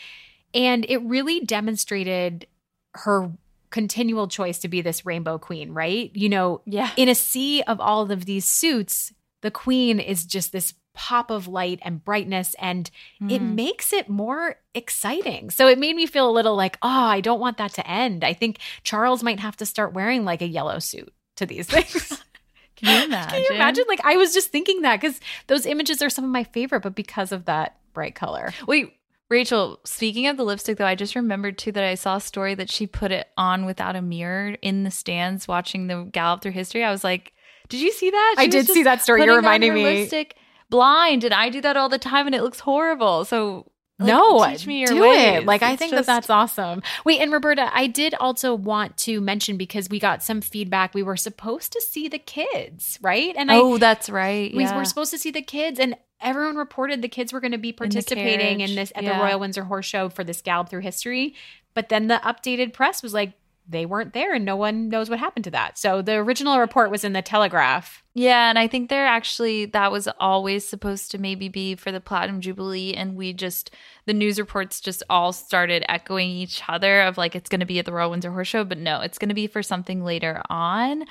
and 0.55 0.87
it 0.89 0.97
really 1.03 1.39
demonstrated 1.39 2.47
her 2.95 3.31
continual 3.69 4.27
choice 4.27 4.59
to 4.59 4.67
be 4.67 4.81
this 4.81 5.05
rainbow 5.05 5.37
queen, 5.37 5.71
right? 5.73 6.11
You 6.13 6.29
know, 6.29 6.61
Yeah. 6.65 6.91
in 6.95 7.09
a 7.09 7.15
sea 7.15 7.63
of 7.63 7.79
all 7.79 8.11
of 8.11 8.25
these 8.25 8.45
suits, 8.45 9.11
the 9.41 9.49
queen 9.51 9.99
is 9.99 10.25
just 10.25 10.51
this 10.51 10.73
pop 10.93 11.31
of 11.31 11.47
light 11.47 11.79
and 11.81 12.05
brightness 12.05 12.55
and 12.59 12.91
it 13.27 13.41
Mhm. 13.41 13.55
makes 13.55 13.91
it 13.91 14.07
more 14.09 14.57
exciting. 14.75 15.49
So 15.49 15.67
it 15.67 15.79
made 15.79 15.95
me 15.95 16.05
feel 16.05 16.29
a 16.29 16.31
little 16.31 16.55
like, 16.55 16.77
oh, 16.83 16.87
I 16.87 17.19
don't 17.19 17.39
want 17.39 17.57
that 17.57 17.73
to 17.73 17.87
end. 17.89 18.23
I 18.23 18.33
think 18.33 18.59
Charles 18.83 19.23
might 19.23 19.39
have 19.39 19.57
to 19.57 19.65
start 19.65 19.93
wearing 19.93 20.23
like 20.23 20.43
a 20.43 20.47
yellow 20.47 20.77
suit 20.77 21.11
to 21.37 21.47
these 21.47 21.65
things. 21.65 22.21
Can 22.75 22.99
you 22.99 23.05
imagine? 23.05 23.29
Can 23.31 23.41
you 23.49 23.55
imagine? 23.55 23.85
Like 23.87 24.01
I 24.05 24.17
was 24.17 24.35
just 24.35 24.49
thinking 24.51 24.83
that 24.83 25.01
because 25.01 25.19
those 25.47 25.65
images 25.65 26.01
are 26.03 26.11
some 26.11 26.25
of 26.25 26.29
my 26.31 26.43
favorite, 26.43 26.81
but 26.81 26.93
because 26.93 27.31
of 27.31 27.45
that 27.45 27.77
bright 27.93 28.13
color. 28.13 28.53
Wait, 28.67 28.93
Rachel, 29.29 29.79
speaking 29.83 30.27
of 30.27 30.37
the 30.37 30.43
lipstick 30.43 30.77
though, 30.77 30.85
I 30.85 30.95
just 30.95 31.15
remembered 31.15 31.57
too 31.57 31.71
that 31.71 31.83
I 31.83 31.95
saw 31.95 32.17
a 32.17 32.21
story 32.21 32.55
that 32.55 32.69
she 32.69 32.85
put 32.87 33.11
it 33.11 33.27
on 33.37 33.65
without 33.65 33.95
a 33.95 34.01
mirror 34.01 34.55
in 34.61 34.83
the 34.83 34.91
stands 34.91 35.47
watching 35.47 35.87
the 35.87 36.03
gallop 36.11 36.41
through 36.41 36.51
history. 36.51 36.83
I 36.83 36.91
was 36.91 37.03
like, 37.03 37.33
did 37.69 37.81
you 37.81 37.91
see 37.91 38.11
that? 38.11 38.35
I 38.37 38.43
She 38.43 38.47
was 38.57 38.67
did 38.67 38.73
see 38.73 38.83
that 38.83 39.01
story. 39.01 39.23
You're 39.23 39.35
reminding 39.37 39.73
me. 39.73 39.83
Lipstick 39.83 40.35
blind, 40.69 41.23
and 41.23 41.33
I 41.33 41.49
do 41.49 41.61
that 41.61 41.77
all 41.77 41.89
the 41.89 41.97
time, 41.99 42.25
and 42.25 42.35
it 42.35 42.41
looks 42.43 42.59
horrible. 42.59 43.25
So 43.25 43.71
like, 43.99 44.07
no, 44.07 44.45
teach 44.47 44.65
uh, 44.65 44.67
me 44.67 44.79
your 44.79 44.87
do 44.89 45.01
ways. 45.01 45.37
it. 45.41 45.45
Like 45.45 45.61
I 45.63 45.75
think 45.75 45.91
just- 45.93 46.07
that 46.07 46.13
that's 46.15 46.29
awesome. 46.29 46.81
Wait, 47.05 47.19
and 47.21 47.31
Roberta, 47.31 47.69
I 47.73 47.87
did 47.87 48.13
also 48.15 48.53
want 48.53 48.97
to 48.97 49.21
mention 49.21 49.55
because 49.57 49.87
we 49.89 49.99
got 49.99 50.21
some 50.23 50.41
feedback. 50.41 50.93
We 50.93 51.03
were 51.03 51.15
supposed 51.17 51.71
to 51.73 51.81
see 51.81 52.07
the 52.07 52.19
kids, 52.19 52.99
right? 53.01 53.33
And 53.37 53.51
I 53.51 53.57
Oh, 53.57 53.77
that's 53.77 54.09
right. 54.09 54.53
we 54.53 54.63
yeah. 54.63 54.75
were 54.77 54.85
supposed 54.85 55.11
to 55.11 55.17
see 55.17 55.31
the 55.31 55.41
kids, 55.43 55.79
and 55.79 55.95
everyone 56.23 56.55
reported 56.55 57.01
the 57.01 57.07
kids 57.07 57.33
were 57.33 57.39
going 57.39 57.51
to 57.51 57.57
be 57.57 57.71
participating 57.71 58.61
in, 58.61 58.67
carriage, 58.67 58.75
this 58.75 58.91
at 58.95 59.03
yeah. 59.03 59.17
the 59.17 59.23
Royal 59.23 59.39
Windsor 59.39 59.63
Horse 59.65 59.85
Show 59.85 60.09
for 60.09 60.23
this 60.23 60.41
gallop 60.41 60.69
through 60.69 60.81
history. 60.81 61.35
But 61.73 61.89
then 61.89 62.07
the 62.07 62.21
updated 62.23 62.73
press 62.73 63.03
was 63.03 63.13
like 63.13 63.33
they 63.67 63.85
weren't 63.85 64.13
there, 64.13 64.33
and 64.33 64.43
no 64.43 64.55
one 64.55 64.89
knows 64.89 65.09
what 65.09 65.19
happened 65.19 65.45
to 65.45 65.51
that. 65.51 65.77
So 65.77 66.01
the 66.01 66.15
original 66.15 66.59
report 66.59 66.91
was 66.91 67.03
in 67.03 67.13
the 67.13 67.21
Telegraph. 67.21 68.03
Yeah, 68.13 68.49
and 68.49 68.59
I 68.59 68.67
think 68.67 68.89
they're 68.89 69.07
actually 69.07 69.65
that 69.65 69.91
was 69.91 70.07
always 70.19 70.67
supposed 70.67 71.11
to 71.11 71.17
maybe 71.17 71.47
be 71.47 71.75
for 71.75 71.91
the 71.91 72.01
Platinum 72.01 72.41
Jubilee, 72.41 72.93
and 72.93 73.15
we 73.15 73.33
just 73.33 73.71
the 74.05 74.13
news 74.13 74.37
reports 74.37 74.81
just 74.81 75.01
all 75.09 75.31
started 75.31 75.85
echoing 75.87 76.29
each 76.29 76.61
other 76.67 77.01
of 77.01 77.17
like 77.17 77.35
it's 77.35 77.49
going 77.49 77.61
to 77.61 77.65
be 77.65 77.79
at 77.79 77.85
the 77.85 77.93
Royal 77.93 78.11
Windsor 78.11 78.31
Horse 78.31 78.49
Show, 78.49 78.63
but 78.65 78.77
no, 78.77 79.01
it's 79.01 79.17
going 79.17 79.29
to 79.29 79.35
be 79.35 79.47
for 79.47 79.63
something 79.63 80.03
later 80.03 80.41
on. 80.49 81.05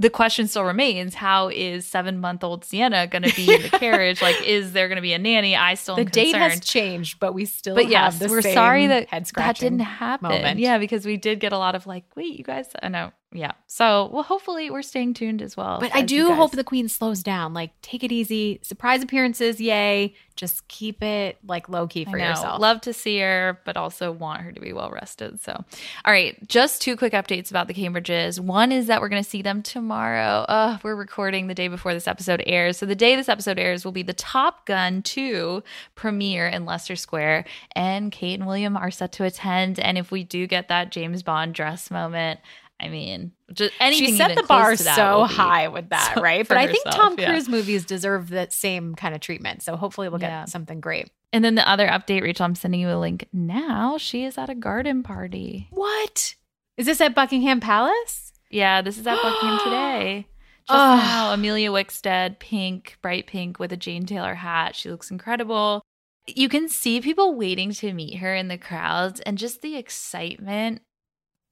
The 0.00 0.08
question 0.10 0.48
still 0.48 0.64
remains: 0.64 1.14
How 1.14 1.48
is 1.48 1.86
seven-month-old 1.86 2.64
Sienna 2.64 3.06
going 3.06 3.22
to 3.22 3.36
be 3.36 3.54
in 3.54 3.62
the 3.62 3.68
carriage? 3.78 4.22
Like, 4.22 4.42
is 4.42 4.72
there 4.72 4.88
going 4.88 4.96
to 4.96 5.02
be 5.02 5.12
a 5.12 5.18
nanny? 5.18 5.54
I 5.54 5.74
still 5.74 5.96
The 5.96 6.06
date 6.06 6.34
has 6.34 6.58
changed, 6.60 7.20
but 7.20 7.34
we 7.34 7.44
still 7.44 7.74
But 7.74 7.84
have 7.84 8.18
yes, 8.20 8.30
we're 8.30 8.40
sorry 8.40 8.86
that 8.86 9.08
head 9.10 9.26
that 9.36 9.56
didn't 9.58 9.80
happen. 9.80 10.30
moment. 10.30 10.58
Yeah, 10.58 10.78
because 10.78 11.04
we 11.04 11.18
did 11.18 11.38
get 11.38 11.52
a 11.52 11.58
lot 11.58 11.74
of 11.74 11.86
like, 11.86 12.04
wait, 12.16 12.38
you 12.38 12.42
guys, 12.44 12.66
I 12.82 12.88
know, 12.88 13.12
yeah. 13.32 13.52
So, 13.68 14.10
well, 14.12 14.24
hopefully, 14.24 14.70
we're 14.70 14.82
staying 14.82 15.14
tuned 15.14 15.40
as 15.40 15.56
well. 15.56 15.78
But 15.78 15.94
I 15.94 16.00
as 16.00 16.10
you 16.10 16.28
do 16.28 16.34
hope 16.34 16.50
the 16.50 16.64
queen 16.64 16.88
slows 16.88 17.22
down. 17.22 17.54
Like, 17.54 17.70
take 17.80 18.02
it 18.02 18.10
easy. 18.10 18.58
Surprise 18.62 19.02
appearances, 19.04 19.60
yay. 19.60 20.14
Just 20.34 20.66
keep 20.68 21.02
it 21.02 21.38
like 21.46 21.68
low 21.68 21.86
key 21.86 22.04
I 22.08 22.10
for 22.10 22.16
know. 22.16 22.30
yourself. 22.30 22.60
Love 22.60 22.80
to 22.82 22.92
see 22.92 23.20
her, 23.20 23.60
but 23.64 23.76
also 23.76 24.10
want 24.10 24.40
her 24.40 24.50
to 24.50 24.60
be 24.60 24.72
well 24.72 24.90
rested. 24.90 25.40
So, 25.40 25.52
all 25.52 26.12
right, 26.12 26.36
just 26.48 26.82
two 26.82 26.96
quick 26.96 27.12
updates 27.12 27.50
about 27.50 27.68
the 27.68 27.74
Cambridges. 27.74 28.40
One 28.40 28.72
is 28.72 28.88
that 28.88 29.00
we're 29.00 29.10
going 29.10 29.22
to 29.22 29.28
see 29.28 29.42
them 29.42 29.62
tomorrow. 29.62 30.44
Uh, 30.48 30.78
we're 30.82 30.96
recording 30.96 31.46
the 31.46 31.54
day 31.54 31.68
before 31.68 31.94
this 31.94 32.08
episode 32.08 32.42
airs. 32.46 32.78
So, 32.78 32.86
the 32.86 32.96
day 32.96 33.14
this 33.14 33.28
episode 33.28 33.60
airs 33.60 33.84
will 33.84 33.92
be 33.92 34.02
the 34.02 34.14
Top 34.14 34.66
Gun 34.66 35.02
2 35.02 35.62
premiere 35.94 36.48
in 36.48 36.64
Leicester 36.64 36.96
Square. 36.96 37.44
And 37.76 38.10
Kate 38.10 38.34
and 38.34 38.46
William 38.48 38.76
are 38.76 38.90
set 38.90 39.12
to 39.12 39.24
attend. 39.24 39.78
And 39.78 39.98
if 39.98 40.10
we 40.10 40.24
do 40.24 40.48
get 40.48 40.66
that 40.66 40.90
James 40.90 41.22
Bond 41.22 41.54
dress 41.54 41.92
moment, 41.92 42.40
I 42.80 42.88
mean, 42.88 43.32
just 43.52 43.72
anything. 43.78 44.06
she 44.08 44.16
set 44.16 44.34
the 44.34 44.42
bar 44.44 44.68
close 44.68 44.78
to 44.78 44.84
that 44.84 44.96
so 44.96 45.24
high 45.24 45.68
with 45.68 45.90
that, 45.90 46.12
so- 46.14 46.22
right? 46.22 46.46
But 46.48 46.56
I 46.56 46.66
think 46.66 46.84
Tom 46.90 47.16
yeah. 47.18 47.30
Cruise 47.30 47.48
movies 47.48 47.84
deserve 47.84 48.30
that 48.30 48.52
same 48.52 48.94
kind 48.94 49.14
of 49.14 49.20
treatment. 49.20 49.62
So 49.62 49.76
hopefully 49.76 50.08
we'll 50.08 50.18
get 50.18 50.30
Yeah. 50.30 50.44
something 50.46 50.80
great. 50.80 51.10
And 51.32 51.44
then 51.44 51.54
the 51.54 51.68
other 51.68 51.86
update, 51.86 52.22
Rachel, 52.22 52.44
I'm 52.46 52.54
sending 52.54 52.80
you 52.80 52.88
a 52.90 52.98
link 52.98 53.28
now. 53.32 53.98
She 53.98 54.24
is 54.24 54.38
at 54.38 54.48
a 54.50 54.54
garden 54.54 55.02
party. 55.02 55.68
What? 55.70 56.34
Is 56.76 56.86
this 56.86 57.00
at 57.00 57.14
Buckingham 57.14 57.60
Palace? 57.60 58.32
Yeah, 58.50 58.80
this 58.82 58.98
is 58.98 59.06
at 59.06 59.16
Buckingham 59.22 59.58
today. 59.62 60.26
Just 60.68 60.78
Ugh. 60.78 60.98
now, 60.98 61.32
Emilia 61.34 61.70
Wickstead, 61.70 62.38
pink, 62.38 62.96
bright 63.02 63.26
pink 63.26 63.58
with 63.58 63.72
a 63.72 63.76
Jane 63.76 64.06
Taylor 64.06 64.34
hat. 64.34 64.74
She 64.74 64.90
looks 64.90 65.10
incredible. 65.10 65.82
You 66.26 66.48
can 66.48 66.68
see 66.68 67.00
people 67.00 67.34
waiting 67.34 67.72
to 67.72 67.92
meet 67.92 68.16
her 68.18 68.34
in 68.34 68.48
the 68.48 68.58
crowds, 68.58 69.20
and 69.20 69.36
just 69.38 69.62
the 69.62 69.76
excitement 69.76 70.82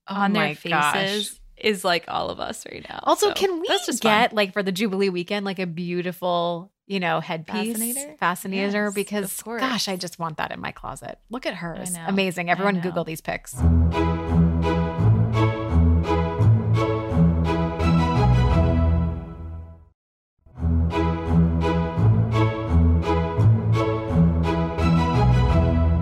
Oh 0.09 0.15
on 0.15 0.31
Oh 0.31 0.35
their 0.35 0.55
faces 0.55 1.31
gosh. 1.31 1.41
is 1.57 1.85
like 1.85 2.05
all 2.09 2.31
of 2.31 2.41
us 2.41 2.65
right 2.71 2.85
now. 2.89 3.01
Also, 3.03 3.29
So 3.29 3.35
can 3.35 3.61
we 3.61 3.67
just 3.69 3.87
fun. 4.03 4.11
get 4.11 4.33
like 4.33 4.53
for 4.53 4.63
the 4.63 4.73
Jubilee 4.73 5.09
weekend 5.11 5.45
like 5.45 5.59
a 5.59 5.67
beautiful, 5.67 6.73
you 6.87 7.01
know, 7.01 7.21
headpiece 7.21 7.77
Fascinator? 7.77 8.17
fascinator? 8.19 8.85
Yes, 8.87 8.95
because 8.95 9.43
gosh, 9.43 9.89
I 9.89 9.97
just 9.97 10.19
want 10.19 10.39
that 10.39 10.51
in 10.53 10.61
my 10.61 10.73
closet. 10.73 11.19
Look 11.31 11.47
at 11.47 11.55
hers, 11.55 11.95
amazing. 12.07 12.51
Everyone. 12.51 12.81
Google 12.81 13.05
these 13.05 13.21
pics. 13.21 13.55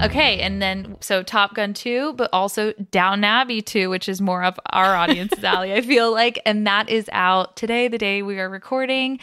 Okay, 0.07 0.39
and 0.41 0.63
then 0.63 0.97
so 1.01 1.25
Top 1.25 1.55
Gun 1.55 1.75
2, 1.75 2.13
but 2.13 2.31
also 2.33 2.73
Downton 2.93 3.25
Abbey 3.25 3.61
2, 3.61 3.91
which 3.91 4.09
is 4.09 4.21
more 4.21 4.45
of 4.45 4.59
our 4.71 4.95
audience's 4.95 5.43
alley, 5.45 5.73
I 5.73 5.81
feel 5.81 6.13
like. 6.13 6.41
And 6.47 6.65
that 6.65 6.89
is 6.89 7.11
out 7.13 7.57
today, 7.57 7.89
the 7.89 7.99
day 7.99 8.23
we 8.23 8.39
are 8.39 8.49
recording. 8.49 9.19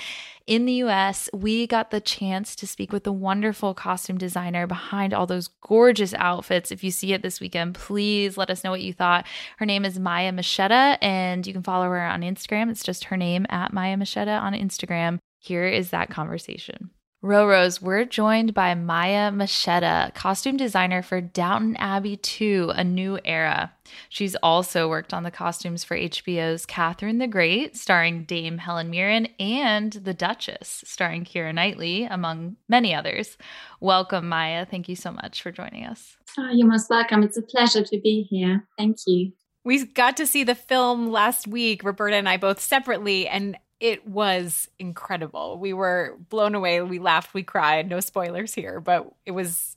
In 0.45 0.65
the 0.65 0.73
US, 0.83 1.29
we 1.31 1.67
got 1.67 1.91
the 1.91 2.01
chance 2.01 2.53
to 2.57 2.67
speak 2.67 2.91
with 2.91 3.05
the 3.05 3.13
wonderful 3.13 3.73
costume 3.73 4.17
designer 4.17 4.67
behind 4.67 5.13
all 5.13 5.25
those 5.25 5.47
gorgeous 5.47 6.13
outfits. 6.15 6.69
If 6.69 6.83
you 6.83 6.91
see 6.91 7.13
it 7.13 7.21
this 7.21 7.39
weekend, 7.39 7.75
please 7.75 8.35
let 8.35 8.49
us 8.49 8.61
know 8.61 8.71
what 8.71 8.81
you 8.81 8.91
thought. 8.91 9.25
Her 9.59 9.65
name 9.65 9.85
is 9.85 9.99
Maja 9.99 10.31
Meschede, 10.31 10.97
and 11.01 11.47
you 11.47 11.53
can 11.53 11.63
follow 11.63 11.85
her 11.85 12.05
on 12.05 12.23
Instagram. 12.23 12.69
It's 12.69 12.83
just 12.83 13.05
her 13.05 13.15
name 13.15 13.45
at 13.47 13.71
Maja 13.71 13.95
Meschede 13.95 14.37
on 14.37 14.51
Instagram. 14.51 15.19
Here 15.39 15.65
is 15.65 15.91
that 15.91 16.09
conversation. 16.09 16.89
Rose, 17.23 17.81
we're 17.81 18.03
joined 18.03 18.53
by 18.53 18.75
Maja 18.75 19.31
Meschede, 19.31 20.13
costume 20.13 20.57
designer 20.57 21.01
for 21.01 21.21
Downton 21.21 21.77
Abbey 21.77 22.17
2, 22.17 22.73
A 22.75 22.83
New 22.83 23.17
Era. 23.23 23.71
She's 24.09 24.36
also 24.43 24.89
worked 24.89 25.13
on 25.13 25.23
the 25.23 25.31
costumes 25.31 25.86
for 25.86 25.95
HBO's 25.95 26.65
Catherine 26.65 27.19
the 27.19 27.27
Great, 27.27 27.77
starring 27.77 28.25
Dame 28.25 28.57
Helen 28.57 28.89
Mirren, 28.89 29.29
and 29.39 29.93
The 29.93 30.13
Duchess, 30.13 30.83
starring 30.86 31.23
Keira 31.23 31.55
Knightley, 31.55 32.03
among 32.03 32.57
many 32.67 32.93
others. 32.93 33.38
Welcome, 33.79 34.27
Maya. 34.27 34.65
Thank 34.65 34.89
you 34.89 34.97
so 34.97 35.13
much 35.13 35.41
for 35.41 35.49
joining 35.49 35.86
us. 35.86 36.17
Oh, 36.38 36.49
you're 36.51 36.67
most 36.67 36.89
welcome. 36.89 37.23
It's 37.23 37.38
a 37.38 37.41
pleasure 37.41 37.86
to 37.86 38.01
be 38.01 38.27
here. 38.29 38.67
Thank 38.77 38.97
you. 39.07 39.31
We 39.63 39.86
got 39.86 40.17
to 40.17 40.27
see 40.27 40.43
the 40.43 40.55
film 40.55 41.09
last 41.09 41.47
week, 41.47 41.86
Roberta 41.86 42.17
and 42.17 42.27
I 42.27 42.36
both 42.36 42.59
separately, 42.59 43.29
and 43.29 43.55
it 43.83 44.07
was 44.07 44.69
incredible. 44.79 45.57
We 45.59 45.73
were 45.73 46.15
blown 46.29 46.55
away. 46.55 46.81
We 46.81 46.99
laughed, 46.99 47.33
we 47.33 47.43
cried. 47.43 47.89
No 47.89 47.99
spoilers 47.99 48.53
here, 48.53 48.79
but 48.79 49.13
it 49.25 49.31
was 49.31 49.75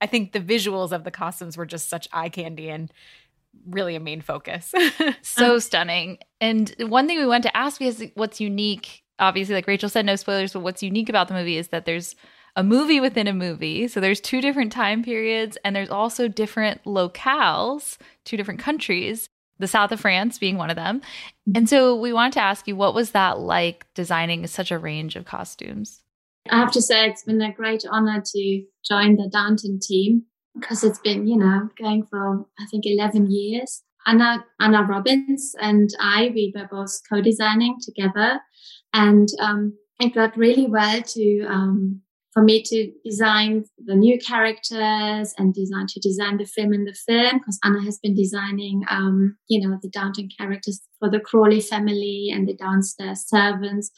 I 0.00 0.06
think 0.06 0.30
the 0.30 0.40
visuals 0.40 0.92
of 0.92 1.02
the 1.02 1.10
costumes 1.10 1.56
were 1.56 1.66
just 1.66 1.88
such 1.88 2.06
eye 2.12 2.28
candy 2.28 2.68
and 2.68 2.92
really 3.68 3.96
a 3.96 4.00
main 4.00 4.20
focus. 4.20 4.72
so 5.22 5.58
stunning. 5.58 6.18
And 6.40 6.72
one 6.78 7.08
thing 7.08 7.18
we 7.18 7.26
went 7.26 7.42
to 7.42 7.56
ask 7.56 7.80
because 7.80 8.04
what's 8.14 8.40
unique, 8.40 9.02
obviously, 9.18 9.56
like 9.56 9.66
Rachel 9.66 9.88
said, 9.88 10.06
no 10.06 10.14
spoilers, 10.14 10.52
but 10.52 10.60
what's 10.60 10.84
unique 10.84 11.08
about 11.08 11.26
the 11.26 11.34
movie 11.34 11.56
is 11.56 11.68
that 11.68 11.84
there's 11.84 12.14
a 12.54 12.62
movie 12.62 13.00
within 13.00 13.26
a 13.26 13.34
movie. 13.34 13.88
So 13.88 13.98
there's 13.98 14.20
two 14.20 14.40
different 14.40 14.70
time 14.70 15.02
periods 15.02 15.58
and 15.64 15.74
there's 15.74 15.90
also 15.90 16.28
different 16.28 16.84
locales, 16.84 17.98
two 18.24 18.36
different 18.36 18.60
countries 18.60 19.28
the 19.58 19.68
south 19.68 19.92
of 19.92 20.00
France 20.00 20.38
being 20.38 20.56
one 20.56 20.70
of 20.70 20.76
them. 20.76 21.00
And 21.54 21.68
so 21.68 21.96
we 21.96 22.12
wanted 22.12 22.34
to 22.34 22.42
ask 22.42 22.66
you, 22.68 22.76
what 22.76 22.94
was 22.94 23.10
that 23.12 23.38
like 23.38 23.86
designing 23.94 24.46
such 24.46 24.70
a 24.70 24.78
range 24.78 25.16
of 25.16 25.24
costumes? 25.24 26.02
I 26.50 26.58
have 26.58 26.72
to 26.72 26.82
say, 26.82 27.08
it's 27.08 27.24
been 27.24 27.42
a 27.42 27.52
great 27.52 27.84
honor 27.90 28.22
to 28.24 28.64
join 28.86 29.16
the 29.16 29.28
Downton 29.30 29.80
team 29.82 30.24
because 30.54 30.82
it's 30.82 30.98
been, 30.98 31.26
you 31.26 31.36
know, 31.36 31.68
going 31.78 32.06
for, 32.06 32.46
I 32.58 32.66
think, 32.70 32.84
11 32.86 33.30
years. 33.30 33.82
Anna, 34.06 34.44
Anna 34.58 34.84
Robbins 34.84 35.54
and 35.60 35.90
I, 36.00 36.30
we 36.34 36.52
were 36.56 36.68
both 36.70 37.00
co 37.10 37.20
designing 37.20 37.76
together. 37.82 38.40
And 38.94 39.28
um, 39.40 39.74
it 40.00 40.14
got 40.14 40.36
really 40.36 40.66
well 40.66 41.02
to 41.02 41.46
um, 41.46 42.00
for 42.38 42.44
me 42.44 42.62
to 42.62 42.92
design 43.04 43.64
the 43.84 43.96
new 43.96 44.16
characters 44.20 45.34
and 45.38 45.52
design 45.52 45.88
to 45.88 45.98
design 45.98 46.36
the 46.36 46.44
film 46.44 46.72
in 46.72 46.84
the 46.84 46.92
film 46.92 47.38
because 47.38 47.58
Anna 47.64 47.82
has 47.82 47.98
been 47.98 48.14
designing, 48.14 48.84
um, 48.88 49.36
you 49.48 49.66
know, 49.66 49.76
the 49.82 49.88
Downton 49.88 50.28
characters 50.38 50.80
for 51.00 51.10
the 51.10 51.18
Crawley 51.18 51.60
family 51.60 52.30
and 52.32 52.46
the 52.46 52.54
downstairs 52.54 53.24
servants 53.26 53.90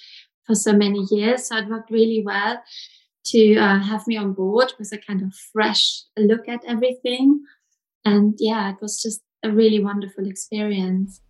for 0.47 0.55
so 0.55 0.73
many 0.73 1.07
years. 1.11 1.49
So 1.49 1.59
it 1.59 1.69
worked 1.69 1.91
really 1.91 2.23
well 2.25 2.63
to 3.27 3.57
uh, 3.57 3.81
have 3.81 4.07
me 4.07 4.17
on 4.17 4.33
board 4.33 4.73
with 4.79 4.91
a 4.91 4.99
kind 4.99 5.21
of 5.21 5.35
fresh 5.53 6.05
look 6.17 6.49
at 6.49 6.65
everything. 6.67 7.43
And 8.07 8.37
yeah, 8.39 8.71
it 8.71 8.77
was 8.81 9.03
just 9.03 9.21
a 9.45 9.51
really 9.51 9.85
wonderful 9.85 10.27
experience. 10.27 11.21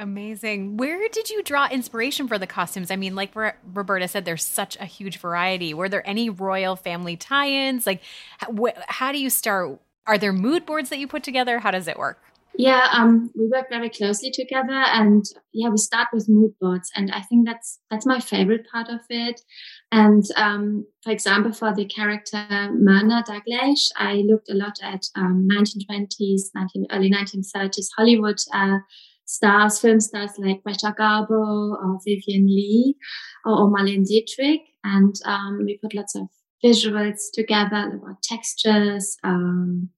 Amazing. 0.00 0.76
Where 0.76 1.08
did 1.08 1.28
you 1.28 1.42
draw 1.42 1.68
inspiration 1.68 2.28
for 2.28 2.38
the 2.38 2.46
costumes? 2.46 2.92
I 2.92 2.96
mean, 2.96 3.16
like 3.16 3.34
Roberta 3.34 4.06
said, 4.06 4.24
there's 4.24 4.44
such 4.44 4.76
a 4.76 4.84
huge 4.84 5.18
variety. 5.18 5.74
Were 5.74 5.88
there 5.88 6.08
any 6.08 6.30
royal 6.30 6.76
family 6.76 7.16
tie 7.16 7.48
ins? 7.48 7.84
Like, 7.84 8.00
wh- 8.42 8.78
how 8.86 9.10
do 9.10 9.18
you 9.18 9.28
start? 9.28 9.80
Are 10.06 10.16
there 10.16 10.32
mood 10.32 10.64
boards 10.64 10.90
that 10.90 11.00
you 11.00 11.08
put 11.08 11.24
together? 11.24 11.58
How 11.58 11.72
does 11.72 11.88
it 11.88 11.98
work? 11.98 12.22
Yeah, 12.56 12.88
um, 12.92 13.30
we 13.36 13.46
work 13.46 13.68
very 13.70 13.88
closely 13.88 14.32
together, 14.32 14.72
and 14.72 15.24
yeah, 15.52 15.68
we 15.68 15.76
start 15.76 16.08
with 16.12 16.28
mood 16.28 16.54
boards, 16.60 16.90
and 16.96 17.08
I 17.12 17.20
think 17.20 17.46
that's 17.46 17.78
that's 17.88 18.04
my 18.04 18.18
favorite 18.18 18.66
part 18.72 18.88
of 18.88 19.00
it. 19.08 19.40
And 19.92 20.24
um, 20.34 20.84
for 21.04 21.12
example, 21.12 21.52
for 21.52 21.72
the 21.72 21.84
character 21.84 22.44
Myrna 22.72 23.22
Dalgleish, 23.28 23.90
I 23.96 24.24
looked 24.26 24.50
a 24.50 24.54
lot 24.54 24.76
at 24.82 25.02
um, 25.14 25.46
1920s, 25.48 26.50
19, 26.52 26.86
early 26.90 27.10
1930s 27.12 27.86
Hollywood 27.96 28.38
uh, 28.52 28.78
stars, 29.28 29.78
film 29.78 30.00
stars 30.00 30.32
like 30.38 30.62
Greta 30.64 30.94
Garbo 30.98 31.30
or 31.30 31.98
Vivien 32.04 32.46
Leigh 32.46 32.94
or, 33.44 33.60
or 33.60 33.70
Marlene 33.70 34.06
Dietrich. 34.06 34.62
And 34.82 35.14
um, 35.26 35.64
we 35.66 35.78
put 35.78 35.94
lots 35.94 36.16
of 36.16 36.28
visuals 36.64 37.20
together 37.32 37.92
about 37.94 38.22
textures, 38.22 39.16
um, 39.22 39.90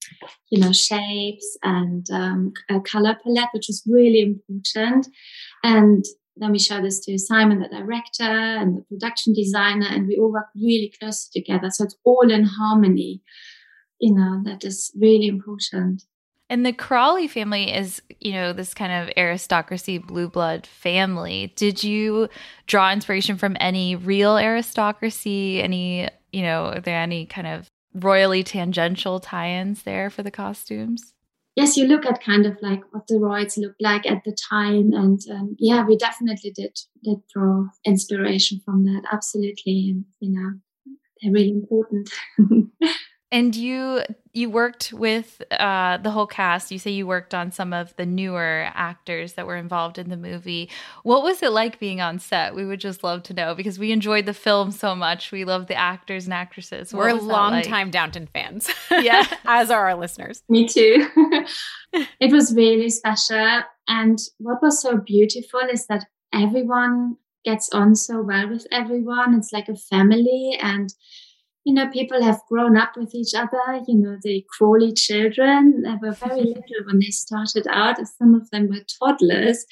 you 0.51 0.61
know, 0.61 0.73
shapes 0.73 1.57
and 1.63 2.07
um, 2.13 2.53
a 2.69 2.81
color 2.81 3.17
palette, 3.23 3.49
which 3.55 3.67
was 3.69 3.83
really 3.87 4.21
important. 4.49 5.07
And 5.63 6.05
then 6.37 6.53
we 6.53 6.59
show 6.59 6.83
this 6.83 7.01
to 7.05 7.19
Simon, 7.19 7.61
the 7.61 7.69
director, 7.69 8.25
and 8.25 8.79
the 8.79 8.83
production 8.83 9.33
designer, 9.33 9.87
and 9.89 10.07
we 10.07 10.17
all 10.17 10.33
work 10.33 10.49
really 10.55 10.93
closely 10.99 11.41
together. 11.41 11.71
So 11.71 11.85
it's 11.85 11.97
all 12.05 12.31
in 12.31 12.45
harmony. 12.45 13.23
You 14.01 14.15
know, 14.15 14.43
that 14.45 14.65
is 14.65 14.91
really 14.99 15.29
important. 15.29 16.03
And 16.51 16.67
the 16.67 16.73
Crawley 16.73 17.29
family 17.29 17.73
is, 17.73 18.03
you 18.19 18.33
know, 18.33 18.53
this 18.53 18.75
kind 18.75 18.93
of 18.93 19.15
aristocracy, 19.17 19.99
blue 19.99 20.29
blood 20.29 20.67
family. 20.67 21.53
Did 21.55 21.85
you 21.85 22.29
draw 22.67 22.93
inspiration 22.93 23.39
from 23.39 23.57
any 23.61 23.95
real 23.95 24.37
aristocracy? 24.37 25.63
Any, 25.63 26.09
you 26.33 26.43
know, 26.43 26.65
are 26.65 26.81
there 26.81 26.99
any 26.99 27.25
kind 27.25 27.47
of 27.47 27.69
royally 27.95 28.43
tangential 28.43 29.21
tie 29.21 29.51
ins 29.51 29.85
there 29.85 30.11
for 30.11 30.25
the 30.25 30.33
costumes? 30.33 31.15
Yes, 31.55 31.77
you 31.77 31.87
look 31.87 32.05
at 32.05 32.21
kind 32.21 32.45
of 32.47 32.57
like 32.61 32.83
what 32.91 33.07
the 33.07 33.21
royals 33.21 33.57
looked 33.57 33.81
like 33.81 34.05
at 34.05 34.25
the 34.25 34.37
time, 34.51 34.93
and 34.93 35.21
um, 35.31 35.57
yeah, 35.59 35.85
we 35.85 35.97
definitely 35.97 36.51
did 36.51 36.77
did 37.05 37.19
draw 37.33 37.67
inspiration 37.85 38.61
from 38.65 38.85
that. 38.85 39.03
Absolutely, 39.13 39.91
and 39.91 40.05
you 40.21 40.31
know, 40.31 40.95
they're 41.21 41.33
really 41.33 41.51
important. 41.51 42.11
And 43.33 43.55
you 43.55 44.03
you 44.33 44.49
worked 44.49 44.93
with 44.93 45.43
uh, 45.51 45.97
the 45.99 46.11
whole 46.11 46.27
cast. 46.27 46.71
You 46.71 46.79
say 46.79 46.91
you 46.91 47.07
worked 47.07 47.35
on 47.35 47.51
some 47.51 47.73
of 47.73 47.95
the 47.97 48.07
newer 48.07 48.71
actors 48.75 49.33
that 49.33 49.47
were 49.47 49.57
involved 49.57 49.99
in 49.99 50.09
the 50.09 50.17
movie. 50.17 50.71
What 51.03 51.23
was 51.23 51.43
it 51.43 51.51
like 51.51 51.81
being 51.81 52.01
on 52.01 52.19
set? 52.19 52.55
We 52.55 52.65
would 52.65 52.81
just 52.81 53.03
love 53.03 53.25
to 53.25 53.35
know 53.35 53.55
because 53.55 53.79
we 53.79 53.91
enjoyed 53.93 54.27
the 54.27 54.35
film 54.35 54.71
so 54.71 54.95
much. 54.95 55.33
We 55.33 55.45
love 55.45 55.67
the 55.67 55.75
actors 55.75 56.25
and 56.25 56.35
actresses. 56.35 56.93
What 56.93 57.01
we're 57.01 57.21
longtime 57.21 57.89
like? 57.89 57.93
Downton 57.93 58.27
fans. 58.27 58.71
Yeah, 58.91 59.27
as 59.47 59.71
are 59.71 59.89
our 59.89 59.95
listeners. 59.95 60.43
Me 60.49 60.67
too. 60.69 61.07
it 62.21 62.33
was 62.33 62.55
really 62.55 62.91
special, 62.91 63.63
and 63.89 64.19
what 64.39 64.61
was 64.63 64.83
so 64.83 64.99
beautiful 64.99 65.61
is 65.73 65.87
that 65.87 66.05
everyone 66.35 67.17
gets 67.45 67.71
on 67.73 67.95
so 67.95 68.21
well 68.21 68.49
with 68.49 68.67
everyone. 68.71 69.35
It's 69.35 69.53
like 69.53 69.69
a 69.69 69.77
family, 69.77 70.59
and 70.61 70.93
you 71.65 71.75
know, 71.75 71.89
people 71.91 72.23
have 72.23 72.41
grown 72.49 72.77
up 72.77 72.97
with 72.97 73.15
each 73.15 73.35
other. 73.35 73.83
You 73.87 73.99
know, 73.99 74.17
the 74.23 74.45
Crawley 74.49 74.93
children, 74.93 75.83
they 75.83 75.95
were 76.01 76.15
very 76.15 76.43
little 76.45 76.87
when 76.87 77.01
they 77.01 77.11
started 77.11 77.67
out. 77.71 77.97
Some 78.19 78.35
of 78.35 78.51
them 78.51 78.69
were 78.69 78.85
toddlers. 78.99 79.65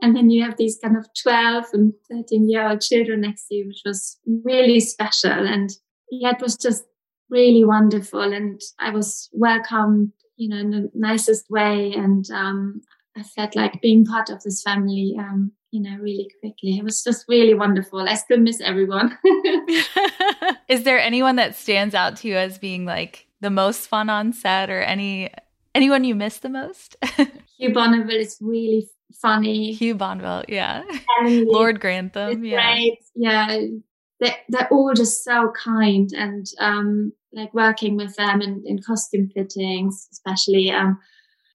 And 0.00 0.16
then 0.16 0.30
you 0.30 0.44
have 0.44 0.56
these 0.56 0.78
kind 0.82 0.96
of 0.96 1.06
12 1.22 1.64
and 1.72 1.92
13 2.10 2.48
year 2.48 2.68
old 2.68 2.80
children 2.80 3.22
next 3.22 3.48
to 3.48 3.56
you, 3.56 3.66
which 3.66 3.82
was 3.84 4.18
really 4.44 4.80
special. 4.80 5.32
And 5.32 5.70
yeah, 6.10 6.30
it 6.30 6.40
was 6.40 6.56
just 6.56 6.84
really 7.28 7.64
wonderful. 7.64 8.32
And 8.32 8.60
I 8.78 8.90
was 8.90 9.28
welcomed, 9.32 10.12
you 10.36 10.48
know, 10.48 10.58
in 10.58 10.70
the 10.70 10.90
nicest 10.94 11.50
way. 11.50 11.92
And 11.92 12.24
um, 12.30 12.80
I 13.18 13.22
felt 13.22 13.56
like 13.56 13.80
being 13.80 14.04
part 14.04 14.30
of 14.30 14.42
this 14.42 14.62
family 14.62 15.16
um, 15.18 15.52
you 15.70 15.82
know, 15.82 15.96
really 16.00 16.30
quickly. 16.40 16.78
It 16.78 16.84
was 16.84 17.02
just 17.02 17.26
really 17.28 17.54
wonderful. 17.54 18.00
I 18.00 18.14
still 18.14 18.38
miss 18.38 18.60
everyone. 18.60 19.18
Is 20.68 20.84
there 20.84 20.98
anyone 20.98 21.36
that 21.36 21.54
stands 21.54 21.94
out 21.94 22.16
to 22.18 22.28
you 22.28 22.36
as 22.36 22.58
being 22.58 22.84
like 22.84 23.26
the 23.40 23.50
most 23.50 23.86
fun 23.86 24.08
on 24.08 24.32
set 24.32 24.70
or 24.70 24.80
any 24.80 25.30
anyone 25.74 26.04
you 26.04 26.14
miss 26.14 26.38
the 26.38 26.48
most? 26.48 26.96
Hugh 27.58 27.72
Bonneville 27.72 28.16
is 28.16 28.38
really 28.40 28.88
funny. 29.20 29.72
Hugh 29.72 29.94
Bonneville, 29.94 30.44
yeah. 30.48 30.82
Lord 31.22 31.80
Grantham, 31.80 32.44
yeah. 32.44 32.74
Great. 32.74 32.98
Yeah. 33.14 33.60
They're, 34.20 34.36
they're 34.48 34.68
all 34.72 34.94
just 34.94 35.22
so 35.22 35.52
kind 35.52 36.10
and 36.12 36.46
um 36.58 37.12
like 37.32 37.52
working 37.52 37.96
with 37.96 38.16
them 38.16 38.40
in, 38.40 38.62
in 38.64 38.82
costume 38.82 39.28
fittings, 39.28 40.08
especially 40.12 40.70
um 40.70 40.98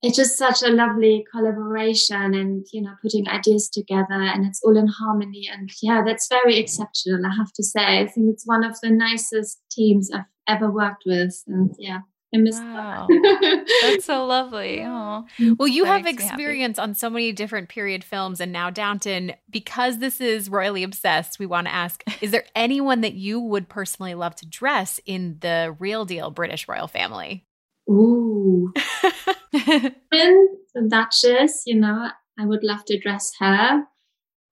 it's 0.04 0.18
just 0.18 0.38
such 0.38 0.62
a 0.62 0.68
lovely 0.70 1.26
collaboration 1.32 2.34
and 2.34 2.66
you 2.74 2.82
know 2.82 2.94
putting 3.02 3.28
ideas 3.28 3.70
together 3.70 4.20
and 4.34 4.46
it's 4.46 4.62
all 4.64 4.78
in 4.78 4.88
harmony 4.88 5.50
and 5.52 5.70
yeah 5.82 6.04
that's 6.06 6.28
very 6.28 6.58
exceptional 6.58 7.26
i 7.26 7.34
have 7.36 7.52
to 7.54 7.64
say 7.64 8.00
i 8.02 8.08
think 8.08 8.28
it's 8.32 8.46
one 8.46 8.64
of 8.64 8.76
the 8.82 8.90
nicest 8.90 9.62
teams 9.72 10.10
i've 10.14 10.26
ever 10.48 10.70
worked 10.70 11.04
with 11.06 11.42
and 11.48 11.72
yeah 11.80 12.00
I 12.36 12.40
miss 12.40 12.60
Wow. 12.60 13.06
that. 13.12 13.66
That's 13.84 14.06
so 14.06 14.26
lovely. 14.26 14.82
Oh, 14.84 15.24
Well, 15.60 15.68
you 15.68 15.84
That 15.84 15.92
have 15.98 16.04
makes 16.04 16.24
me 16.24 16.28
happy. 16.30 16.42
experience 16.42 16.80
on 16.80 16.96
so 16.96 17.08
many 17.08 17.32
different 17.32 17.70
period 17.70 18.04
films 18.04 18.42
and 18.42 18.52
now 18.52 18.72
Downton. 18.72 19.34
Because 19.52 20.00
this 20.00 20.20
is 20.20 20.50
royally 20.50 20.82
obsessed, 20.82 21.38
we 21.38 21.46
want 21.46 21.68
to 21.68 21.74
ask 21.76 22.04
Is 22.22 22.32
there 22.32 22.46
anyone 22.56 23.02
that 23.02 23.14
you 23.14 23.40
would 23.40 23.70
personally 23.70 24.16
love 24.16 24.34
to 24.38 24.48
dress 24.48 25.00
in 25.06 25.38
the 25.42 25.76
real 25.78 26.06
deal 26.06 26.32
British 26.32 26.68
royal 26.68 26.88
family? 26.88 27.46
Ooh. 27.90 28.72
Catherine, 29.54 30.48
the 30.74 30.88
Duchess, 30.88 31.64
you 31.66 31.80
know, 31.80 32.10
I 32.40 32.46
would 32.46 32.64
love 32.64 32.86
to 32.86 33.00
dress 33.00 33.34
her. 33.40 33.84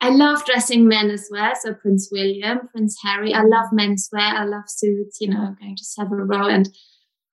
I 0.04 0.10
love 0.10 0.44
dressing 0.46 0.88
men 0.88 1.12
as 1.12 1.30
well. 1.32 1.54
So 1.62 1.76
Prince 1.76 2.10
William, 2.12 2.67
Prince 2.72 2.98
Harry. 3.04 3.34
I 3.34 3.44
love 3.44 3.67
menswear. 3.72 4.34
I 4.34 4.46
love 4.46 4.63
suits, 4.67 5.20
you 5.22 5.30
know, 5.30 5.56
going 5.60 5.76
to 5.76 5.84
Savile 5.84 6.17
Row. 6.17 6.48
And 6.48 6.70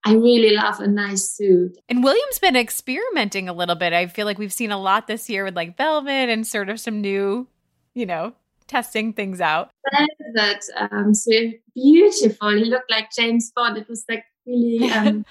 I 0.05 0.13
really 0.13 0.55
love 0.55 0.79
a 0.79 0.87
nice 0.87 1.29
suit. 1.29 1.77
And 1.89 2.03
William's 2.03 2.39
been 2.39 2.55
experimenting 2.55 3.49
a 3.49 3.53
little 3.53 3.75
bit. 3.75 3.91
I 3.91 4.07
feel 4.07 4.25
like 4.25 4.37
we've 4.37 4.53
seen 4.53 4.71
a 4.71 4.79
lot 4.79 5.07
this 5.07 5.29
year 5.29 5.43
with 5.43 5.57
like 5.57 5.75
velvet 5.75 6.29
and 6.29 6.47
sort 6.47 6.69
of 6.69 6.79
some 6.79 7.01
new, 7.01 7.47
you 7.93 8.05
know, 8.05 8.33
testing 8.67 9.11
things 9.11 9.41
out. 9.41 9.69
That 10.35 10.61
um, 10.91 11.13
so 11.13 11.31
beautiful. 11.75 12.55
He 12.55 12.65
looked 12.65 12.89
like 12.89 13.09
James 13.15 13.51
Bond. 13.53 13.77
It 13.77 13.89
was 13.89 14.05
like 14.09 14.23
really 14.45 14.89
um, 14.91 15.25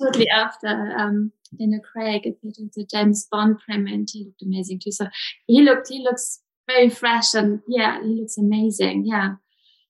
totally 0.00 0.28
after 0.28 0.68
um, 0.68 1.32
Daniel 1.58 1.80
Craig 1.80 2.26
appeared 2.26 2.56
the 2.74 2.86
James 2.90 3.26
Bond 3.30 3.58
premiere, 3.66 3.94
and 3.94 4.08
he 4.10 4.24
looked 4.24 4.42
amazing 4.42 4.80
too. 4.82 4.92
So 4.92 5.06
he 5.46 5.62
looked, 5.62 5.88
he 5.88 6.02
looks 6.02 6.40
very 6.66 6.88
fresh, 6.88 7.34
and 7.34 7.60
yeah, 7.68 8.02
he 8.02 8.20
looks 8.20 8.38
amazing. 8.38 9.04
Yeah, 9.06 9.34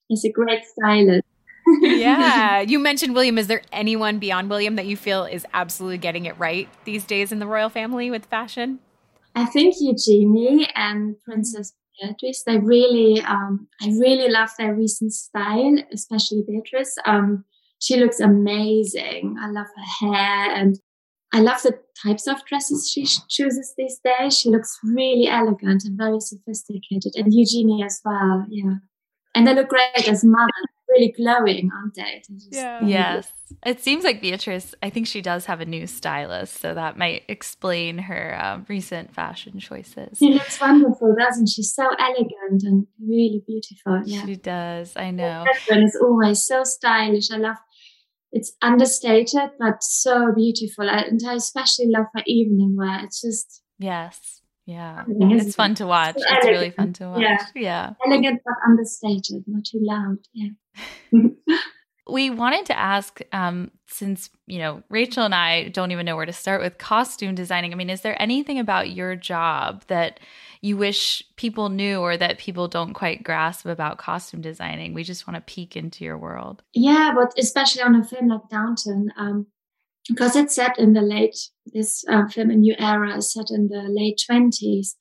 he's 0.09 0.25
a 0.25 0.31
great 0.31 0.65
stylist. 0.65 1.25
yeah. 1.81 2.61
You 2.61 2.79
mentioned 2.79 3.15
William. 3.15 3.39
Is 3.39 3.49
there 3.49 3.63
anyone 3.73 4.19
beyond 4.19 4.51
William 4.51 4.77
that 4.77 4.87
you 4.87 4.97
feel 4.97 5.25
is 5.25 5.45
absolutely 5.53 5.99
getting 5.99 6.27
it 6.27 6.39
right 6.39 6.69
these 6.85 7.05
days 7.05 7.33
in 7.33 7.39
the 7.39 7.47
royal 7.47 7.69
family 7.69 8.11
with 8.11 8.27
fashion? 8.27 8.79
I 9.35 9.45
think 9.47 9.75
Eugenie 9.81 10.69
and 10.75 11.17
Princess 11.25 11.75
Beatrice, 12.01 12.43
they 12.45 12.59
really, 12.59 13.21
um, 13.23 13.69
I 13.83 13.89
really 13.89 14.31
love 14.31 14.51
their 14.59 14.75
recent 14.75 15.13
style, 15.13 15.77
especially 15.93 16.45
Beatrice. 16.47 16.97
Um, 17.05 17.45
she 17.81 17.97
looks 17.97 18.21
amazing. 18.21 19.37
I 19.41 19.51
love 19.51 19.67
her 19.77 20.07
hair 20.07 20.55
and 20.55 20.79
I 21.33 21.41
love 21.41 21.63
the 21.63 21.79
types 22.03 22.27
of 22.27 22.45
dresses 22.47 22.91
she 22.91 23.05
chooses 23.29 23.75
these 23.77 24.01
days. 24.05 24.39
She 24.39 24.49
looks 24.49 24.79
really 24.85 25.29
elegant 25.29 25.83
and 25.85 25.99
very 25.99 26.21
sophisticated. 26.21 27.13
And 27.17 27.33
Eugenie 27.35 27.83
as 27.85 28.01
well, 28.05 28.47
yeah. 28.49 28.75
And 29.35 29.47
they 29.47 29.55
look 29.55 29.69
great 29.69 30.09
as 30.09 30.25
mothers, 30.25 30.51
really 30.89 31.13
glowing, 31.13 31.69
aren't 31.75 31.95
they? 31.95 32.23
Just 32.27 32.55
Yeah. 32.55 32.79
really 32.81 32.93
yes. 32.93 33.31
It 33.67 33.81
seems 33.83 34.03
like 34.03 34.23
Beatrice, 34.23 34.75
I 34.83 34.89
think 34.89 35.07
she 35.07 35.21
does 35.21 35.45
have 35.45 35.61
a 35.61 35.67
new 35.67 35.87
stylist, 35.87 36.59
so 36.59 36.73
that 36.73 36.97
might 36.97 37.25
explain 37.29 37.99
her 37.99 38.39
um, 38.43 38.65
recent 38.69 39.15
fashion 39.15 39.59
choices. 39.59 40.17
She 40.19 40.33
looks 40.33 40.59
wonderful, 40.61 41.15
doesn't 41.19 41.49
she? 41.49 41.63
So 41.63 41.87
elegant 41.99 42.63
and 42.63 42.87
really 42.99 43.43
beautiful. 43.47 44.01
Yeah. 44.07 44.25
She 44.25 44.37
does. 44.37 44.97
I 44.97 45.11
know. 45.11 45.45
Catherine 45.47 45.85
is 45.85 45.99
always 46.03 46.47
so 46.47 46.65
stylish. 46.65 47.31
I 47.31 47.37
love 47.37 47.57
it's 48.37 48.53
understated 48.61 49.51
but 49.59 49.83
so 49.83 50.31
beautiful. 50.35 50.91
And 50.91 51.19
I 51.27 51.35
especially 51.35 51.87
love 51.89 52.05
her 52.15 52.23
evening 52.27 52.77
wear. 52.77 53.01
It's 53.03 53.23
just 53.23 53.63
Yes. 53.79 54.43
Yeah. 54.67 55.05
Amazing. 55.05 55.47
It's 55.47 55.57
fun 55.57 55.75
to 55.77 55.87
watch. 55.87 56.17
So 56.19 56.25
It's 56.29 56.47
really 56.47 56.71
fun 56.71 56.93
to 56.95 57.09
watch. 57.09 57.23
Yeah. 57.23 57.39
yeah. 57.55 57.91
elegant 58.05 58.43
but 58.45 58.55
understated, 58.69 59.45
not 59.47 59.65
too 59.65 59.81
loud. 59.81 60.19
Yeah. 60.35 60.51
We 62.09 62.31
wanted 62.31 62.67
to 62.67 62.79
ask, 62.79 63.21
um, 63.33 63.71
since 63.89 64.31
you 64.47 64.59
know 64.59 64.83
Rachel 64.89 65.25
and 65.25 65.35
I 65.35 65.69
don't 65.69 65.91
even 65.91 66.07
know 66.07 66.17
where 66.17 66.27
to 66.27 66.33
start 66.33 66.61
with 66.61 66.79
costume 66.79 67.35
designing. 67.35 67.73
I 67.73 67.77
mean, 67.77 67.91
is 67.91 68.03
there 68.03 68.21
anything 68.21 68.59
about 68.59 68.91
your 68.91 69.17
job 69.17 69.85
that 69.89 70.21
you 70.61 70.77
wish 70.77 71.23
people 71.37 71.69
knew, 71.69 71.99
or 72.01 72.17
that 72.17 72.39
people 72.39 72.69
don't 72.69 72.95
quite 72.95 73.23
grasp 73.23 73.67
about 73.67 73.99
costume 73.99 74.41
designing? 74.41 74.95
We 74.95 75.05
just 75.05 75.27
want 75.27 75.37
to 75.37 75.53
peek 75.53 75.77
into 75.77 76.05
your 76.05 76.19
world. 76.19 76.63
Yeah, 76.75 77.13
but 77.15 77.33
especially 77.39 77.83
on 77.83 77.95
a 77.97 78.05
film 78.05 78.29
like 78.29 78.49
Downton, 78.51 79.13
um, 79.17 79.47
because 80.09 80.37
it's 80.37 80.55
set 80.55 80.79
in 80.79 80.93
the 80.93 81.03
late, 81.03 81.37
this 81.73 82.05
uh, 82.09 82.27
film, 82.29 82.51
A 82.51 82.55
New 82.57 82.75
Era, 82.79 83.17
is 83.17 83.33
set 83.33 83.51
in 83.51 83.69
the 83.69 83.83
late 83.89 84.21
20s. 84.31 84.95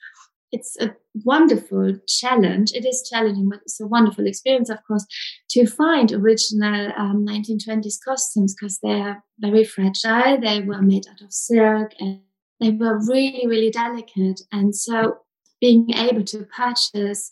It's 0.51 0.77
a 0.79 0.95
wonderful 1.23 1.97
challenge. 2.07 2.71
It 2.73 2.85
is 2.85 3.07
challenging, 3.09 3.49
but 3.49 3.61
it's 3.63 3.79
a 3.79 3.87
wonderful 3.87 4.27
experience, 4.27 4.69
of 4.69 4.79
course, 4.87 5.05
to 5.49 5.65
find 5.65 6.11
original 6.11 6.91
um, 6.97 7.25
1920s 7.25 7.97
costumes 8.03 8.55
because 8.55 8.79
they're 8.81 9.23
very 9.39 9.63
fragile. 9.63 10.39
They 10.39 10.61
were 10.61 10.81
made 10.81 11.07
out 11.09 11.21
of 11.21 11.33
silk 11.33 11.91
and 11.99 12.21
they 12.59 12.71
were 12.71 12.99
really, 13.05 13.47
really 13.47 13.71
delicate. 13.71 14.41
And 14.51 14.75
so 14.75 15.17
being 15.59 15.91
able 15.93 16.23
to 16.23 16.45
purchase 16.55 17.31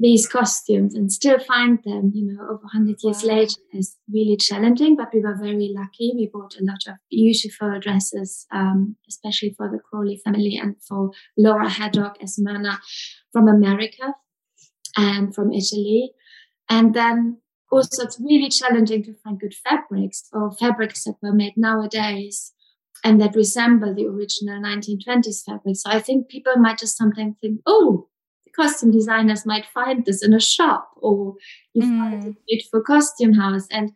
these 0.00 0.28
costumes 0.28 0.94
and 0.94 1.12
still 1.12 1.38
find 1.40 1.80
them, 1.84 2.12
you 2.14 2.24
know, 2.24 2.40
over 2.44 2.62
100 2.62 3.02
years 3.02 3.22
Wow. 3.24 3.34
later 3.34 3.60
is 3.72 3.96
really 4.12 4.36
challenging, 4.36 4.94
but 4.96 5.12
we 5.12 5.20
were 5.20 5.34
very 5.36 5.72
lucky. 5.74 6.12
We 6.14 6.30
bought 6.32 6.54
a 6.56 6.64
lot 6.64 6.86
of 6.86 6.94
beautiful 7.10 7.80
dresses, 7.80 8.46
um, 8.52 8.96
especially 9.08 9.54
for 9.56 9.68
the 9.68 9.80
Crawley 9.80 10.20
family 10.24 10.56
and 10.56 10.76
for 10.88 11.10
Laura 11.36 11.68
Haddock 11.68 12.16
as 12.22 12.38
Myrna 12.38 12.78
from 13.32 13.48
America 13.48 14.14
and 14.96 15.34
from 15.34 15.52
Italy. 15.52 16.12
And 16.70 16.94
then 16.94 17.38
also 17.72 18.04
it's 18.04 18.20
really 18.20 18.50
challenging 18.50 19.02
to 19.04 19.14
find 19.24 19.40
good 19.40 19.54
fabrics 19.54 20.28
or 20.32 20.52
fabrics 20.52 21.04
that 21.04 21.16
were 21.22 21.32
made 21.34 21.54
nowadays 21.56 22.52
and 23.04 23.20
that 23.20 23.34
resemble 23.34 23.94
the 23.94 24.06
original 24.06 24.60
1920s 24.60 25.44
fabrics. 25.44 25.82
So 25.82 25.90
I 25.90 26.00
think 26.00 26.28
people 26.28 26.56
might 26.56 26.78
just 26.78 26.96
sometimes 26.96 27.36
think, 27.40 27.60
oh, 27.66 28.08
costume 28.58 28.90
designers 28.90 29.46
might 29.46 29.66
find 29.66 30.04
this 30.04 30.24
in 30.24 30.34
a 30.34 30.40
shop 30.40 30.90
or 30.96 31.34
you 31.74 31.82
find 31.82 32.22
mm. 32.22 32.28
it 32.28 32.36
beautiful 32.48 32.82
costume 32.82 33.34
house. 33.34 33.66
And 33.70 33.92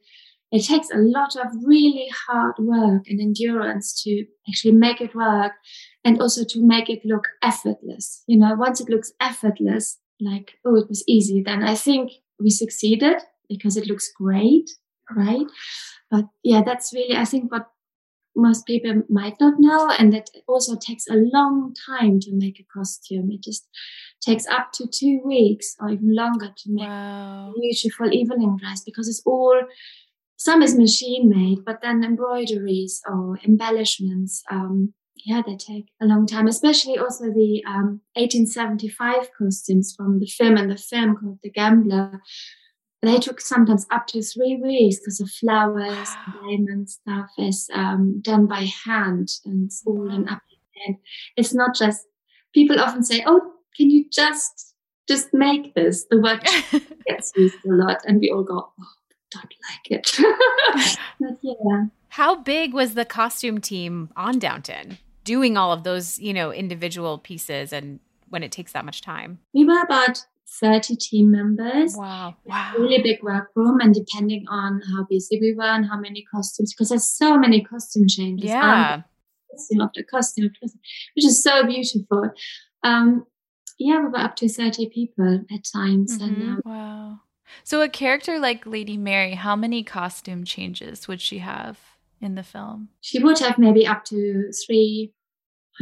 it 0.52 0.66
takes 0.66 0.88
a 0.90 0.98
lot 0.98 1.34
of 1.34 1.46
really 1.64 2.08
hard 2.26 2.54
work 2.58 3.04
and 3.08 3.20
endurance 3.20 4.02
to 4.02 4.24
actually 4.48 4.74
make 4.74 5.00
it 5.00 5.14
work 5.14 5.52
and 6.04 6.20
also 6.20 6.44
to 6.44 6.66
make 6.66 6.90
it 6.90 7.00
look 7.04 7.28
effortless. 7.42 8.22
You 8.26 8.38
know, 8.38 8.54
once 8.54 8.80
it 8.80 8.88
looks 8.88 9.12
effortless, 9.20 9.98
like, 10.20 10.52
oh, 10.64 10.76
it 10.76 10.88
was 10.88 11.02
easy, 11.08 11.42
then 11.44 11.62
I 11.62 11.74
think 11.74 12.12
we 12.38 12.50
succeeded 12.50 13.16
because 13.48 13.76
it 13.76 13.86
looks 13.86 14.12
great, 14.14 14.70
right? 15.10 15.46
But 16.10 16.26
yeah, 16.44 16.62
that's 16.64 16.92
really, 16.92 17.16
I 17.16 17.24
think, 17.24 17.50
what 17.50 17.68
most 18.36 18.66
people 18.66 19.02
might 19.08 19.36
not 19.40 19.54
know. 19.58 19.90
And 19.98 20.12
that 20.12 20.30
also 20.46 20.76
takes 20.76 21.06
a 21.08 21.14
long 21.14 21.74
time 21.86 22.20
to 22.20 22.30
make 22.32 22.60
a 22.60 22.78
costume. 22.78 23.30
It 23.30 23.42
just 23.42 23.68
takes 24.22 24.46
up 24.46 24.72
to 24.72 24.86
two 24.86 25.20
weeks 25.24 25.74
or 25.80 25.88
even 25.90 26.14
longer 26.14 26.48
to 26.56 26.70
make 26.72 26.88
Wow. 26.88 27.52
beautiful 27.60 28.12
evening 28.12 28.56
dress 28.58 28.82
because 28.82 29.08
it's 29.08 29.22
all 29.26 29.60
some 30.42 30.60
is 30.60 30.76
machine 30.76 31.28
made, 31.28 31.64
but 31.64 31.82
then 31.82 32.02
embroideries 32.02 33.00
or 33.08 33.38
embellishments, 33.46 34.42
um, 34.50 34.92
yeah, 35.24 35.40
they 35.46 35.56
take 35.56 35.86
a 36.00 36.06
long 36.06 36.26
time. 36.26 36.48
Especially 36.48 36.98
also 36.98 37.26
the 37.26 37.62
um, 37.64 38.00
1875 38.14 39.28
costumes 39.38 39.94
from 39.96 40.18
the 40.18 40.26
film 40.26 40.56
and 40.56 40.68
the 40.68 40.76
film 40.76 41.16
called 41.16 41.38
The 41.44 41.50
Gambler. 41.50 42.20
They 43.02 43.18
took 43.18 43.40
sometimes 43.40 43.86
up 43.92 44.08
to 44.08 44.22
three 44.22 44.56
weeks 44.60 44.96
because 44.98 45.18
the 45.18 45.26
flowers, 45.26 46.08
and 46.26 46.34
diamond 46.66 46.90
stuff 46.90 47.30
is 47.38 47.68
um, 47.72 48.20
done 48.20 48.46
by 48.46 48.66
hand 48.84 49.28
and 49.44 49.66
it's 49.66 49.82
all 49.86 50.12
in 50.12 50.28
up 50.28 50.42
and 50.86 50.96
it's 51.36 51.54
not 51.54 51.76
just 51.76 52.00
people 52.52 52.80
often 52.80 53.04
say, 53.04 53.22
"Oh, 53.24 53.52
can 53.76 53.90
you 53.90 54.04
just 54.10 54.74
just 55.08 55.28
make 55.32 55.74
this?" 55.74 56.06
The 56.10 56.20
word 56.20 56.40
gets 57.06 57.32
used 57.36 57.56
a 57.64 57.72
lot, 57.74 57.98
and 58.06 58.20
we 58.20 58.30
all 58.30 58.44
go, 58.44 58.72
"Oh, 58.80 58.92
don't 59.30 59.54
like 59.70 59.90
it." 59.90 60.10
but 61.20 61.38
yeah, 61.42 61.84
How 62.08 62.34
big 62.36 62.74
was 62.74 62.94
the 62.94 63.04
costume 63.04 63.60
team 63.60 64.10
on 64.16 64.38
Downton 64.38 64.98
doing 65.24 65.56
all 65.56 65.72
of 65.72 65.84
those, 65.84 66.18
you 66.18 66.32
know, 66.34 66.52
individual 66.52 67.18
pieces 67.18 67.72
and 67.72 68.00
when 68.28 68.42
it 68.42 68.50
takes 68.50 68.72
that 68.72 68.84
much 68.84 69.00
time? 69.02 69.38
we 69.54 69.64
were 69.64 69.82
about 69.82 70.24
thirty 70.60 70.96
team 70.96 71.30
members. 71.30 71.94
Wow. 71.96 72.36
Wow. 72.44 72.74
Really 72.78 73.02
big 73.02 73.22
workroom, 73.22 73.80
and 73.80 73.94
depending 73.94 74.44
on 74.48 74.80
how 74.90 75.04
busy 75.08 75.38
we 75.40 75.54
were 75.54 75.64
and 75.64 75.86
how 75.86 75.98
many 75.98 76.24
costumes, 76.34 76.72
because 76.74 76.90
there's 76.90 77.06
so 77.06 77.38
many 77.38 77.62
costume 77.62 78.06
changes. 78.08 78.50
Yeah. 78.50 79.02
costume 79.50 79.80
after 79.80 80.02
costume, 80.02 80.46
after 80.46 80.60
costume, 80.60 80.80
which 81.14 81.24
is 81.24 81.42
so 81.42 81.66
beautiful. 81.66 82.30
Um, 82.84 83.24
yeah, 83.78 83.98
we 84.00 84.08
were 84.08 84.18
up 84.18 84.36
to 84.36 84.48
30 84.48 84.88
people 84.90 85.44
at 85.52 85.64
times. 85.64 86.20
And 86.20 86.42
Mhm. 86.42 86.48
um, 86.54 86.62
Wow. 86.64 87.20
So 87.64 87.82
a 87.82 87.88
character 87.88 88.38
like 88.38 88.66
Lady 88.66 88.96
Mary, 88.96 89.34
how 89.34 89.54
many 89.56 89.82
costume 89.82 90.44
changes 90.44 91.06
would 91.08 91.20
she 91.20 91.38
have 91.38 91.78
in 92.20 92.34
the 92.34 92.42
film? 92.42 92.88
she 93.00 93.18
would 93.18 93.38
have 93.40 93.58
maybe 93.58 93.86
up 93.86 94.04
to 94.06 94.50
three, 94.64 95.12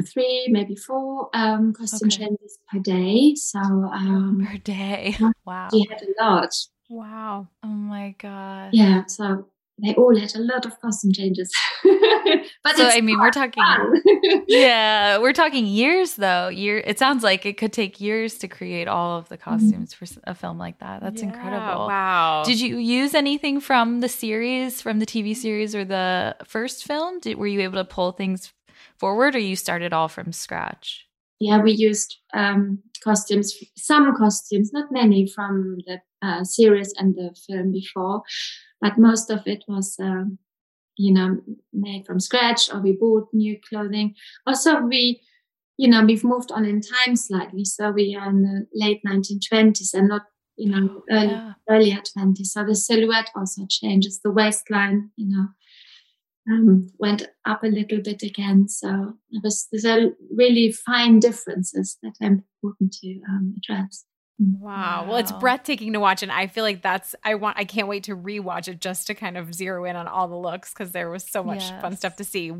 three, 0.06 0.48
maybe 0.50 0.74
four 0.74 1.28
um, 1.34 1.72
costume 1.74 2.08
Okay. 2.08 2.16
changes 2.24 2.58
per 2.72 2.78
day. 2.78 3.34
So 3.36 3.58
um, 3.60 4.46
Per 4.50 4.58
day. 4.58 5.16
Wow. 5.44 5.68
she 5.72 5.86
had 5.88 6.02
a 6.02 6.24
lot. 6.24 6.50
Wow. 6.88 7.48
Oh 7.62 7.68
my 7.68 8.14
god. 8.18 8.70
Yeah, 8.72 9.04
so 9.06 9.48
they 9.82 9.94
all 9.94 10.16
had 10.18 10.34
a 10.34 10.38
lot 10.40 10.66
of 10.66 10.78
costume 10.80 11.12
changes. 11.12 11.50
but 12.62 12.76
so 12.76 12.86
I 12.86 13.00
mean, 13.00 13.18
we're 13.18 13.30
talking. 13.30 13.62
yeah, 14.48 15.18
we're 15.18 15.32
talking 15.32 15.66
years 15.66 16.14
though. 16.14 16.48
Year. 16.48 16.78
It 16.78 16.98
sounds 16.98 17.22
like 17.22 17.46
it 17.46 17.56
could 17.56 17.72
take 17.72 18.00
years 18.00 18.38
to 18.38 18.48
create 18.48 18.88
all 18.88 19.18
of 19.18 19.28
the 19.28 19.36
mm-hmm. 19.36 19.50
costumes 19.50 19.94
mm-hmm. 19.94 20.04
for 20.04 20.30
a 20.30 20.34
film 20.34 20.58
like 20.58 20.78
that. 20.80 21.02
That's 21.02 21.22
yeah, 21.22 21.28
incredible. 21.28 21.86
Wow. 21.86 22.42
Did 22.44 22.60
you 22.60 22.78
use 22.78 23.14
anything 23.14 23.60
from 23.60 24.00
the 24.00 24.08
series, 24.08 24.80
from 24.80 24.98
the 24.98 25.06
TV 25.06 25.36
series, 25.36 25.74
or 25.74 25.84
the 25.84 26.36
first 26.44 26.84
film? 26.84 27.20
Did, 27.20 27.38
were 27.38 27.46
you 27.46 27.60
able 27.60 27.78
to 27.78 27.84
pull 27.84 28.12
things 28.12 28.52
forward, 28.98 29.34
or 29.34 29.40
you 29.40 29.56
started 29.56 29.92
all 29.92 30.08
from 30.08 30.32
scratch? 30.32 31.06
Yeah, 31.40 31.62
we 31.62 31.72
used 31.72 32.18
um, 32.34 32.80
costumes, 33.02 33.54
some 33.76 34.14
costumes, 34.14 34.72
not 34.72 34.92
many 34.92 35.26
from 35.26 35.78
the 35.86 36.00
uh, 36.22 36.44
series 36.44 36.92
and 36.98 37.14
the 37.14 37.34
film 37.46 37.72
before 37.72 38.22
but 38.80 38.98
most 38.98 39.30
of 39.30 39.40
it 39.46 39.64
was, 39.68 39.96
um, 40.00 40.38
you 40.96 41.12
know, 41.12 41.38
made 41.72 42.06
from 42.06 42.20
scratch 42.20 42.72
or 42.72 42.80
we 42.80 42.92
bought 42.92 43.28
new 43.32 43.58
clothing. 43.68 44.14
Also, 44.46 44.80
we, 44.80 45.20
you 45.76 45.88
know, 45.88 46.04
we've 46.04 46.24
moved 46.24 46.50
on 46.52 46.64
in 46.64 46.80
time 46.80 47.16
slightly. 47.16 47.64
So 47.64 47.90
we 47.90 48.16
are 48.18 48.28
in 48.28 48.42
the 48.42 48.66
late 48.74 49.00
1920s 49.04 49.94
and 49.94 50.08
not, 50.08 50.22
you 50.56 50.70
know, 50.70 51.02
early, 51.10 51.26
yeah. 51.28 51.52
earlier 51.68 51.98
20s. 52.16 52.52
So 52.52 52.64
the 52.64 52.74
silhouette 52.74 53.30
also 53.36 53.62
changes. 53.68 54.20
The 54.22 54.30
waistline, 54.30 55.10
you 55.16 55.28
know, 55.28 55.48
um, 56.48 56.88
went 56.98 57.22
up 57.44 57.62
a 57.62 57.68
little 57.68 58.00
bit 58.02 58.22
again. 58.22 58.68
So 58.68 59.14
there 59.30 59.40
was 59.42 59.68
there's 59.70 59.84
a 59.84 60.12
really 60.34 60.72
fine 60.72 61.18
differences 61.18 61.98
that 62.02 62.14
are 62.20 62.26
important 62.26 62.92
to 63.02 63.20
um, 63.28 63.54
address. 63.56 64.04
Wow. 64.40 65.04
Well, 65.06 65.18
it's 65.18 65.32
breathtaking 65.32 65.92
to 65.92 66.00
watch. 66.00 66.22
And 66.22 66.32
I 66.32 66.46
feel 66.46 66.64
like 66.64 66.80
that's, 66.80 67.14
I 67.22 67.34
want, 67.34 67.58
I 67.58 67.64
can't 67.64 67.88
wait 67.88 68.04
to 68.04 68.16
rewatch 68.16 68.68
it 68.68 68.80
just 68.80 69.06
to 69.08 69.14
kind 69.14 69.36
of 69.36 69.54
zero 69.54 69.84
in 69.84 69.96
on 69.96 70.08
all 70.08 70.28
the 70.28 70.36
looks 70.36 70.72
because 70.72 70.92
there 70.92 71.10
was 71.10 71.24
so 71.24 71.44
much 71.44 71.60
yes. 71.60 71.80
fun 71.82 71.94
stuff 71.94 72.16
to 72.16 72.24
see. 72.24 72.50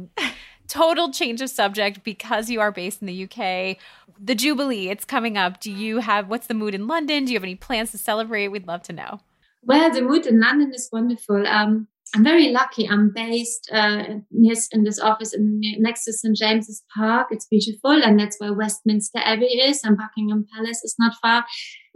Total 0.68 1.10
change 1.10 1.40
of 1.40 1.48
subject 1.48 2.04
because 2.04 2.50
you 2.50 2.60
are 2.60 2.70
based 2.70 3.00
in 3.00 3.06
the 3.06 3.24
UK. 3.24 3.78
The 4.22 4.34
Jubilee, 4.34 4.90
it's 4.90 5.06
coming 5.06 5.38
up. 5.38 5.58
Do 5.58 5.72
you 5.72 5.98
have, 5.98 6.28
what's 6.28 6.48
the 6.48 6.54
mood 6.54 6.74
in 6.74 6.86
London? 6.86 7.24
Do 7.24 7.32
you 7.32 7.38
have 7.38 7.44
any 7.44 7.54
plans 7.54 7.92
to 7.92 7.98
celebrate? 7.98 8.48
We'd 8.48 8.66
love 8.66 8.82
to 8.84 8.92
know. 8.92 9.20
Well, 9.62 9.92
the 9.92 10.02
mood 10.02 10.26
in 10.26 10.40
London 10.40 10.72
is 10.74 10.88
wonderful. 10.92 11.46
Um, 11.46 11.88
I'm 12.14 12.24
very 12.24 12.50
lucky. 12.50 12.88
I'm 12.88 13.12
based 13.14 13.70
uh, 13.72 14.04
in 14.32 14.84
this 14.84 14.98
office 14.98 15.32
in, 15.32 15.60
next 15.78 16.04
to 16.04 16.12
St 16.12 16.36
James's 16.36 16.82
Park. 16.96 17.28
It's 17.30 17.46
beautiful, 17.46 18.02
and 18.02 18.18
that's 18.18 18.40
where 18.40 18.52
Westminster 18.52 19.20
Abbey 19.22 19.44
is, 19.44 19.84
and 19.84 19.96
Buckingham 19.96 20.46
Palace 20.52 20.82
is 20.82 20.96
not 20.98 21.14
far. 21.22 21.44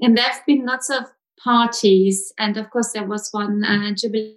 And 0.01 0.17
there 0.17 0.25
have 0.25 0.47
been 0.47 0.67
lots 0.67 0.89
of 0.89 1.05
parties, 1.43 2.33
and 2.39 2.57
of 2.57 2.71
course 2.71 2.93
there 2.93 3.07
was 3.07 3.29
one 3.33 3.65
uh, 3.65 3.93
Jubilee 3.97 4.37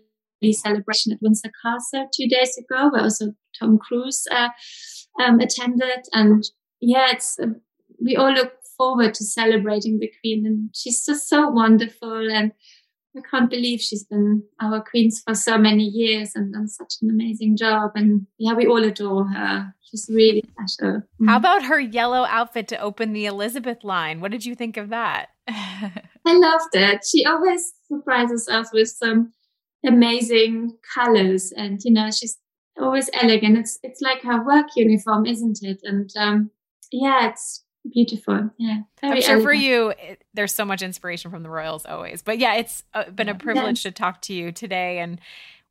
celebration 0.53 1.13
at 1.13 1.21
Windsor 1.21 1.51
Castle 1.61 2.07
two 2.15 2.27
days 2.27 2.57
ago, 2.57 2.89
where 2.89 3.03
also 3.03 3.33
Tom 3.59 3.77
Cruise 3.77 4.25
uh, 4.31 4.49
um, 5.21 5.39
attended. 5.39 6.05
And 6.11 6.43
yeah, 6.81 7.11
it's 7.11 7.37
uh, 7.37 7.47
we 8.03 8.15
all 8.15 8.33
look 8.33 8.53
forward 8.77 9.13
to 9.15 9.23
celebrating 9.23 9.99
the 9.99 10.11
Queen, 10.21 10.43
and 10.45 10.69
she's 10.73 11.05
just 11.05 11.29
so 11.29 11.49
wonderful 11.49 12.31
and 12.31 12.51
I 13.17 13.21
can't 13.29 13.49
believe 13.49 13.81
she's 13.81 14.03
been 14.03 14.43
our 14.61 14.81
queen 14.81 15.09
for 15.25 15.33
so 15.33 15.57
many 15.57 15.83
years 15.83 16.31
and 16.35 16.53
done 16.53 16.67
such 16.67 16.95
an 17.01 17.09
amazing 17.09 17.57
job. 17.57 17.91
And 17.95 18.27
yeah, 18.37 18.53
we 18.53 18.67
all 18.67 18.83
adore 18.83 19.27
her. 19.27 19.73
She's 19.81 20.09
really 20.09 20.43
special. 20.51 21.03
How 21.25 21.37
about 21.37 21.63
her 21.63 21.79
yellow 21.79 22.25
outfit 22.25 22.67
to 22.69 22.79
open 22.79 23.13
the 23.13 23.25
Elizabeth 23.25 23.83
line? 23.83 24.19
What 24.19 24.31
did 24.31 24.45
you 24.45 24.53
think 24.53 24.77
of 24.77 24.89
that? 24.89 25.29
I 25.47 25.93
loved 26.25 26.75
it. 26.75 27.01
She 27.09 27.25
always 27.25 27.73
surprises 27.87 28.49
us 28.49 28.69
with 28.73 28.89
some 28.89 29.31
amazing 29.85 30.77
colors, 30.93 31.53
and 31.55 31.79
you 31.85 31.93
know, 31.93 32.11
she's 32.11 32.37
always 32.77 33.09
elegant. 33.13 33.57
It's 33.57 33.79
it's 33.81 34.01
like 34.01 34.21
her 34.23 34.45
work 34.45 34.67
uniform, 34.75 35.25
isn't 35.25 35.59
it? 35.61 35.79
And 35.83 36.09
um, 36.17 36.51
yeah, 36.91 37.29
it's 37.29 37.63
beautiful. 37.93 38.49
Yeah. 38.57 38.81
I'm 39.01 39.21
sure 39.21 39.33
elegant. 39.33 39.43
for 39.43 39.53
you, 39.53 39.89
it, 39.89 40.23
there's 40.33 40.53
so 40.53 40.65
much 40.65 40.81
inspiration 40.81 41.31
from 41.31 41.43
the 41.43 41.49
Royals 41.49 41.85
always. 41.85 42.21
But 42.21 42.39
yeah, 42.39 42.55
it's 42.55 42.83
uh, 42.93 43.09
been 43.09 43.29
a 43.29 43.35
privilege 43.35 43.83
yeah. 43.83 43.91
to 43.91 43.95
talk 43.95 44.21
to 44.23 44.33
you 44.33 44.51
today. 44.51 44.99
And 44.99 45.19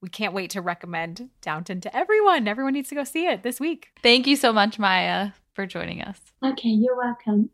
we 0.00 0.08
can't 0.08 0.34
wait 0.34 0.50
to 0.50 0.60
recommend 0.60 1.30
Downton 1.40 1.80
to 1.82 1.96
everyone. 1.96 2.48
Everyone 2.48 2.74
needs 2.74 2.88
to 2.90 2.94
go 2.94 3.04
see 3.04 3.26
it 3.26 3.42
this 3.42 3.58
week. 3.58 3.90
Thank 4.02 4.26
you 4.26 4.36
so 4.36 4.52
much, 4.52 4.78
Maja, 4.78 5.32
for 5.54 5.66
joining 5.66 6.02
us. 6.02 6.20
Okay, 6.44 6.68
you're 6.68 6.96
welcome. 6.96 7.50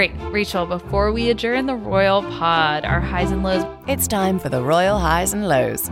Right, 0.00 0.32
Rachel, 0.32 0.64
before 0.64 1.12
we 1.12 1.28
adjourn 1.28 1.66
the 1.66 1.74
Royal 1.74 2.22
Pod, 2.22 2.86
our 2.86 3.00
highs 3.00 3.32
and 3.32 3.42
lows. 3.42 3.66
It's 3.86 4.08
time 4.08 4.38
for 4.38 4.48
the 4.48 4.62
Royal 4.62 4.98
Highs 4.98 5.34
and 5.34 5.46
Lows. 5.46 5.90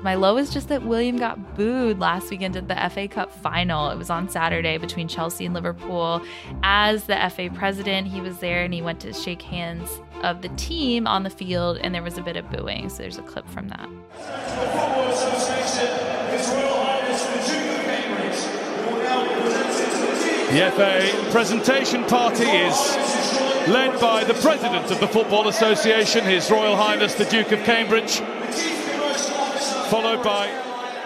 My 0.00 0.14
low 0.14 0.38
is 0.38 0.48
just 0.48 0.68
that 0.68 0.82
William 0.82 1.18
got 1.18 1.56
booed 1.56 1.98
last 1.98 2.30
weekend 2.30 2.56
at 2.56 2.68
the 2.68 2.88
FA 2.88 3.06
Cup 3.06 3.30
final. 3.30 3.90
It 3.90 3.98
was 3.98 4.08
on 4.08 4.30
Saturday 4.30 4.78
between 4.78 5.08
Chelsea 5.08 5.44
and 5.44 5.52
Liverpool. 5.52 6.22
As 6.62 7.04
the 7.04 7.16
FA 7.28 7.50
president, 7.52 8.08
he 8.08 8.22
was 8.22 8.38
there 8.38 8.64
and 8.64 8.72
he 8.72 8.80
went 8.80 8.98
to 9.00 9.12
shake 9.12 9.42
hands 9.42 9.90
of 10.22 10.40
the 10.40 10.48
team 10.50 11.06
on 11.06 11.22
the 11.22 11.28
field, 11.28 11.76
and 11.82 11.94
there 11.94 12.02
was 12.02 12.16
a 12.16 12.22
bit 12.22 12.38
of 12.38 12.50
booing. 12.50 12.88
So 12.88 13.02
there's 13.02 13.18
a 13.18 13.22
clip 13.22 13.46
from 13.46 13.68
that. 13.68 13.90
The 20.50 20.70
FA 20.72 21.30
presentation 21.30 22.04
party 22.06 22.42
is 22.42 23.09
led 23.68 24.00
by 24.00 24.24
the 24.24 24.34
President 24.34 24.90
of 24.90 25.00
the 25.00 25.08
Football 25.08 25.48
Association, 25.48 26.24
His 26.24 26.50
Royal 26.50 26.76
Highness 26.76 27.14
the 27.14 27.24
Duke 27.24 27.52
of 27.52 27.60
Cambridge, 27.64 28.20
followed 29.90 30.22
by 30.22 30.46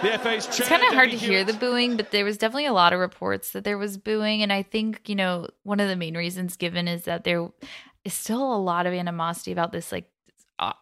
the 0.01 0.17
FA's 0.17 0.47
It's 0.47 0.67
kind 0.67 0.83
of 0.83 0.93
hard 0.93 1.11
to 1.11 1.17
hear 1.17 1.43
the 1.43 1.53
booing, 1.53 1.97
but 1.97 2.11
there 2.11 2.25
was 2.25 2.37
definitely 2.37 2.67
a 2.67 2.73
lot 2.73 2.93
of 2.93 2.99
reports 2.99 3.51
that 3.51 3.63
there 3.63 3.77
was 3.77 3.97
booing. 3.97 4.41
And 4.41 4.53
I 4.53 4.63
think, 4.63 5.07
you 5.07 5.15
know, 5.15 5.47
one 5.63 5.79
of 5.79 5.89
the 5.89 5.95
main 5.95 6.15
reasons 6.15 6.55
given 6.55 6.87
is 6.87 7.03
that 7.03 7.23
there 7.23 7.49
is 8.03 8.13
still 8.13 8.53
a 8.53 8.57
lot 8.57 8.85
of 8.85 8.93
animosity 8.93 9.51
about 9.51 9.71
this, 9.71 9.91
like, 9.91 10.09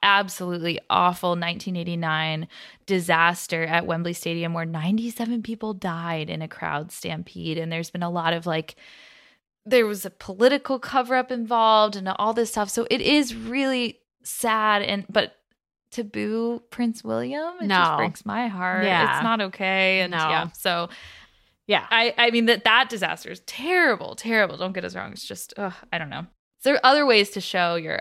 absolutely 0.04 0.80
awful 0.90 1.32
1989 1.32 2.48
disaster 2.86 3.64
at 3.64 3.88
Wembley 3.88 4.14
Stadium 4.14 4.54
where 4.54 4.66
97 4.66 5.42
people 5.42 5.74
died 5.74 6.30
in 6.30 6.44
a 6.44 6.48
crowd 6.48 6.92
stampede. 6.92 7.58
And 7.58 7.72
there's 7.72 7.90
been 7.90 8.04
a 8.04 8.10
lot 8.10 8.34
of 8.34 8.46
like, 8.46 8.76
there 9.66 9.86
was 9.86 10.06
a 10.06 10.10
political 10.10 10.80
cover 10.80 11.16
up 11.16 11.32
involved 11.32 11.96
and 11.96 12.08
all 12.08 12.34
this 12.34 12.52
stuff. 12.52 12.70
So 12.70 12.88
it 12.90 13.02
is 13.02 13.36
really 13.36 14.00
sad 14.24 14.82
and 14.82 15.06
but 15.10 15.36
to 15.92 16.04
boo 16.04 16.62
Prince 16.70 17.04
William, 17.04 17.54
it 17.62 17.68
no. 17.68 17.76
just 17.76 17.98
breaks 17.98 18.26
my 18.26 18.48
heart. 18.48 18.86
Yeah. 18.86 19.16
It's 19.16 19.24
not 19.24 19.42
okay. 19.42 20.02
And 20.02 20.12
no. 20.12 20.18
yeah. 20.18 20.48
So 20.54 20.90
yeah. 21.68 21.86
I 21.90 22.14
I 22.18 22.32
mean 22.32 22.48
that 22.48 22.64
that 22.66 22.90
disaster 22.90 23.32
is 23.32 23.42
terrible, 23.42 24.16
terrible. 24.16 24.58
Don't 24.58 24.74
get 24.74 24.86
us 24.86 24.96
wrong. 24.96 25.12
It's 25.12 25.26
just 25.26 25.54
ugh, 25.58 25.74
I 25.92 25.98
don't 25.98 26.10
know. 26.10 26.26
There 26.64 26.76
are 26.76 26.86
other 26.86 27.06
ways 27.06 27.32
to 27.32 27.42
show 27.42 27.76
your 27.76 28.00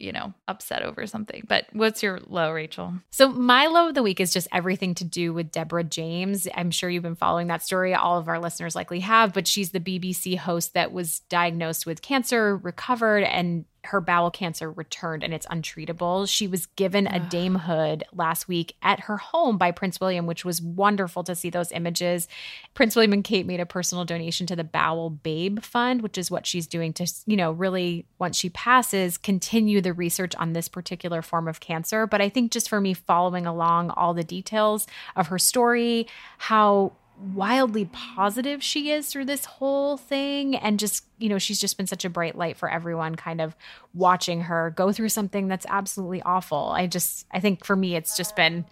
you 0.00 0.12
know, 0.12 0.32
upset 0.46 0.82
over 0.82 1.06
something. 1.06 1.44
But 1.48 1.66
what's 1.72 2.02
your 2.02 2.20
low, 2.26 2.52
Rachel? 2.52 2.94
So 3.10 3.28
my 3.28 3.66
low 3.66 3.88
of 3.88 3.94
the 3.94 4.02
week 4.02 4.20
is 4.20 4.32
just 4.32 4.48
everything 4.52 4.94
to 4.96 5.04
do 5.04 5.32
with 5.32 5.50
Deborah 5.50 5.84
James. 5.84 6.48
I'm 6.54 6.70
sure 6.70 6.90
you've 6.90 7.02
been 7.02 7.14
following 7.14 7.48
that 7.48 7.62
story. 7.62 7.94
All 7.94 8.18
of 8.18 8.28
our 8.28 8.38
listeners 8.38 8.76
likely 8.76 9.00
have, 9.00 9.32
but 9.32 9.46
she's 9.46 9.70
the 9.70 9.80
BBC 9.80 10.36
host 10.36 10.74
that 10.74 10.92
was 10.92 11.20
diagnosed 11.28 11.86
with 11.86 12.02
cancer, 12.02 12.56
recovered, 12.56 13.24
and 13.24 13.64
her 13.84 14.00
bowel 14.00 14.30
cancer 14.30 14.70
returned 14.70 15.22
and 15.22 15.32
it's 15.32 15.46
untreatable. 15.46 16.28
She 16.28 16.46
was 16.46 16.66
given 16.66 17.06
a 17.06 17.20
damehood 17.20 18.02
last 18.12 18.48
week 18.48 18.74
at 18.82 19.00
her 19.00 19.16
home 19.16 19.56
by 19.56 19.70
Prince 19.70 20.00
William, 20.00 20.26
which 20.26 20.44
was 20.44 20.60
wonderful 20.60 21.24
to 21.24 21.34
see 21.34 21.50
those 21.50 21.72
images. 21.72 22.28
Prince 22.74 22.96
William 22.96 23.12
and 23.12 23.24
Kate 23.24 23.46
made 23.46 23.60
a 23.60 23.66
personal 23.66 24.04
donation 24.04 24.46
to 24.46 24.56
the 24.56 24.64
Bowel 24.64 25.10
Babe 25.10 25.60
Fund, 25.60 26.02
which 26.02 26.18
is 26.18 26.30
what 26.30 26.46
she's 26.46 26.66
doing 26.66 26.92
to, 26.94 27.10
you 27.26 27.36
know, 27.36 27.52
really 27.52 28.06
once 28.18 28.36
she 28.36 28.50
passes, 28.50 29.16
continue 29.16 29.80
the 29.80 29.92
research 29.92 30.34
on 30.36 30.52
this 30.52 30.68
particular 30.68 31.22
form 31.22 31.48
of 31.48 31.60
cancer. 31.60 32.06
But 32.06 32.20
I 32.20 32.28
think 32.28 32.52
just 32.52 32.68
for 32.68 32.80
me 32.80 32.94
following 32.94 33.46
along 33.46 33.90
all 33.90 34.12
the 34.12 34.24
details 34.24 34.86
of 35.16 35.28
her 35.28 35.38
story, 35.38 36.06
how 36.38 36.92
wildly 37.34 37.86
positive 37.86 38.62
she 38.62 38.90
is 38.90 39.08
through 39.08 39.24
this 39.24 39.44
whole 39.44 39.96
thing. 39.96 40.56
And 40.56 40.78
just 40.78 41.04
you 41.18 41.28
know 41.28 41.38
she's 41.38 41.60
just 41.60 41.76
been 41.76 41.86
such 41.86 42.04
a 42.04 42.10
bright 42.10 42.36
light 42.36 42.56
for 42.56 42.70
everyone 42.70 43.14
kind 43.16 43.40
of 43.40 43.56
watching 43.94 44.42
her 44.42 44.72
go 44.76 44.92
through 44.92 45.08
something 45.08 45.48
that's 45.48 45.66
absolutely 45.68 46.22
awful. 46.22 46.70
I 46.70 46.86
just 46.86 47.26
i 47.32 47.40
think 47.40 47.64
for 47.64 47.76
me 47.76 47.96
it's 47.96 48.16
just 48.16 48.36
been 48.36 48.64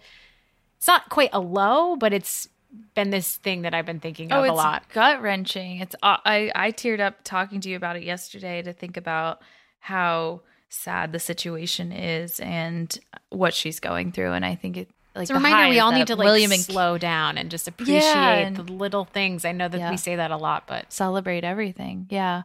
it's 0.77 0.87
not 0.87 1.09
quite 1.09 1.31
a 1.33 1.39
low 1.39 1.95
but 1.95 2.13
it's 2.13 2.47
been 2.93 3.09
this 3.09 3.37
thing 3.37 3.61
that 3.63 3.73
i've 3.73 3.85
been 3.85 3.99
thinking 3.99 4.31
oh, 4.31 4.43
of 4.43 4.49
a 4.49 4.53
lot. 4.53 4.83
gut 4.93 5.21
wrenching 5.21 5.79
it's 5.79 5.95
uh, 6.03 6.17
i 6.25 6.51
i 6.53 6.71
teared 6.71 6.99
up 6.99 7.15
talking 7.23 7.61
to 7.61 7.69
you 7.69 7.75
about 7.75 7.95
it 7.95 8.03
yesterday 8.03 8.61
to 8.61 8.73
think 8.73 8.97
about 8.97 9.41
how 9.79 10.41
sad 10.69 11.11
the 11.11 11.19
situation 11.19 11.91
is 11.91 12.39
and 12.41 12.99
what 13.29 13.53
she's 13.53 13.79
going 13.79 14.11
through. 14.11 14.33
And 14.33 14.45
i 14.45 14.55
think 14.55 14.77
it 14.77 14.89
like 15.17 15.23
It's 15.23 15.31
a 15.31 15.35
reminder 15.35 15.69
we 15.69 15.79
all 15.79 15.91
need 15.91 16.07
to 16.07 16.15
like 16.15 16.25
William 16.25 16.51
and 16.51 16.61
slow 16.61 16.97
down 16.97 17.37
and 17.37 17.49
just 17.51 17.67
appreciate 17.67 18.03
and- 18.03 18.55
the 18.55 18.63
little 18.71 19.05
things. 19.05 19.43
I 19.45 19.51
know 19.51 19.67
that 19.67 19.77
Yeah. 19.77 19.91
we 19.91 19.97
say 19.97 20.15
that 20.15 20.31
a 20.31 20.37
lot, 20.37 20.63
but 20.67 20.91
celebrate 20.93 21.43
everything. 21.43 22.07
Yeah. 22.09 22.43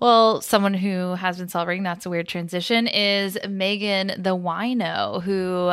Well, 0.00 0.40
someone 0.40 0.74
who 0.74 1.14
has 1.14 1.38
been 1.38 1.48
celebrating, 1.48 1.84
that's 1.84 2.04
a 2.04 2.10
weird 2.10 2.28
transition, 2.28 2.86
is 2.88 3.38
Meghan 3.44 4.22
the 4.22 4.36
Wino, 4.36 5.22
who 5.22 5.72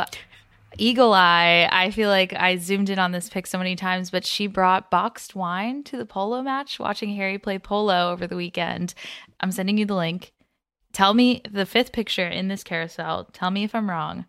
Eagle 0.77 1.13
Eye. 1.13 1.67
I 1.69 1.91
feel 1.91 2.07
like 2.09 2.31
I 2.33 2.55
zoomed 2.55 2.89
in 2.89 2.99
on 2.99 3.11
this 3.11 3.29
pic 3.29 3.45
so 3.45 3.57
many 3.57 3.75
times, 3.75 4.09
but 4.09 4.25
she 4.25 4.47
brought 4.47 4.89
boxed 4.91 5.35
wine 5.35 5.83
to 5.83 5.97
the 5.97 6.05
polo 6.05 6.41
match, 6.43 6.79
watching 6.79 7.13
Harry 7.15 7.37
play 7.39 7.59
polo 7.59 8.11
over 8.11 8.25
the 8.27 8.37
weekend. 8.37 8.93
I'm 9.41 9.51
sending 9.51 9.77
you 9.77 9.85
the 9.85 9.95
link. 9.95 10.31
Tell 10.93 11.13
me 11.13 11.41
the 11.49 11.65
fifth 11.65 11.91
picture 11.91 12.27
in 12.27 12.47
this 12.47 12.63
carousel. 12.63 13.25
Tell 13.33 13.49
me 13.51 13.63
if 13.63 13.73
I'm 13.75 13.89
wrong. 13.89 14.25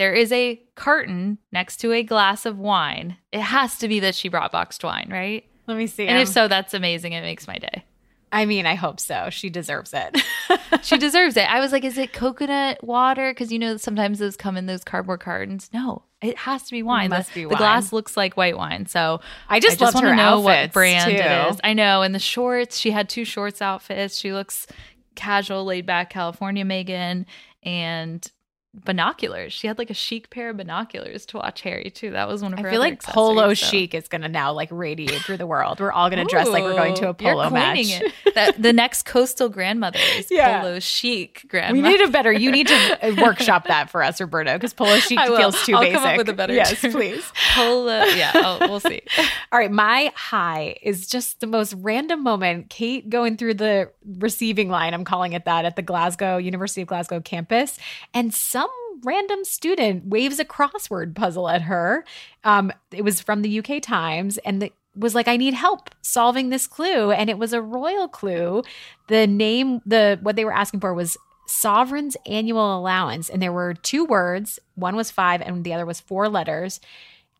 There 0.00 0.14
is 0.14 0.32
a 0.32 0.58
carton 0.76 1.36
next 1.52 1.76
to 1.82 1.92
a 1.92 2.02
glass 2.02 2.46
of 2.46 2.58
wine. 2.58 3.18
It 3.32 3.42
has 3.42 3.76
to 3.80 3.86
be 3.86 4.00
that 4.00 4.14
she 4.14 4.30
brought 4.30 4.50
boxed 4.50 4.82
wine, 4.82 5.08
right? 5.10 5.44
let 5.66 5.76
me 5.76 5.86
see. 5.86 6.06
And 6.08 6.16
if 6.18 6.28
Um, 6.28 6.32
so, 6.32 6.48
that's 6.48 6.72
amazing. 6.72 7.12
It 7.12 7.20
makes 7.20 7.46
my 7.46 7.58
day. 7.58 7.84
I 8.32 8.46
mean, 8.46 8.64
I 8.64 8.76
hope 8.76 8.98
so. 8.98 9.28
She 9.28 9.50
deserves 9.50 9.92
it. 9.92 10.16
She 10.82 10.96
deserves 11.06 11.36
it. 11.36 11.44
I 11.52 11.60
was 11.60 11.70
like, 11.70 11.84
is 11.84 11.98
it 11.98 12.14
coconut 12.14 12.82
water? 12.82 13.32
Because 13.32 13.52
you 13.52 13.58
know 13.58 13.76
sometimes 13.76 14.20
those 14.20 14.38
come 14.38 14.56
in 14.56 14.64
those 14.64 14.84
cardboard 14.84 15.20
cartons. 15.20 15.68
No, 15.74 16.04
it 16.22 16.38
has 16.38 16.62
to 16.62 16.70
be 16.70 16.82
wine. 16.82 17.10
must 17.10 17.34
the, 17.34 17.44
be 17.44 17.50
the 17.50 17.56
glass 17.56 17.92
looks 17.92 18.16
like 18.16 18.38
white 18.38 18.56
wine. 18.56 18.86
So 18.86 19.20
I 19.50 19.60
just 19.60 19.82
loved 19.82 19.96
wanna 19.96 20.16
know 20.16 20.40
what 20.40 20.72
brand 20.72 21.10
too. 21.10 21.18
it 21.18 21.50
is. 21.50 21.60
I 21.62 21.74
know. 21.74 22.00
And 22.00 22.14
the 22.14 22.18
shorts, 22.18 22.78
she 22.78 22.90
had 22.90 23.10
two 23.10 23.26
shorts 23.26 23.60
outfits. 23.60 24.16
She 24.16 24.32
looks 24.32 24.66
casual, 25.14 25.66
laid 25.66 25.84
back 25.84 26.08
California 26.08 26.64
Meghan 26.64 27.26
and 27.62 28.30
binoculars. 28.72 29.52
She 29.52 29.66
had 29.66 29.78
like 29.78 29.90
a 29.90 29.94
chic 29.94 30.30
pair 30.30 30.50
of 30.50 30.56
binoculars 30.56 31.26
to 31.26 31.38
watch 31.38 31.62
Harry 31.62 31.90
too. 31.90 32.12
That 32.12 32.28
was 32.28 32.40
one 32.42 32.52
of 32.52 32.60
her 32.60 32.68
I 32.68 32.70
feel 32.70 32.80
like 32.80 33.02
polo 33.02 33.48
so. 33.48 33.54
chic 33.54 33.94
is 33.94 34.06
going 34.08 34.22
to 34.22 34.28
now 34.28 34.52
like 34.52 34.68
radiate 34.70 35.20
through 35.22 35.38
the 35.38 35.46
world. 35.46 35.80
We're 35.80 35.90
all 35.92 36.08
going 36.08 36.24
to 36.24 36.30
dress 36.30 36.48
like 36.48 36.62
we're 36.62 36.74
going 36.74 36.94
to 36.96 37.08
a 37.08 37.14
polo 37.14 37.50
match. 37.50 38.00
That, 38.34 38.62
the 38.62 38.72
next 38.72 39.06
coastal 39.06 39.48
grandmother 39.48 39.98
is 40.16 40.30
Yeah. 40.30 40.60
polo 40.60 40.78
chic 40.78 41.44
We 41.52 41.80
need 41.82 42.00
a 42.00 42.08
better. 42.08 42.32
You 42.32 42.52
need 42.52 42.68
to 42.68 43.16
workshop 43.20 43.66
that 43.66 43.90
for 43.90 44.02
us, 44.04 44.20
Roberta, 44.20 44.52
because 44.54 44.72
polo 44.72 44.96
chic 44.98 45.18
feels 45.18 45.60
too 45.64 45.74
I'll 45.74 45.80
basic. 45.82 45.94
come 45.98 46.06
up 46.08 46.16
with 46.16 46.28
a 46.28 46.32
better 46.32 46.54
Yes, 46.54 46.80
term. 46.80 46.92
please. 46.92 47.24
Polo. 47.54 48.04
Yeah, 48.04 48.30
oh, 48.34 48.58
we'll 48.60 48.80
see. 48.80 49.02
All 49.52 49.58
right, 49.58 49.70
my 49.70 50.12
high 50.14 50.76
is 50.82 51.08
just 51.08 51.40
the 51.40 51.46
most 51.48 51.74
random 51.78 52.22
moment. 52.22 52.70
Kate 52.70 53.10
going 53.10 53.36
through 53.36 53.54
the 53.54 53.90
receiving 54.18 54.68
line, 54.68 54.94
I'm 54.94 55.04
calling 55.04 55.32
it 55.32 55.44
that, 55.44 55.64
at 55.64 55.74
the 55.76 55.82
Glasgow 55.82 56.36
University 56.36 56.82
of 56.82 56.88
Glasgow 56.88 57.20
campus, 57.20 57.78
and 58.14 58.32
some 58.32 58.69
random 59.04 59.44
student 59.44 60.06
waves 60.06 60.38
a 60.38 60.44
crossword 60.44 61.14
puzzle 61.14 61.48
at 61.48 61.62
her. 61.62 62.04
Um, 62.44 62.72
it 62.90 63.02
was 63.02 63.20
from 63.20 63.42
the 63.42 63.58
UK 63.58 63.82
Times, 63.82 64.38
and 64.38 64.62
the, 64.62 64.72
was 64.96 65.14
like, 65.14 65.28
"I 65.28 65.36
need 65.36 65.54
help 65.54 65.90
solving 66.02 66.50
this 66.50 66.66
clue," 66.66 67.10
and 67.10 67.30
it 67.30 67.38
was 67.38 67.52
a 67.52 67.62
royal 67.62 68.08
clue. 68.08 68.62
The 69.08 69.26
name, 69.26 69.80
the 69.86 70.18
what 70.22 70.36
they 70.36 70.44
were 70.44 70.52
asking 70.52 70.80
for 70.80 70.94
was 70.94 71.16
sovereign's 71.46 72.16
annual 72.26 72.78
allowance, 72.78 73.28
and 73.28 73.42
there 73.42 73.52
were 73.52 73.74
two 73.74 74.04
words. 74.04 74.58
One 74.74 74.96
was 74.96 75.10
five, 75.10 75.40
and 75.40 75.64
the 75.64 75.74
other 75.74 75.86
was 75.86 76.00
four 76.00 76.28
letters. 76.28 76.80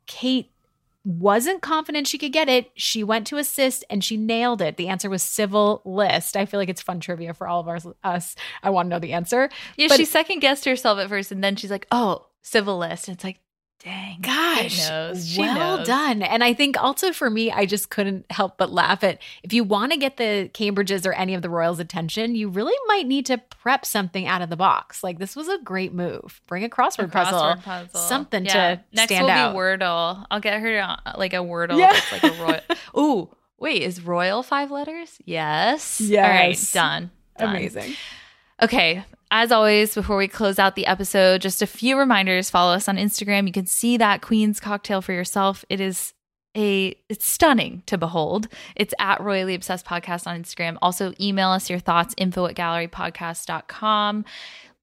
Kate 0.06 0.50
wasn't 1.04 1.62
confident 1.62 2.06
she 2.06 2.18
could 2.18 2.32
get 2.32 2.48
it. 2.48 2.70
She 2.74 3.02
went 3.02 3.26
to 3.28 3.38
assist 3.38 3.84
and 3.88 4.04
she 4.04 4.16
nailed 4.16 4.60
it. 4.60 4.76
The 4.76 4.88
answer 4.88 5.08
was 5.08 5.22
civil 5.22 5.80
list. 5.84 6.36
I 6.36 6.44
feel 6.46 6.60
like 6.60 6.68
it's 6.68 6.82
fun 6.82 7.00
trivia 7.00 7.32
for 7.34 7.48
all 7.48 7.60
of 7.60 7.68
us. 7.68 7.86
us. 8.04 8.36
I 8.62 8.70
want 8.70 8.86
to 8.86 8.90
know 8.90 8.98
the 8.98 9.12
answer. 9.14 9.48
Yeah, 9.76 9.88
But- 9.88 9.96
she 9.96 10.04
second 10.04 10.40
guessed 10.40 10.64
herself 10.66 10.98
at 10.98 11.08
first, 11.08 11.32
and 11.32 11.42
then 11.42 11.56
she's 11.56 11.70
like, 11.70 11.86
"Oh, 11.90 12.26
civil 12.42 12.78
list." 12.78 13.08
And 13.08 13.14
it's 13.16 13.24
like, 13.24 13.40
dang, 13.82 14.20
Gosh, 14.20 14.72
she 14.72 14.88
knows. 14.88 15.28
She 15.28 15.40
well 15.40 15.78
knows. 15.78 15.86
done. 15.86 16.22
And 16.22 16.44
I 16.44 16.52
think 16.54 16.80
also 16.82 17.12
for 17.12 17.30
me, 17.30 17.50
I 17.50 17.66
just 17.66 17.90
couldn't 17.90 18.30
help 18.30 18.58
but 18.58 18.70
laugh 18.70 19.02
at 19.02 19.20
if 19.42 19.52
you 19.52 19.64
want 19.64 19.92
to 19.92 19.98
get 19.98 20.16
the 20.18 20.50
Cambridges 20.52 21.06
or 21.06 21.12
any 21.14 21.34
of 21.34 21.42
the 21.42 21.50
Royals' 21.50 21.78
attention, 21.80 22.34
you 22.34 22.48
really 22.48 22.74
might 22.86 23.06
need 23.06 23.26
to 23.26 23.38
prep 23.38 23.84
something 23.86 24.26
out 24.26 24.42
of 24.42 24.50
the 24.50 24.56
box. 24.56 25.02
Like 25.02 25.18
this 25.18 25.34
was 25.34 25.48
a 25.48 25.58
great 25.58 25.92
move. 25.94 26.40
Bring 26.46 26.64
a 26.64 26.68
crossword, 26.68 27.04
A 27.04 27.08
puzzle, 27.08 27.38
crossword 27.40 27.62
puzzle. 27.62 28.00
something 28.00 28.44
Yeah. 28.44 28.74
to 28.76 28.80
Next 28.92 29.08
stand 29.12 29.24
will 29.24 29.30
out. 29.32 29.52
be 29.52 29.58
Wordle. 29.58 30.26
I'll 30.30 30.40
get 30.40 30.60
her 30.60 30.80
uh, 30.80 30.96
like 31.18 31.32
a 31.32 31.38
Wordle 31.38 31.78
Yeah. 31.78 31.92
that's 31.92 32.12
like 32.12 32.24
a 32.24 32.42
royal. 32.42 32.60
Ooh, 32.98 33.36
wait, 33.58 33.82
is 33.82 34.02
royal 34.02 34.42
five 34.42 34.70
letters? 34.70 35.18
Yes. 35.24 36.00
Yes. 36.00 36.24
All 36.24 36.30
right, 36.30 36.70
done. 36.72 37.10
Done. 37.38 37.56
Amazing. 37.56 37.94
Okay. 38.62 39.04
As 39.32 39.52
always, 39.52 39.94
before 39.94 40.16
we 40.16 40.26
close 40.26 40.58
out 40.58 40.74
the 40.74 40.86
episode, 40.86 41.40
just 41.40 41.62
a 41.62 41.66
few 41.66 41.96
reminders. 41.96 42.50
Follow 42.50 42.72
us 42.72 42.88
on 42.88 42.96
Instagram. 42.96 43.46
You 43.46 43.52
can 43.52 43.66
see 43.66 43.96
that 43.96 44.22
Queen's 44.22 44.58
cocktail 44.58 45.00
for 45.02 45.12
yourself. 45.12 45.64
It 45.68 45.80
is 45.80 46.14
a 46.56 46.96
it's 47.08 47.26
stunning 47.26 47.84
to 47.86 47.96
behold. 47.96 48.48
It's 48.74 48.92
at 48.98 49.20
Royally 49.20 49.54
Obsessed 49.54 49.86
Podcast 49.86 50.26
on 50.26 50.42
Instagram. 50.42 50.78
Also, 50.82 51.12
email 51.20 51.50
us 51.50 51.70
your 51.70 51.78
thoughts, 51.78 52.12
info 52.18 52.46
at 52.46 52.56
gallerypodcast.com. 52.56 54.24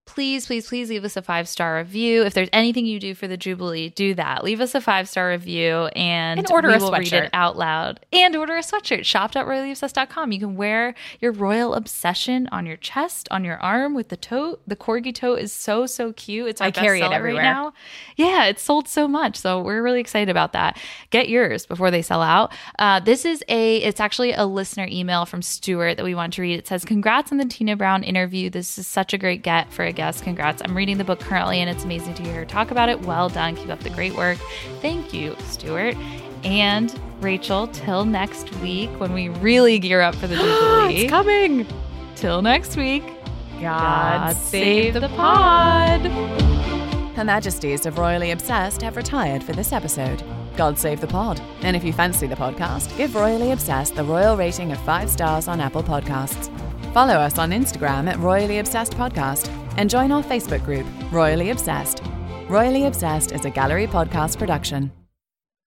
Please, 0.08 0.48
please, 0.48 0.68
please 0.68 0.90
leave 0.90 1.04
us 1.04 1.16
a 1.18 1.22
five 1.22 1.48
star 1.48 1.78
review. 1.78 2.24
If 2.24 2.34
there's 2.34 2.50
anything 2.54 2.86
you 2.88 3.00
do 3.00 3.14
for 3.14 3.28
the 3.28 3.38
Jubilee, 3.38 3.90
do 3.90 4.14
that. 4.16 4.44
Leave 4.44 4.62
us 4.62 4.74
a 4.74 4.82
five 4.82 5.08
star 5.08 5.30
review 5.30 5.88
and, 5.96 6.40
And 6.40 6.50
order 6.52 6.70
we 6.70 6.76
a 6.76 6.80
will 6.80 6.92
read 6.92 7.02
sweatshirt. 7.04 7.24
it 7.26 7.30
out 7.34 7.58
loud. 7.58 8.00
And 8.12 8.36
order 8.36 8.56
a 8.56 8.62
sweatshirt. 8.62 9.04
Shop.royallyobsessed.com. 9.06 10.32
You 10.32 10.40
can 10.40 10.56
wear 10.56 10.96
your 11.20 11.32
royal 11.32 11.74
obsession 11.76 12.48
on 12.52 12.66
your 12.66 12.78
chest, 12.78 13.28
on 13.32 13.44
your 13.44 13.58
arm 13.58 13.94
with 13.94 14.10
the 14.10 14.18
tote. 14.18 14.62
The 14.66 14.76
corgi 14.76 15.14
tote 15.14 15.40
is 15.40 15.52
so, 15.52 15.86
so 15.86 16.14
cute. 16.14 16.48
It's 16.48 16.62
our 16.62 16.68
I 16.68 16.72
carry 16.72 17.02
it 17.02 17.12
everywhere. 17.12 17.44
right 17.44 17.50
now. 17.50 17.74
Yeah, 18.16 18.46
it's 18.46 18.62
sold 18.64 18.88
so 18.88 19.08
much. 19.08 19.36
So 19.36 19.62
we're 19.62 19.84
really 19.84 20.00
excited 20.00 20.30
about 20.30 20.54
that. 20.54 20.78
Get 21.10 21.30
yours 21.30 21.66
before 21.66 21.92
they 21.92 22.02
sell 22.02 22.22
out. 22.22 22.54
Uh, 22.80 23.00
this 23.02 23.26
is 23.26 23.44
a, 23.50 23.78
it's 23.78 24.00
actually 24.00 24.32
a 24.34 24.46
listener 24.46 24.88
email 24.90 25.26
from 25.26 25.42
Stuart 25.42 25.96
that 25.98 26.04
we 26.04 26.16
want 26.16 26.34
to 26.34 26.42
read. 26.42 26.58
It 26.58 26.68
says, 26.68 26.86
Congrats 26.86 27.32
on 27.32 27.38
the 27.38 27.46
Tina 27.46 27.76
Brown 27.76 28.04
interview. 28.04 28.50
This 28.50 28.78
is 28.78 28.88
such 28.88 29.14
a 29.14 29.18
great 29.18 29.42
get 29.44 29.72
for 29.72 29.84
a 29.84 29.94
guest. 29.98 30.24
Congrats. 30.24 30.62
I'm 30.64 30.78
reading 30.78 30.98
the 30.98 31.04
book 31.04 31.20
currently 31.20 31.60
and 31.60 31.70
it's 31.70 31.84
amazing 31.84 32.14
to 32.16 32.24
hear 32.24 32.36
her 32.36 32.46
talk 32.46 32.72
about 32.72 32.88
it. 32.88 33.02
Well 33.02 33.28
done. 33.28 33.56
Keep 33.58 33.70
up 33.70 33.82
the 33.82 33.90
great 33.90 34.16
work. 34.16 34.38
Thank 34.82 35.14
you, 35.14 35.36
Stuart. 35.50 35.98
And 36.46 36.98
Rachel, 37.20 37.68
till 37.68 38.06
next 38.06 38.56
week 38.62 38.90
when 39.00 39.12
we 39.12 39.28
really 39.30 39.80
gear 39.80 40.00
up 40.02 40.16
for 40.16 40.28
the 40.28 40.36
Jubilee. 40.38 40.96
it's 40.96 41.10
coming. 41.10 41.68
Till 42.16 42.42
next 42.42 42.78
week. 42.78 43.04
God, 43.60 44.34
save 44.38 44.94
the 44.94 45.10
pod. 45.10 46.02
Her 47.16 47.24
Majesties 47.24 47.88
of 47.88 47.98
Royally 47.98 48.30
Obsessed 48.32 48.82
have 48.84 48.96
retired 48.96 49.44
for 49.44 49.52
this 49.54 49.74
episode. 49.74 50.22
God 50.56 50.78
save 50.78 51.02
the 51.02 51.08
pod. 51.08 51.42
And 51.62 51.76
if 51.76 51.84
you 51.84 51.92
fancy 51.92 52.28
the 52.28 52.36
podcast, 52.36 52.96
give 52.98 53.16
Royally 53.16 53.52
Obsessed 53.52 53.96
the 53.96 54.04
royal 54.04 54.38
rating 54.38 54.72
of 54.72 54.80
five 54.82 55.10
stars 55.10 55.48
on 55.48 55.60
Apple 55.60 55.82
Podcasts. 55.84 56.52
Follow 56.98 57.14
us 57.14 57.38
on 57.38 57.52
Instagram 57.52 58.10
at 58.10 58.18
Royally 58.18 58.58
Obsessed 58.58 58.94
Podcast 58.94 59.50
and 59.78 59.88
join 59.88 60.12
our 60.12 60.24
Facebook 60.24 60.66
group, 60.66 60.88
Royally 61.12 61.52
Obsessed. 61.52 62.02
Royally 62.50 62.86
Obsessed 62.86 63.34
is 63.34 63.46
a 63.46 63.52
gallery 63.52 63.86
podcast 63.86 64.40
production. 64.40 64.97